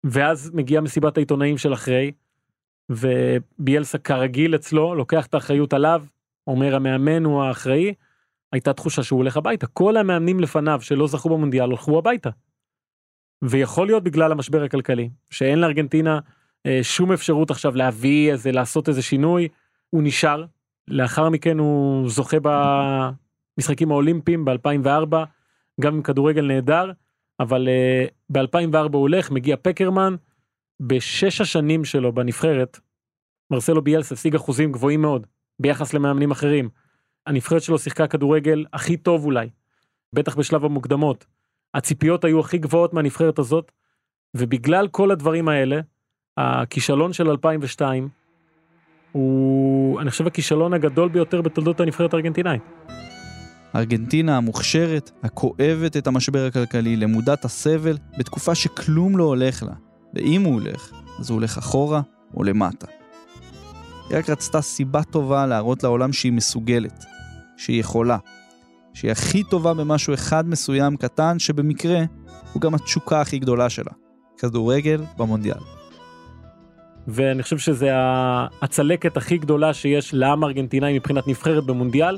ואז 0.04 0.52
מגיעה 0.54 0.82
מסיבת 0.82 1.18
העיתונאים 1.18 1.58
של 1.58 1.74
אחרי, 1.74 2.12
וביאלסה 2.90 3.98
כרגיל 3.98 4.56
אצלו, 4.56 4.96
לוקח 4.96 5.26
את 5.26 5.34
האחריות 5.34 5.74
עליו, 5.74 6.04
אומר 6.48 6.76
המאמן 6.76 7.26
הוא 7.26 7.44
האחראי, 7.44 7.94
הייתה 8.52 8.74
תחושה 8.74 9.04
שהוא 9.04 9.18
הולך 9.18 9.38
הביתה. 9.38 9.68
כל 9.68 9.98
המאמנים 9.98 10.40
לפניו 10.40 10.82
שלא 10.82 11.08
זכו 11.08 11.30
במונדיאל 11.30 11.64
הלכו 11.72 11.98
הביתה. 11.98 12.30
ויכול 13.44 13.88
להיות 13.88 14.04
בגלל 14.04 14.32
המשבר 14.32 14.64
הכלכלי, 14.64 15.10
שאין 15.30 15.60
לארגנטינה 15.60 16.20
אה, 16.66 16.80
שום 16.82 17.12
אפשרות 17.12 17.52
עכשיו 17.52 17.76
להביא 17.76 18.32
איזה, 18.32 18.52
לעשות 18.52 18.90
איזה 18.90 19.02
שינוי, 19.02 19.48
הוא 19.90 20.04
נשאר, 20.04 20.46
לאחר 20.88 21.30
מכן 21.30 21.58
הוא 21.58 22.10
זוכה 22.10 22.38
במשחקים 22.42 23.92
האולימפיים 23.92 24.46
ב-2004, 24.46 25.16
גם 25.82 25.96
עם 25.96 26.02
כדורגל 26.02 26.46
נהדר, 26.46 26.92
אבל 27.40 27.68
uh, 27.68 28.12
ב-2004 28.30 28.94
הוא 28.94 29.02
הולך, 29.02 29.32
מגיע 29.32 29.56
פקרמן, 29.62 30.16
בשש 30.80 31.42
השנים 31.42 31.86
שלו 31.86 32.14
בנבחרת, 32.14 32.80
מרסלו 33.52 33.82
ביאלס 33.82 34.12
השיג 34.12 34.36
אחוזים 34.36 34.72
גבוהים 34.72 35.02
מאוד, 35.02 35.28
ביחס 35.60 35.94
למאמנים 35.94 36.32
אחרים. 36.32 36.70
הנבחרת 37.26 37.62
שלו 37.62 37.80
שיחקה 37.80 38.08
כדורגל 38.08 38.66
הכי 38.74 38.98
טוב 38.98 39.26
אולי, 39.26 39.50
בטח 40.16 40.36
בשלב 40.36 40.66
המוקדמות. 40.66 41.26
הציפיות 41.74 42.24
היו 42.24 42.40
הכי 42.40 42.58
גבוהות 42.58 42.94
מהנבחרת 42.94 43.40
הזאת, 43.40 43.72
ובגלל 44.38 44.88
כל 44.88 45.12
הדברים 45.12 45.48
האלה, 45.48 45.80
הכישלון 46.38 47.14
של 47.14 47.30
2002, 47.30 48.10
הוא, 49.12 50.02
אני 50.02 50.12
חושב, 50.12 50.28
הכישלון 50.28 50.74
הגדול 50.74 51.10
ביותר 51.10 51.42
בתולדות 51.42 51.80
הנבחרת 51.80 52.14
הארגנטינאית. 52.14 52.62
ארגנטינה 53.76 54.38
המוכשרת, 54.38 55.12
הכואבת 55.24 55.98
את 55.98 56.08
המשבר 56.08 56.46
הכלכלי, 56.46 56.96
למודת 56.96 57.46
הסבל, 57.46 57.98
בתקופה 58.18 58.56
שכלום 58.56 59.18
לא 59.18 59.24
הולך 59.24 59.64
לה. 59.64 59.74
ואם 60.14 60.42
הוא 60.42 60.54
הולך, 60.54 60.92
אז 61.20 61.30
הוא 61.30 61.36
הולך 61.36 61.58
אחורה 61.58 62.02
או 62.38 62.44
למטה. 62.44 62.88
היא 64.10 64.18
רק 64.18 64.30
רצתה 64.30 64.62
סיבה 64.62 65.04
טובה 65.04 65.46
להראות 65.46 65.84
לעולם 65.84 66.14
שהיא 66.14 66.34
מסוגלת, 66.34 67.06
שהיא 67.58 67.80
יכולה, 67.80 68.18
שהיא 68.94 69.12
הכי 69.12 69.44
טובה 69.44 69.74
במשהו 69.74 70.14
אחד 70.14 70.50
מסוים 70.50 70.98
קטן, 70.98 71.40
שבמקרה 71.40 72.04
הוא 72.54 72.62
גם 72.62 72.76
התשוקה 72.76 73.22
הכי 73.22 73.40
גדולה 73.40 73.70
שלה, 73.70 73.92
כדורגל 74.38 75.04
במונדיאל. 75.18 75.81
ואני 77.08 77.44
חושב 77.44 77.58
שזה 77.58 77.90
הצלקת 78.62 79.18
הכי 79.18 79.38
גדולה 79.38 79.74
שיש 79.74 80.14
לעם 80.14 80.44
הארגנטינאי 80.44 80.94
מבחינת 80.94 81.28
נבחרת 81.28 81.64
במונדיאל, 81.64 82.18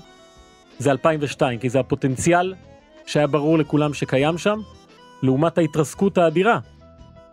זה 0.80 0.92
2002, 0.92 1.60
כי 1.60 1.70
זה 1.70 1.80
הפוטנציאל 1.80 2.54
שהיה 3.06 3.28
ברור 3.28 3.58
לכולם 3.58 3.94
שקיים 3.94 4.38
שם, 4.38 4.60
לעומת 5.24 5.58
ההתרסקות 5.58 6.18
האדירה. 6.18 6.60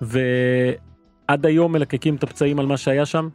ועד 0.00 1.46
היום 1.46 1.72
מלקקים 1.72 2.14
את 2.14 2.22
הפצעים 2.22 2.58
על 2.58 2.66
מה 2.66 2.76
שהיה 2.76 3.06
שם, 3.06 3.28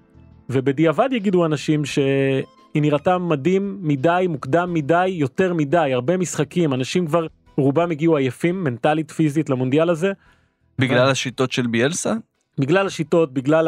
ובדיעבד 0.49 1.09
יגידו 1.11 1.45
אנשים 1.45 1.85
שהיא 1.85 2.43
נראתה 2.75 3.17
מדהים 3.17 3.77
מדי, 3.81 4.25
מוקדם 4.29 4.73
מדי, 4.73 5.07
יותר 5.07 5.53
מדי, 5.53 5.93
הרבה 5.93 6.17
משחקים, 6.17 6.73
אנשים 6.73 7.07
כבר, 7.07 7.27
רובם 7.57 7.91
הגיעו 7.91 8.17
עייפים, 8.17 8.63
מנטלית, 8.63 9.11
פיזית, 9.11 9.49
למונדיאל 9.49 9.89
הזה. 9.89 10.11
בגלל 10.79 11.09
השיטות 11.09 11.51
של 11.51 11.67
ביאלסה? 11.67 12.13
בגלל 12.57 12.87
השיטות, 12.87 13.33
בגלל 13.33 13.67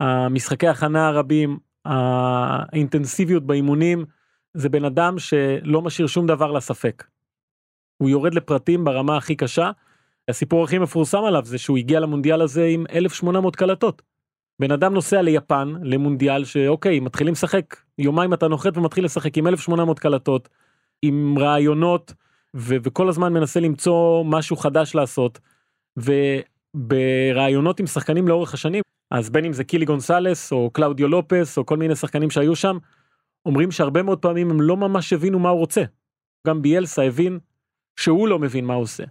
המשחקי 0.00 0.68
הכנה 0.68 1.08
הרבים, 1.08 1.58
האינטנסיביות 1.84 3.46
באימונים, 3.46 4.04
זה 4.54 4.68
בן 4.68 4.84
אדם 4.84 5.18
שלא 5.18 5.82
משאיר 5.82 6.06
שום 6.06 6.26
דבר 6.26 6.52
לספק. 6.52 7.04
הוא 7.98 8.10
יורד 8.10 8.34
לפרטים 8.34 8.84
ברמה 8.84 9.16
הכי 9.16 9.36
קשה. 9.36 9.70
הסיפור 10.28 10.64
הכי 10.64 10.78
מפורסם 10.78 11.24
עליו 11.24 11.44
זה 11.44 11.58
שהוא 11.58 11.78
הגיע 11.78 12.00
למונדיאל 12.00 12.42
הזה 12.42 12.64
עם 12.64 12.84
1800 12.94 13.56
קלטות. 13.56 14.02
בן 14.60 14.70
אדם 14.70 14.94
נוסע 14.94 15.22
ליפן, 15.22 15.74
למונדיאל 15.82 16.44
שאוקיי, 16.44 17.00
מתחילים 17.00 17.32
לשחק, 17.32 17.76
יומיים 17.98 18.34
אתה 18.34 18.48
נוחת 18.48 18.76
ומתחיל 18.76 19.04
לשחק 19.04 19.38
עם 19.38 19.46
1800 19.46 19.98
קלטות, 19.98 20.48
עם 21.02 21.34
רעיונות, 21.38 22.14
ו- 22.56 22.76
וכל 22.82 23.08
הזמן 23.08 23.32
מנסה 23.32 23.60
למצוא 23.60 24.24
משהו 24.24 24.56
חדש 24.56 24.94
לעשות. 24.94 25.40
וברעיונות 26.74 27.80
עם 27.80 27.86
שחקנים 27.86 28.28
לאורך 28.28 28.54
השנים, 28.54 28.82
אז 29.10 29.30
בין 29.30 29.44
אם 29.44 29.52
זה 29.52 29.64
קילי 29.64 29.84
גונסלס 29.84 30.52
או 30.52 30.70
קלאודיו 30.70 31.08
לופס 31.08 31.58
או 31.58 31.66
כל 31.66 31.76
מיני 31.76 31.96
שחקנים 31.96 32.30
שהיו 32.30 32.56
שם, 32.56 32.78
אומרים 33.46 33.70
שהרבה 33.70 34.02
מאוד 34.02 34.18
פעמים 34.18 34.50
הם 34.50 34.60
לא 34.60 34.76
ממש 34.76 35.12
הבינו 35.12 35.38
מה 35.38 35.48
הוא 35.48 35.58
רוצה. 35.58 35.82
גם 36.46 36.62
ביאלסה 36.62 37.02
הבין 37.02 37.38
שהוא 38.00 38.28
לא 38.28 38.38
מבין 38.38 38.64
מה 38.64 38.74
הוא 38.74 38.82
עושה. 38.82 39.04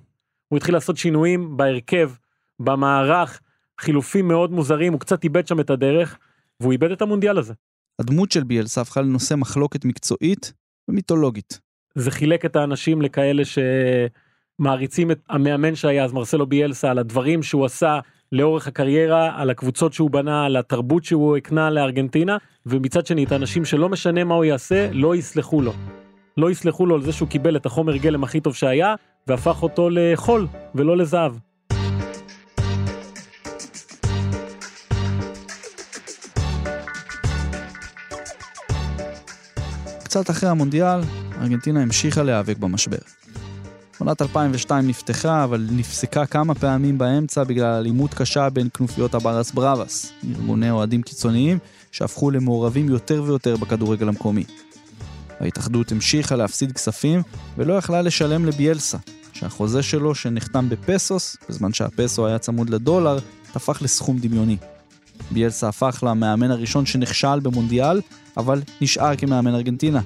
הוא 0.47 0.57
התחיל 0.57 0.75
לעשות 0.75 0.97
שינויים 0.97 1.57
בהרכב, 1.57 2.11
במערך, 2.59 3.41
חילופים 3.81 4.27
מאוד 4.27 4.51
מוזרים, 4.51 4.93
הוא 4.93 4.99
קצת 4.99 5.23
איבד 5.23 5.47
שם 5.47 5.59
את 5.59 5.69
הדרך, 5.69 6.17
והוא 6.59 6.71
איבד 6.71 6.91
את 6.91 7.01
המונדיאל 7.01 7.37
הזה. 7.37 7.53
הדמות 7.99 8.31
של 8.31 8.43
ביאלסה 8.43 8.81
הפכה 8.81 9.01
לנושא 9.01 9.35
מחלוקת 9.35 9.85
מקצועית 9.85 10.53
ומיתולוגית. 10.87 11.59
זה 11.95 12.11
חילק 12.11 12.45
את 12.45 12.55
האנשים 12.55 13.01
לכאלה 13.01 13.43
שמעריצים 14.61 15.11
את 15.11 15.19
המאמן 15.29 15.75
שהיה 15.75 16.03
אז 16.03 16.13
מרסלו 16.13 16.47
ביאלסה 16.47 16.91
על 16.91 16.97
הדברים 16.97 17.43
שהוא 17.43 17.65
עשה 17.65 17.99
לאורך 18.31 18.67
הקריירה, 18.67 19.31
על 19.35 19.49
הקבוצות 19.49 19.93
שהוא 19.93 20.11
בנה, 20.11 20.45
על 20.45 20.55
התרבות 20.55 21.03
שהוא 21.03 21.37
הקנה 21.37 21.69
לארגנטינה, 21.69 22.37
ומצד 22.65 23.05
שני 23.05 23.23
את 23.23 23.31
האנשים 23.31 23.65
שלא 23.65 23.89
משנה 23.89 24.23
מה 24.23 24.35
הוא 24.35 24.45
יעשה, 24.45 24.89
לא 24.91 25.15
יסלחו 25.15 25.61
לו. 25.61 25.73
לא 26.37 26.51
יסלחו 26.51 26.85
לו 26.85 26.95
על 26.95 27.01
זה 27.01 27.11
שהוא 27.11 27.29
קיבל 27.29 27.55
את 27.55 27.65
החומר 27.65 27.97
גלם 27.97 28.23
הכי 28.23 28.39
טוב 28.39 28.55
שהיה, 28.55 28.95
והפך 29.27 29.63
אותו 29.63 29.89
לחול 29.91 30.47
ולא 30.75 30.97
לזהב. 30.97 31.33
קצת 40.03 40.29
אחרי 40.29 40.49
המונדיאל, 40.49 40.99
ארגנטינה 41.41 41.81
המשיכה 41.81 42.23
להיאבק 42.23 42.57
במשבר. 42.57 43.22
עונת 44.03 44.21
2002 44.21 44.87
נפתחה, 44.87 45.43
אבל 45.43 45.67
נפסקה 45.71 46.25
כמה 46.25 46.55
פעמים 46.55 46.97
באמצע 46.97 47.43
בגלל 47.43 47.73
אלימות 47.73 48.13
קשה 48.13 48.49
בין 48.49 48.69
כנופיות 48.73 49.15
הברס 49.15 49.51
בראבס, 49.51 50.11
ארגוני 50.29 50.69
אוהדים 50.69 51.01
קיצוניים 51.01 51.57
שהפכו 51.91 52.31
למעורבים 52.31 52.89
יותר 52.89 53.23
ויותר 53.23 53.57
בכדורגל 53.57 54.07
המקומי. 54.07 54.43
ההתאחדות 55.39 55.91
המשיכה 55.91 56.35
להפסיד 56.35 56.71
כספים 56.71 57.21
ולא 57.57 57.73
יכלה 57.73 58.01
לשלם 58.01 58.45
לביאלסה, 58.45 58.97
שהחוזה 59.33 59.83
שלו 59.83 60.15
שנחתם 60.15 60.69
בפסוס, 60.69 61.37
בזמן 61.49 61.73
שהפסו 61.73 62.27
היה 62.27 62.39
צמוד 62.39 62.69
לדולר, 62.69 63.19
הפך 63.55 63.81
לסכום 63.81 64.17
דמיוני. 64.19 64.57
ביאלסה 65.31 65.67
הפך 65.67 66.03
למאמן 66.07 66.51
הראשון 66.51 66.85
שנכשל 66.85 67.39
במונדיאל, 67.39 68.01
אבל 68.37 68.61
נשאר 68.81 69.15
כמאמן 69.15 69.55
ארגנטינה. 69.55 70.01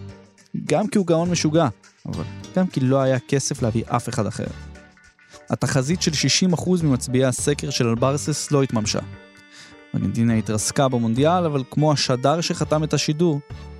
גם 0.65 0.87
כי 0.87 0.97
הוא 0.97 1.07
גאון 1.07 1.29
משוגע, 1.29 1.67
אבל 2.07 2.23
גם 2.55 2.67
כי 2.67 2.79
לא 2.79 3.01
היה 3.01 3.19
כסף 3.19 3.61
להביא 3.61 3.83
אף 3.87 4.09
אחד 4.09 4.25
אחר. 4.25 4.47
התחזית 5.49 6.01
של 6.01 6.11
60% 6.55 6.83
ממצביעי 6.83 7.25
הסקר 7.25 7.69
של 7.69 7.87
אלברסס 7.87 8.51
לא 8.51 8.63
התממשה. 8.63 8.99
ארגנטינה 9.95 10.33
התרסקה 10.33 10.87
במונדיאל, 10.87 11.45
אבל 11.45 11.63
כמו 11.71 11.91
השדר 11.91 12.41
שחתם 12.41 12.83
את 12.83 12.93
השידור, 12.93 13.39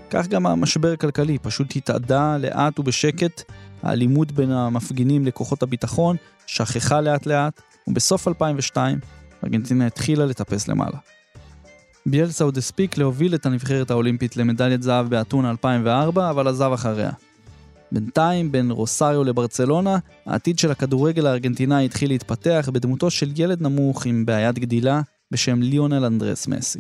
כך 0.10 0.28
גם 0.28 0.46
המשבר 0.46 0.92
הכלכלי 0.92 1.38
פשוט 1.40 1.76
התאדה 1.76 2.38
לאט 2.38 2.80
ובשקט, 2.80 3.52
האלימות 3.84 4.32
בין 4.32 4.52
המפגינים 4.52 5.26
לכוחות 5.26 5.64
הביטחון 5.64 6.16
שכחה 6.48 7.02
לאט 7.02 7.26
לאט, 7.26 7.62
ובסוף 7.88 8.28
2002 8.28 9.00
ארגנטינה 9.44 9.88
התחילה 9.88 10.26
לטפס 10.26 10.68
למעלה. 10.68 10.98
ביאלסה 12.06 12.44
עוד 12.44 12.58
הספיק 12.58 12.98
להוביל 12.98 13.36
את 13.36 13.46
הנבחרת 13.46 13.92
האולימפית 13.92 14.38
למדליית 14.38 14.84
זהב 14.84 15.08
באתונה 15.08 15.50
2004, 15.50 16.30
אבל 16.30 16.48
עזב 16.48 16.72
אחריה. 16.74 17.12
בינתיים, 17.92 18.52
בין 18.52 18.72
רוסריו 18.72 19.24
לברצלונה, 19.24 19.98
העתיד 20.26 20.60
של 20.60 20.72
הכדורגל 20.72 21.28
הארגנטינאי 21.28 21.86
התחיל 21.86 22.10
להתפתח 22.10 22.70
בדמותו 22.74 23.12
של 23.12 23.32
ילד 23.36 23.62
נמוך 23.62 24.06
עם 24.06 24.26
בעיית 24.26 24.60
גדילה 24.60 25.02
בשם 25.32 25.62
ליונל 25.62 26.06
אנדרס 26.06 26.48
מסי. 26.48 26.80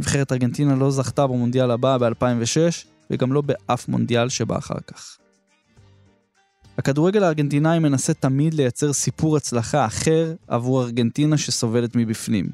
נבחרת 0.00 0.32
ארגנטינה 0.32 0.74
לא 0.74 0.90
זכתה 0.90 1.26
במונדיאל 1.26 1.70
הבא 1.70 1.98
ב-2006, 1.98 2.86
וגם 3.10 3.32
לא 3.32 3.40
באף 3.40 3.88
מונדיאל 3.88 4.28
שבא 4.28 4.58
אחר 4.58 4.80
כך. 4.86 5.16
הכדורגל 6.78 7.24
הארגנטינאי 7.24 7.78
מנסה 7.78 8.14
תמיד 8.14 8.54
לייצר 8.54 8.92
סיפור 8.92 9.36
הצלחה 9.36 9.86
אחר 9.86 10.34
עבור 10.48 10.82
ארגנטינה 10.82 11.36
שסובלת 11.38 11.96
מבפנים. 11.96 12.46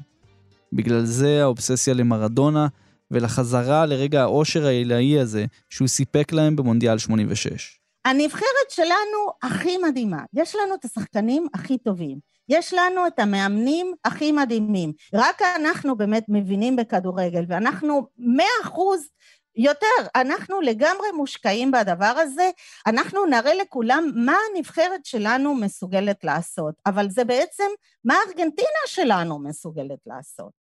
בגלל 0.73 1.05
זה 1.05 1.43
האובססיה 1.43 1.93
למרדונה 1.93 2.67
ולחזרה 3.13 3.85
לרגע 3.85 4.21
האושר 4.21 4.65
העילאי 4.65 5.19
הזה 5.19 5.45
שהוא 5.69 5.87
סיפק 5.87 6.31
להם 6.31 6.55
במונדיאל 6.55 6.97
86. 6.97 7.79
הנבחרת 8.05 8.69
שלנו 8.69 9.17
הכי 9.43 9.77
מדהימה. 9.77 10.23
יש 10.33 10.55
לנו 10.55 10.75
את 10.75 10.85
השחקנים 10.85 11.47
הכי 11.53 11.77
טובים. 11.77 12.19
יש 12.49 12.73
לנו 12.73 13.07
את 13.07 13.19
המאמנים 13.19 13.93
הכי 14.05 14.31
מדהימים. 14.31 14.93
רק 15.13 15.41
אנחנו 15.41 15.97
באמת 15.97 16.25
מבינים 16.29 16.75
בכדורגל, 16.75 17.43
ואנחנו 17.47 18.07
מאה 18.17 18.47
אחוז 18.63 19.07
יותר, 19.55 19.87
אנחנו 20.15 20.61
לגמרי 20.61 21.11
מושקעים 21.15 21.71
בדבר 21.71 22.13
הזה, 22.17 22.49
אנחנו 22.87 23.25
נראה 23.25 23.53
לכולם 23.53 24.11
מה 24.15 24.35
הנבחרת 24.49 25.05
שלנו 25.05 25.55
מסוגלת 25.55 26.23
לעשות, 26.23 26.75
אבל 26.85 27.09
זה 27.09 27.23
בעצם 27.23 27.67
מה 28.05 28.15
ארגנטינה 28.27 28.83
שלנו 28.85 29.39
מסוגלת 29.39 29.99
לעשות. 30.05 30.62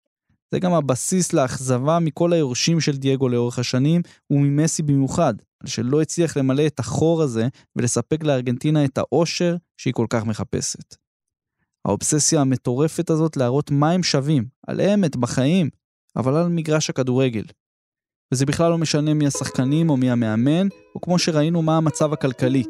זה 0.56 0.60
גם 0.60 0.72
הבסיס 0.72 1.32
לאכזבה 1.32 1.98
מכל 1.98 2.32
היורשים 2.32 2.80
של 2.80 2.96
דייגו 2.96 3.28
לאורך 3.28 3.58
השנים, 3.58 4.02
וממסי 4.30 4.82
במיוחד, 4.82 5.34
שלא 5.64 6.02
הצליח 6.02 6.36
למלא 6.36 6.66
את 6.66 6.78
החור 6.78 7.22
הזה 7.22 7.48
ולספק 7.76 8.24
לארגנטינה 8.24 8.84
את 8.84 8.98
האושר 8.98 9.56
שהיא 9.76 9.94
כל 9.94 10.06
כך 10.10 10.24
מחפשת. 10.24 10.96
האובססיה 11.84 12.40
המטורפת 12.40 13.10
הזאת 13.10 13.36
להראות 13.36 13.70
מה 13.70 13.90
הם 13.90 14.02
שווים, 14.02 14.44
על 14.66 14.80
אמת, 14.80 15.16
בחיים, 15.16 15.70
אבל 16.16 16.36
על 16.36 16.48
מגרש 16.48 16.90
הכדורגל. 16.90 17.44
וזה 18.34 18.46
בכלל 18.46 18.70
לא 18.70 18.78
משנה 18.78 19.14
מי 19.14 19.26
השחקנים 19.26 19.90
או 19.90 19.96
מי 19.96 20.10
המאמן, 20.10 20.68
או 20.94 21.00
כמו 21.00 21.18
שראינו 21.18 21.62
מה 21.62 21.76
המצב 21.76 22.12
הכלכלי. 22.12 22.64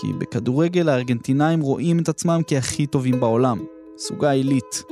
כי 0.00 0.06
בכדורגל 0.20 0.88
הארגנטינאים 0.88 1.60
רואים 1.60 1.98
את 1.98 2.08
עצמם 2.08 2.40
כהכי 2.46 2.86
טובים 2.86 3.20
בעולם, 3.20 3.64
סוגה 3.98 4.30
עילית. 4.30 4.82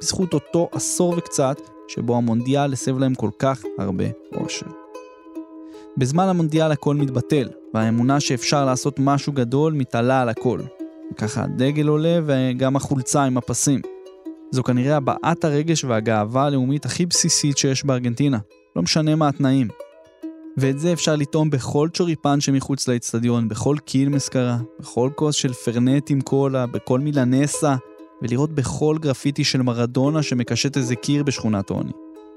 בזכות 0.00 0.34
אותו 0.34 0.68
עשור 0.72 1.14
וקצת 1.18 1.73
שבו 1.88 2.16
המונדיאל 2.16 2.72
הסב 2.72 2.98
להם 2.98 3.14
כל 3.14 3.30
כך 3.38 3.62
הרבה 3.78 4.04
אושר. 4.36 4.66
בזמן 5.96 6.28
המונדיאל 6.28 6.72
הכל 6.72 6.94
מתבטל, 6.94 7.48
והאמונה 7.74 8.20
שאפשר 8.20 8.64
לעשות 8.64 8.98
משהו 8.98 9.32
גדול 9.32 9.72
מתעלה 9.72 10.22
על 10.22 10.28
הכל. 10.28 10.60
וככה 11.12 11.42
הדגל 11.42 11.88
עולה 11.88 12.20
וגם 12.26 12.76
החולצה 12.76 13.22
עם 13.22 13.38
הפסים. 13.38 13.80
זו 14.50 14.62
כנראה 14.62 14.96
הבעת 14.96 15.44
הרגש 15.44 15.84
והגאווה 15.84 16.44
הלאומית 16.44 16.84
הכי 16.84 17.06
בסיסית 17.06 17.58
שיש 17.58 17.84
בארגנטינה, 17.84 18.38
לא 18.76 18.82
משנה 18.82 19.14
מה 19.14 19.28
התנאים. 19.28 19.68
ואת 20.56 20.78
זה 20.78 20.92
אפשר 20.92 21.16
לטעום 21.16 21.50
בכל 21.50 21.88
צ'וריפן 21.92 22.40
שמחוץ 22.40 22.88
לאצטדיון, 22.88 23.48
בכל 23.48 23.76
קיל 23.84 24.08
מסקרה, 24.08 24.56
בכל 24.80 25.10
כוס 25.14 25.34
של 25.34 25.52
פרנט 25.52 26.10
עם 26.10 26.20
קולה, 26.20 26.66
בכל 26.66 27.00
מילנסה, 27.00 27.76
ולראות 28.22 28.50
בכל 28.50 28.96
גרפיטי 29.00 29.44
של 29.44 29.62
מרדונה 29.62 30.22
שמקשט 30.22 30.76
איזה 30.76 30.96
קיר 30.96 31.22
בשכונת 31.22 31.70
עוני. 31.70 31.92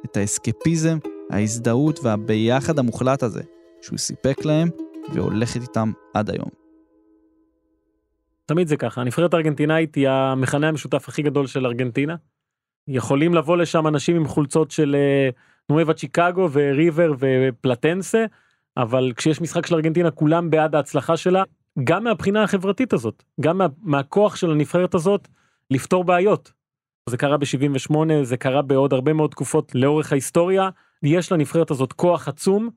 את 0.05 0.17
האסקפיזם, 0.17 0.97
ההזדהות 1.31 1.99
והביחד 2.03 2.79
המוחלט 2.79 3.23
הזה, 3.23 3.41
שהוא 3.81 3.97
סיפק 3.97 4.45
להם 4.45 4.69
והולכת 5.13 5.61
איתם 5.61 5.91
עד 6.13 6.29
היום. 6.29 6.49
תמיד 8.45 8.67
זה 8.67 8.77
ככה, 8.77 9.01
הנבחרת 9.01 9.33
הארגנטינאית 9.33 9.95
היא 9.95 10.09
המכנה 10.09 10.67
המשותף 10.67 11.09
הכי 11.09 11.21
גדול 11.21 11.47
של 11.47 11.65
ארגנטינה. 11.65 12.15
יכולים 12.87 13.33
לבוא 13.33 13.57
לשם 13.57 13.87
אנשים 13.87 14.15
עם 14.15 14.27
חולצות 14.27 14.71
של 14.71 14.95
אה, 14.95 15.29
נואבה 15.69 15.93
צ'יקגו 15.93 16.49
וריבר 16.51 17.13
ופלטנסה, 17.19 18.25
אבל 18.77 19.11
כשיש 19.15 19.41
משחק 19.41 19.65
של 19.65 19.75
ארגנטינה 19.75 20.11
כולם 20.11 20.49
בעד 20.49 20.75
ההצלחה 20.75 21.17
שלה, 21.17 21.43
גם 21.83 22.03
מהבחינה 22.03 22.43
החברתית 22.43 22.93
הזאת, 22.93 23.23
גם 23.41 23.57
מה, 23.57 23.67
מהכוח 23.81 24.35
של 24.35 24.51
הנבחרת 24.51 24.95
הזאת 24.95 25.27
לפתור 25.71 26.03
בעיות. 26.03 26.51
זה 27.09 27.17
קרה 27.17 27.37
ב-78, 27.37 27.95
זה 28.23 28.37
קרה 28.37 28.61
בעוד 28.61 28.93
הרבה 28.93 29.13
מאוד 29.13 29.31
תקופות 29.31 29.75
לאורך 29.75 30.11
ההיסטוריה. 30.11 30.69
יש 31.03 31.31
לנבחרת 31.31 31.71
הזאת 31.71 31.93
כוח 31.93 32.27
עצום, 32.27 32.69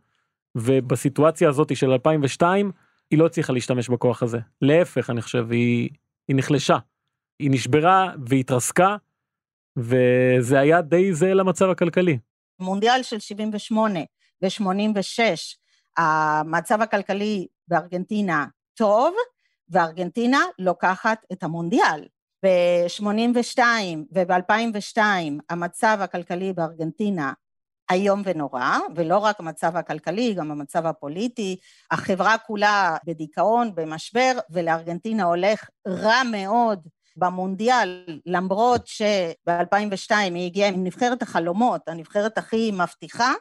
ובסיטואציה 0.55 1.49
הזאת 1.49 1.76
של 1.76 1.91
2002, 1.91 2.72
היא 3.11 3.18
לא 3.18 3.26
הצליחה 3.26 3.53
להשתמש 3.53 3.88
בכוח 3.88 4.22
הזה. 4.22 4.38
להפך, 4.62 5.11
אני 5.11 5.22
חושב, 5.22 5.47
היא, 5.51 5.91
היא 6.28 6.36
נחלשה. 6.36 6.78
היא 7.38 7.51
נשברה 7.51 8.12
והתרסקה, 8.26 8.97
וזה 9.76 10.59
היה 10.59 10.82
די 10.82 11.14
זהה 11.14 11.34
למצב 11.34 11.70
הכלכלי. 11.70 12.18
מונדיאל 12.61 13.03
של 13.03 13.18
78 13.18 14.01
ו-86, 14.43 15.20
המצב 15.97 16.82
הכלכלי 16.82 17.47
בארגנטינה 17.68 18.47
טוב, 18.74 19.14
וארגנטינה 19.68 20.41
לוקחת 20.59 21.26
את 21.32 21.43
המונדיאל. 21.43 22.07
ב-82 22.45 23.59
וב-2002 24.12 24.99
המצב 25.51 25.99
הכלכלי 26.01 26.53
בארגנטינה 26.53 27.32
איום 27.91 28.22
ונורא, 28.24 28.78
ולא 28.97 29.18
רק 29.18 29.41
המצב 29.41 29.76
הכלכלי, 29.76 30.34
גם 30.34 30.51
המצב 30.51 30.86
הפוליטי, 30.86 31.57
החברה 31.91 32.38
כולה 32.38 32.97
בדיכאון, 33.07 33.74
במשבר, 33.74 34.32
ולארגנטינה 34.51 35.24
הולך 35.24 35.68
רע 35.88 36.22
מאוד 36.30 36.86
במונדיאל, 37.16 38.05
למרות 38.26 38.86
שב-2002 38.86 40.11
היא 40.11 40.47
הגיעה 40.47 40.68
עם 40.68 40.84
נבחרת 40.84 41.22
החלומות, 41.22 41.88
הנבחרת 41.88 42.38
הכי 42.38 42.70
מבטיחה. 42.72 43.32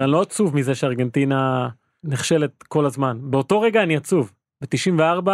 אני 0.00 0.10
לא 0.10 0.22
עצוב 0.22 0.56
מזה 0.56 0.74
שארגנטינה 0.74 1.68
נכשלת 2.04 2.62
כל 2.62 2.86
הזמן. 2.86 3.18
באותו 3.22 3.60
רגע 3.60 3.82
אני 3.82 3.96
עצוב. 3.96 4.32
ב-94 4.60 5.30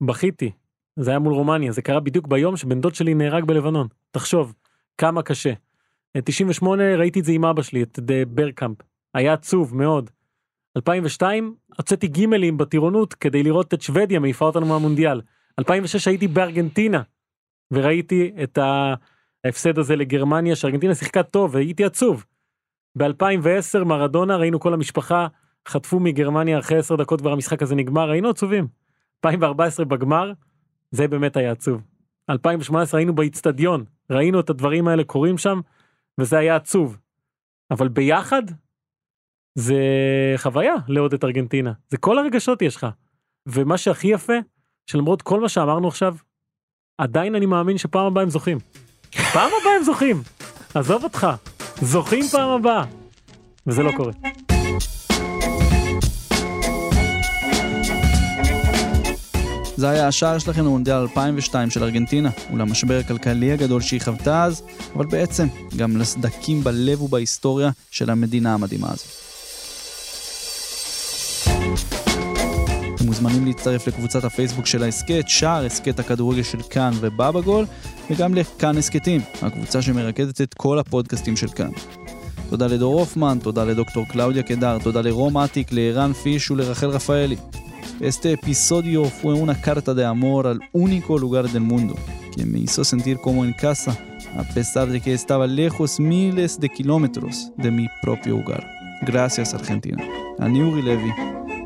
בכיתי, 0.00 0.52
זה 0.96 1.10
היה 1.10 1.18
מול 1.18 1.32
רומניה, 1.32 1.72
זה 1.72 1.82
קרה 1.82 2.00
בדיוק 2.00 2.26
ביום 2.26 2.56
שבן 2.56 2.80
דוד 2.80 2.94
שלי 2.94 3.14
נהרג 3.14 3.44
בלבנון. 3.44 3.86
תחשוב, 4.10 4.54
כמה 4.98 5.22
קשה. 5.22 5.52
98 6.24 6.96
ראיתי 6.96 7.20
את 7.20 7.24
זה 7.24 7.32
עם 7.32 7.44
אבא 7.44 7.62
שלי, 7.62 7.82
את 7.82 7.98
ברקאמפ. 8.28 8.78
היה 9.14 9.32
עצוב 9.32 9.76
מאוד. 9.76 10.10
2002 10.76 11.54
הוצאתי 11.76 12.08
גימלים 12.08 12.58
בטירונות 12.58 13.14
כדי 13.14 13.42
לראות 13.42 13.74
את 13.74 13.82
שוודיה 13.82 14.20
מעיפה 14.20 14.44
אותנו 14.44 14.66
מהמונדיאל. 14.66 15.20
2006 15.58 16.08
הייתי 16.08 16.28
בארגנטינה 16.28 17.02
וראיתי 17.70 18.32
את 18.42 18.58
ההפסד 19.44 19.78
הזה 19.78 19.96
לגרמניה 19.96 20.56
שארגנטינה 20.56 20.94
שיחקה 20.94 21.22
טוב 21.22 21.54
והייתי 21.54 21.84
עצוב. 21.84 22.24
ב-2010 22.98 23.84
מרדונה 23.84 24.36
ראינו 24.36 24.60
כל 24.60 24.74
המשפחה 24.74 25.26
חטפו 25.68 26.00
מגרמניה 26.00 26.58
אחרי 26.58 26.78
10 26.78 26.96
דקות 26.96 27.20
כבר 27.20 27.32
המשחק 27.32 27.62
הזה 27.62 27.74
נגמר 27.74 28.10
היינו 28.10 28.28
עצובים. 28.28 28.66
2014 29.24 29.84
בגמר 29.84 30.32
זה 30.96 31.08
באמת 31.08 31.36
היה 31.36 31.52
עצוב. 31.52 31.82
2018 32.30 33.00
היינו 33.00 33.14
באיצטדיון, 33.14 33.84
ראינו 34.10 34.40
את 34.40 34.50
הדברים 34.50 34.88
האלה 34.88 35.04
קורים 35.04 35.38
שם, 35.38 35.60
וזה 36.20 36.38
היה 36.38 36.56
עצוב. 36.56 36.98
אבל 37.70 37.88
ביחד, 37.88 38.42
זה 39.54 39.76
חוויה 40.36 40.74
לעוד 40.88 41.14
את 41.14 41.24
ארגנטינה. 41.24 41.72
זה 41.88 41.96
כל 41.96 42.18
הרגשות 42.18 42.62
יש 42.62 42.76
לך. 42.76 42.86
ומה 43.46 43.78
שהכי 43.78 44.08
יפה, 44.08 44.32
שלמרות 44.86 45.22
כל 45.22 45.40
מה 45.40 45.48
שאמרנו 45.48 45.88
עכשיו, 45.88 46.16
עדיין 46.98 47.34
אני 47.34 47.46
מאמין 47.46 47.78
שפעם 47.78 48.06
הבאה 48.06 48.22
הם 48.22 48.30
זוכים. 48.30 48.58
פעם 49.32 49.50
הבאה 49.60 49.76
הם 49.76 49.82
זוכים. 49.82 50.16
עזוב 50.74 51.04
אותך, 51.04 51.26
זוכים 51.82 52.24
פעם 52.32 52.50
הבאה. 52.50 52.84
וזה 53.66 53.82
לא 53.82 53.92
קורה. 53.96 54.12
זה 59.76 59.90
היה 59.90 60.08
השער 60.08 60.38
שלכם 60.38 60.64
למונדיאל 60.64 60.96
2002 60.96 61.70
של 61.70 61.82
ארגנטינה, 61.82 62.30
ולמשבר 62.52 62.98
הכלכלי 62.98 63.52
הגדול 63.52 63.80
שהיא 63.80 64.00
חוותה 64.00 64.44
אז, 64.44 64.62
אבל 64.94 65.06
בעצם 65.06 65.46
גם 65.76 65.96
לסדקים 65.96 66.64
בלב 66.64 67.02
ובהיסטוריה 67.02 67.70
של 67.90 68.10
המדינה 68.10 68.54
המדהימה 68.54 68.88
הזאת. 68.90 69.06
אתם 72.94 73.06
מוזמנים 73.06 73.46
להצטרף 73.46 73.86
לקבוצת 73.86 74.24
הפייסבוק 74.24 74.66
של 74.66 74.82
ההסכת, 74.82 75.24
שער 75.26 75.64
הסכת 75.66 75.98
הכדורגל 75.98 76.42
של 76.42 76.58
כאן 76.70 76.92
ובבא 77.00 77.40
גול, 77.40 77.66
וגם 78.10 78.34
לכאן 78.34 78.78
הסכתים, 78.78 79.20
הקבוצה 79.42 79.82
שמרכזת 79.82 80.40
את 80.40 80.54
כל 80.54 80.78
הפודקאסטים 80.78 81.36
של 81.36 81.48
כאן. 81.48 81.70
תודה 82.50 82.66
לדור 82.66 83.00
הופמן, 83.00 83.38
תודה 83.42 83.64
לדוקטור 83.64 84.04
קלאודיה 84.08 84.42
קדר, 84.42 84.78
תודה 84.82 85.00
לרום 85.00 85.38
אטיק, 85.38 85.72
לערן 85.72 86.12
פיש 86.12 86.50
ולרחל 86.50 86.86
רפאלי. 86.86 87.36
Este 88.00 88.32
episodio 88.32 89.06
fue 89.06 89.32
una 89.32 89.58
carta 89.58 89.94
de 89.94 90.04
amor 90.04 90.46
al 90.46 90.60
único 90.72 91.18
lugar 91.18 91.48
del 91.48 91.62
mundo 91.62 91.94
que 92.36 92.44
me 92.44 92.58
hizo 92.58 92.84
sentir 92.84 93.16
como 93.18 93.42
en 93.42 93.54
casa, 93.54 93.96
a 94.36 94.42
pesar 94.42 94.88
de 94.88 95.00
que 95.00 95.14
estaba 95.14 95.46
lejos 95.46 95.98
miles 95.98 96.60
de 96.60 96.68
kilómetros 96.68 97.52
de 97.56 97.70
mi 97.70 97.86
propio 98.02 98.36
hogar. 98.36 98.68
Gracias 99.00 99.54
Argentina. 99.54 100.04
A 100.38 100.46
Newry 100.46 100.82
Levy, 100.82 101.10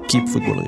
Keep 0.08 0.28
Football 0.28 0.62